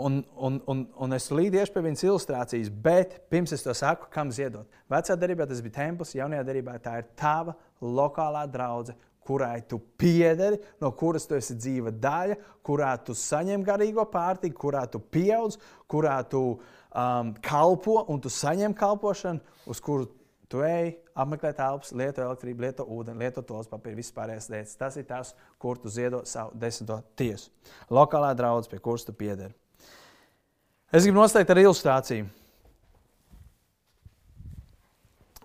Un, 0.00 0.22
un, 0.36 0.56
un, 0.70 0.80
un 0.96 1.12
es 1.12 1.28
līdiešu 1.28 1.74
pie 1.74 1.82
viņas 1.84 2.06
ilustrācijas, 2.06 2.70
bet 2.72 3.18
pirms 3.32 3.52
es 3.52 3.64
to 3.66 3.74
saku, 3.76 4.08
kam 4.12 4.30
ziedot. 4.32 4.68
Vecā 4.88 5.16
darbā 5.20 5.44
tas 5.48 5.60
bija 5.64 5.76
templis, 5.82 6.14
jaunajā 6.16 6.46
darbā 6.48 6.78
tā 6.80 6.94
ir 7.02 7.10
tava 7.20 7.56
lokālā 7.84 8.46
draudzene, 8.48 8.96
kurai 9.30 9.60
tu 9.68 9.78
piederi, 10.00 10.58
no 10.80 10.90
kuras 10.96 11.28
tu 11.28 11.36
esi 11.36 11.54
dzīva 11.54 11.92
daļa, 12.02 12.38
kurā 12.66 12.94
tu 13.04 13.14
saņem 13.14 13.62
garīgo 13.66 14.06
pārtiku, 14.10 14.56
kurā 14.64 14.86
tu 14.90 15.02
pieaug, 15.12 15.54
kurā 15.90 16.16
tu 16.26 16.42
um, 16.56 17.34
kalpo 17.44 18.00
un 18.08 18.22
tu 18.24 18.32
saņem 18.32 18.74
kalpošanu, 18.74 19.60
uz 19.70 19.82
kuru 19.84 20.08
tu 20.50 20.64
ej, 20.66 20.96
apmeklē 21.14 21.52
telpas, 21.54 21.92
lieto 21.94 22.24
elektrību, 22.24 22.64
lieto 22.64 22.86
ūdeni, 22.90 23.22
lieto 23.22 23.44
tos 23.46 23.70
papīru, 23.70 24.00
vispārējās 24.00 24.50
lietas. 24.50 24.76
Tas 24.80 24.98
ir 24.98 25.06
tas, 25.06 25.34
kur 25.62 25.78
tu 25.78 25.92
ziedo 25.92 26.24
savu 26.26 26.56
desmito 26.58 26.98
tiesu. 27.18 27.52
Lokālā 27.92 28.32
draudzene, 28.34 28.72
pie 28.72 28.82
kuras 28.82 29.06
tu 29.06 29.14
piederi. 29.14 29.54
Es 30.90 31.04
gribu 31.06 31.20
noslēgt 31.20 31.50
ar 31.52 31.60
ilustrāciju. 31.62 32.24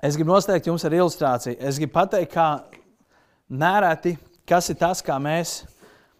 Es 0.02 0.18
gribu 0.18 0.34
noslēgt 0.34 0.66
jums 0.66 0.86
ar 0.88 0.94
ilustrāciju. 0.98 1.60
Es 1.62 1.78
gribu 1.78 1.94
pateikt, 1.94 2.34
kā 2.34 2.48
nereti, 3.50 4.16
kas 4.50 4.72
ir 4.74 4.80
tas, 4.80 5.04
kā 5.06 5.20
mēs, 5.22 5.60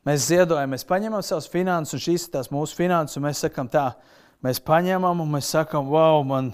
mēs 0.06 0.28
ziedojam. 0.30 0.70
Mēs 0.76 0.86
paņemam 0.86 1.26
savus 1.26 1.50
finanses, 1.50 1.98
un 1.98 2.04
šīs 2.06 2.28
ir 2.28 2.36
tās 2.38 2.52
mūsu 2.54 2.78
finanses, 2.78 3.18
un 3.18 3.26
mēs 3.26 3.42
sakām 3.48 3.70
tā, 3.74 3.88
mēs 4.46 4.62
paņemam 4.62 5.26
un 5.26 5.34
mēs 5.38 5.50
sakām, 5.58 5.90
wow, 5.90 6.22
man, 6.26 6.52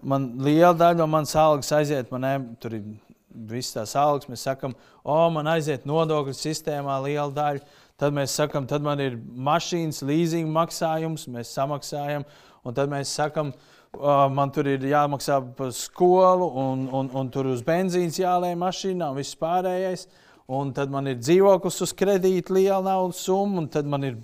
man 0.00 0.30
liela 0.40 0.72
daļa 0.76 1.00
no 1.02 1.10
manas 1.18 1.36
algas 1.36 1.72
aiziet, 1.76 2.08
man 2.12 2.24
ne, 2.24 2.34
tur 2.60 2.78
ir 2.78 2.86
visas 3.28 3.76
tās 3.76 3.96
algas, 4.00 4.28
mēs 4.32 4.44
sakām, 4.48 4.72
o, 5.04 5.18
man 5.32 5.52
aiziet 5.52 5.84
nodokļu 5.88 6.32
sistēmā 6.36 6.96
liela 7.04 7.28
daļa. 7.36 7.82
Tad 8.00 8.12
mēs 8.16 8.34
sakām, 8.36 8.66
tad 8.68 8.84
man 8.84 9.00
ir 9.00 9.16
mašīnas, 9.16 10.02
leasing 10.04 10.50
maksājums, 10.52 11.28
mēs 11.32 11.54
samaksājam. 11.56 12.26
Un 12.66 12.76
tad 12.76 12.90
mēs 12.92 13.14
sakām, 13.16 13.54
uh, 13.96 14.26
man 14.32 14.52
tur 14.52 14.68
ir 14.68 14.84
jāmaksā 14.84 15.38
par 15.56 15.72
skolu, 15.72 16.50
un, 16.60 16.88
un, 16.92 17.08
un 17.16 17.30
tur 17.32 17.48
uz 17.52 17.62
benzīnas 17.64 18.20
jālēj 18.20 18.58
mašīnā 18.60 19.12
un 19.12 19.20
viss 19.20 19.38
pārējais. 19.40 20.08
Un 20.46 20.74
tad 20.76 20.92
man 20.92 21.08
ir 21.10 21.16
dzīvoklis 21.18 21.80
uz 21.82 21.94
kredīta, 21.96 22.54
liela 22.54 22.84
naudas 22.84 23.24
summa, 23.26 23.64
un 23.64 23.72
tad 23.72 23.88
man 23.90 24.04
ir 24.06 24.20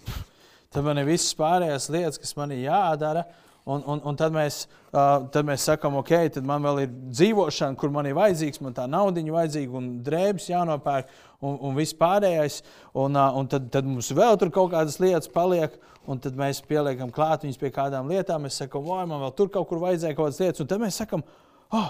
Tad 0.72 0.86
man 0.86 0.96
ir 1.02 1.04
visas 1.04 1.34
pārējās 1.36 1.90
lietas, 1.92 2.18
kas 2.20 2.32
man 2.38 2.52
ir 2.54 2.62
jādara. 2.64 3.26
Un, 3.64 3.82
un, 3.86 4.00
un 4.02 4.16
tad, 4.18 4.32
mēs, 4.34 4.64
uh, 4.90 5.22
tad 5.30 5.46
mēs 5.46 5.62
sakām, 5.68 5.94
ok, 6.00 6.10
tad 6.34 6.46
man 6.46 6.64
vēl 6.66 6.80
ir 6.82 6.94
dzīvošana, 7.14 7.76
kur 7.78 7.92
man 7.94 8.08
ir 8.10 8.16
vajadzīgs, 8.18 8.58
man 8.64 8.74
tā 8.74 8.88
naudiņa 8.90 9.36
vajadzīga, 9.36 9.76
un 9.78 9.86
drēbes 10.02 10.48
jānopērk, 10.50 11.12
un, 11.46 11.60
un 11.68 11.76
viss 11.78 11.94
pārējais. 11.98 12.58
Un, 12.98 13.14
uh, 13.14 13.38
un 13.38 13.46
tad, 13.52 13.68
tad 13.74 13.86
mums 13.86 14.10
vēl 14.18 14.40
tur 14.40 14.50
kaut 14.54 14.72
kādas 14.74 14.98
lietas 15.02 15.30
paliek, 15.30 15.76
un 16.10 16.18
tad 16.22 16.34
mēs 16.38 16.58
pieliekam 16.66 17.14
klāt 17.14 17.46
viņus 17.46 17.60
pie 17.60 17.70
kādām 17.74 18.10
lietām. 18.10 18.42
Mēs 18.42 18.58
sakām, 18.64 18.82
vai 18.90 19.06
man 19.06 19.22
vēl 19.22 19.34
tur 19.38 19.52
kaut 19.54 19.70
kur 19.70 19.82
vajadzēja 19.84 20.18
kaut 20.18 20.32
kādas 20.32 20.42
lietas, 20.42 20.64
un 20.64 20.72
tad 20.72 20.82
mēs 20.82 20.98
sakām, 20.98 21.22
oh, 21.78 21.88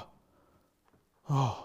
oh, 1.32 1.56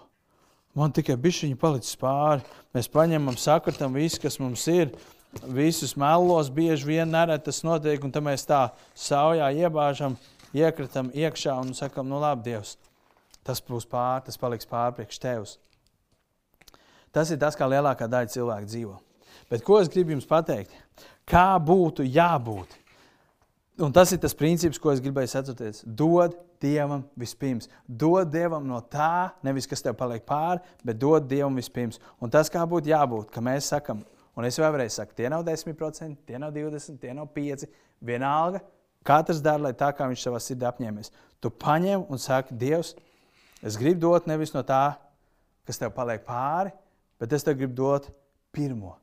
man 0.72 0.96
tikai 0.96 1.18
bišķiņi 1.20 1.60
palicis 1.60 2.00
pāri. 2.00 2.48
Mēs 2.72 2.88
paņemam, 2.96 3.36
sakritam 3.36 4.00
visu, 4.00 4.24
kas 4.24 4.40
mums 4.40 4.64
ir 4.72 4.96
visus 5.44 5.94
melos 5.96 6.50
bieži 6.50 6.86
vien 6.86 7.10
nereti 7.10 7.48
tas 7.50 7.62
notiek, 7.66 8.02
un 8.04 8.12
tad 8.12 8.24
mēs 8.24 8.46
tā 8.48 8.68
saujā 8.96 9.50
iebāžam, 9.64 10.16
iekritam 10.56 11.10
iekšā 11.14 11.56
un 11.60 11.74
sakam, 11.76 12.08
nu 12.08 12.20
labi, 12.22 12.50
Dievs, 12.50 12.76
tas 13.44 13.60
būs 13.64 13.86
pār, 13.88 14.22
tas 14.24 14.40
paliks 14.40 14.68
pār 14.68 14.94
priekš 14.96 15.20
Tevs. 15.22 15.58
Tas 17.12 17.30
ir 17.32 17.40
tas, 17.40 17.56
kā 17.56 17.68
lielākā 17.68 18.08
daļa 18.08 18.32
cilvēku 18.32 18.68
dzīvo. 18.68 18.98
Bet 19.48 19.64
ko 19.64 19.78
es 19.80 19.88
gribu 19.88 20.12
jums 20.12 20.28
pateikt? 20.28 20.74
Kā 21.28 21.56
būtu 21.60 22.04
jābūt? 22.04 22.76
Un 23.84 23.92
tas 23.94 24.10
ir 24.12 24.18
tas 24.20 24.34
princips, 24.34 24.80
ko 24.80 24.90
es 24.92 25.00
gribēju 25.00 25.30
sacīt. 25.30 25.82
Dod 25.86 26.34
Dievam 26.60 27.04
vispirms. 27.16 27.68
Dod 27.86 28.32
Dievam 28.32 28.66
no 28.66 28.80
tā, 28.90 29.30
nevis 29.46 29.68
kas 29.70 29.84
tev 29.84 29.94
paliek 29.96 30.24
pāri, 30.26 30.58
bet 30.84 30.98
dod 30.98 31.28
Dievam 31.30 31.56
vispirms. 31.56 32.00
Un 32.20 32.32
tas, 32.34 32.50
kā 32.50 32.64
būtu 32.66 32.90
jābūt, 32.90 33.30
ka 33.30 33.42
mēs 33.44 33.70
sakam, 33.70 34.02
Un 34.38 34.46
es 34.46 34.58
vēlreiz 34.60 34.94
saku, 34.94 35.16
tie 35.18 35.26
nav 35.32 35.42
10%, 35.46 36.20
tie 36.26 36.38
nav 36.38 36.52
20%, 36.54 37.00
tie 37.02 37.14
nav 37.16 37.26
5%. 37.34 37.66
Vienalga, 37.98 38.60
katrs 39.02 39.40
dara, 39.42 39.64
lai 39.66 39.72
tā 39.74 39.88
kā 39.96 40.06
viņš 40.06 40.22
savā 40.22 40.38
sirdī 40.42 40.68
apņēmies. 40.68 41.10
Tu 41.42 41.50
paņem 41.50 42.04
un 42.06 42.22
saki, 42.22 42.54
Dievs, 42.54 42.92
es 43.58 43.78
gribu 43.80 44.04
dot 44.06 44.28
nevis 44.30 44.54
no 44.54 44.62
tā, 44.66 44.94
kas 45.66 45.82
tev 45.82 45.90
paliek 45.96 46.22
pāri, 46.26 46.70
bet 47.18 47.34
es 47.34 47.42
tev 47.42 47.58
gribu 47.58 47.74
dot 47.80 48.06
pirmo, 48.54 48.94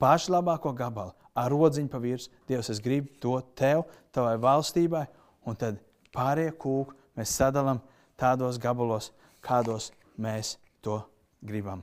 pašu 0.00 0.34
labāko 0.36 0.74
gabalu, 0.76 1.16
ar 1.32 1.48
rodziņu 1.52 1.88
pa 1.88 2.02
virsmu. 2.04 2.36
Dievs, 2.52 2.68
es 2.76 2.84
gribu 2.84 3.08
dot 3.24 3.54
tev, 3.56 3.86
tavai 4.12 4.36
valstībai, 4.44 5.06
un 5.48 5.56
tad 5.56 5.80
pārējie 6.12 6.52
kūku 6.60 6.92
mēs 7.16 7.32
sadalām 7.40 7.80
tādos 8.20 8.60
gabalos, 8.60 9.14
kādos 9.40 9.94
mēs 10.20 10.58
to 10.84 11.00
gribam. 11.40 11.80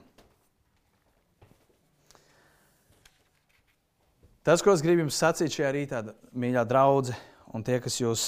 Tas, 4.41 4.61
ko 4.65 4.73
es 4.73 4.81
gribu 4.81 5.03
jums 5.03 5.19
sacīt 5.21 5.53
šajā 5.53 5.71
rītā, 5.75 5.99
mīļā 6.33 6.63
draudzene, 6.65 7.17
un 7.53 7.61
tie, 7.61 7.75
kas 7.83 7.99
jūs 7.99 8.23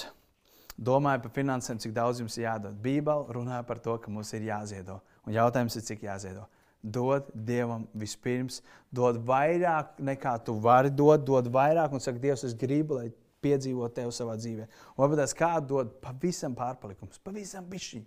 domājat 0.78 1.24
par 1.24 1.32
finansēm, 1.34 1.80
cik 1.82 1.96
daudz 1.96 2.20
jums 2.22 2.36
jādod. 2.38 2.76
Bībele 2.84 3.34
runā 3.34 3.64
par 3.66 3.80
to, 3.82 3.96
ka 3.98 4.12
mums 4.14 4.30
ir 4.38 4.46
jāziedo. 4.46 5.00
Un 5.26 5.34
jautājums 5.34 5.78
ir, 5.80 5.86
cik 5.88 6.04
jāziedo. 6.06 6.46
Dod 6.84 7.32
Dievam 7.34 7.88
vispirms, 7.98 8.60
dod 8.94 9.18
vairāk 9.26 9.96
nekā 10.04 10.36
tu 10.46 10.54
vari 10.62 10.92
dot, 10.94 11.24
dod 11.26 11.50
vairāk 11.50 11.96
un 11.96 12.04
saka, 12.04 12.22
Dievs, 12.22 12.44
es 12.46 12.54
gribu, 12.54 13.00
lai 13.00 13.08
piedzīvo 13.44 13.88
tevi 13.96 14.14
savā 14.14 14.36
dzīvē. 14.38 14.68
Un 14.94 15.02
varbūt 15.02 15.34
kādu 15.40 15.80
dod 15.80 15.96
pavisam 16.04 16.54
pārpalikums, 16.60 17.24
pavisam 17.26 17.66
bišķi. 17.72 18.04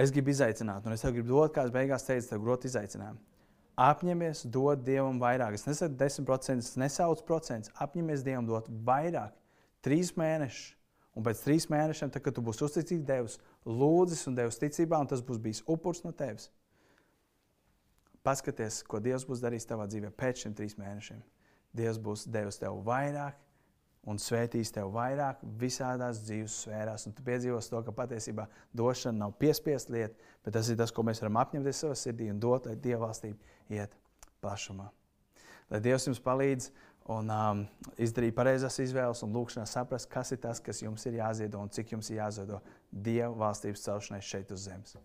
Es 0.00 0.14
gribu 0.14 0.30
izaicināt, 0.30 0.86
un 0.86 0.94
es 0.94 1.02
tev 1.02 1.16
gribu 1.16 1.34
dot, 1.34 1.56
kāds 1.56 1.74
beigās 1.74 2.06
teica, 2.06 2.28
tev 2.30 2.44
grūti 2.44 2.70
izaicinājumu. 2.70 3.18
Apņemies 3.80 4.44
dot 4.52 4.82
Dievam 4.84 5.20
vairāk. 5.22 5.56
Es 5.56 5.64
nesaku 5.64 5.96
10%, 5.96 6.60
es 6.60 6.76
nesaucu 6.80 7.24
procentus. 7.28 7.72
Apņemies 7.80 8.24
Dievam 8.26 8.48
dot 8.48 8.68
vairāk. 8.68 9.32
Trīs 9.84 10.12
mēnešus. 10.20 10.74
Un 11.16 11.24
pēc 11.26 11.40
trīs 11.42 11.66
mēnešiem, 11.72 12.10
tad, 12.12 12.22
kad 12.22 12.36
tu 12.36 12.42
būsi 12.44 12.62
uzticīgs 12.66 13.06
Dievam, 13.08 13.30
lūdzis 13.66 14.28
un 14.30 14.36
devis 14.36 14.60
ticībā, 14.60 15.00
un 15.00 15.08
tas 15.10 15.24
būs 15.24 15.40
bijis 15.42 15.62
upurs 15.66 16.04
no 16.04 16.12
tevis. 16.16 16.50
Paskaties, 18.26 18.82
ko 18.84 19.00
Dievs 19.00 19.24
būs 19.26 19.40
darījis 19.40 19.66
tavā 19.70 19.86
dzīvē 19.88 20.12
pēc 20.16 20.44
šiem 20.44 20.54
trīs 20.56 20.76
mēnešiem. 20.78 21.22
Dievs 21.76 21.98
būs 22.02 22.26
devis 22.28 22.60
tev 22.60 22.82
vairāk, 22.84 23.38
un 24.08 24.20
svētīs 24.20 24.72
tev 24.72 24.92
vairāk 24.94 25.42
visādās 25.60 26.22
dzīves 26.24 26.56
sfērās. 26.64 27.06
Un 27.06 27.16
tu 27.16 27.24
piedzīvos 27.26 27.68
to, 27.70 27.82
ka 27.84 27.94
patiesībā 27.94 28.46
došana 28.76 29.26
nav 29.26 29.34
piespiesta 29.40 29.92
lieta, 29.92 30.30
bet 30.44 30.56
tas 30.56 30.70
ir 30.72 30.78
tas, 30.80 30.92
ko 30.94 31.04
mēs 31.06 31.20
varam 31.20 31.40
apņemties 31.42 31.82
savā 31.84 31.98
sirdī 31.98 32.30
un 32.32 32.40
dot, 32.40 32.68
lai 32.68 32.78
Dieva 32.80 33.06
valstība 33.08 33.76
iet 33.76 33.96
plašumā. 34.40 34.88
Lai 35.70 35.82
Dievs 35.84 36.08
jums 36.08 36.22
palīdz 36.24 36.70
un 37.12 37.30
um, 37.34 37.62
izdarīt 38.00 38.34
pareizās 38.36 38.78
izvēles 38.82 39.22
un 39.26 39.34
lūkšanā 39.36 39.66
saprast, 39.68 40.08
kas 40.10 40.32
ir 40.34 40.40
tas, 40.42 40.62
kas 40.64 40.82
jums 40.82 41.04
ir 41.06 41.20
jāziedo 41.20 41.60
un 41.60 41.70
cik 41.72 41.94
jums 41.96 42.10
ir 42.10 42.22
jāziedo 42.22 42.60
Dieva 42.90 43.32
valstības 43.44 43.84
celšanai 43.86 44.22
šeit 44.24 44.50
uz 44.54 44.64
zemes. 44.66 44.96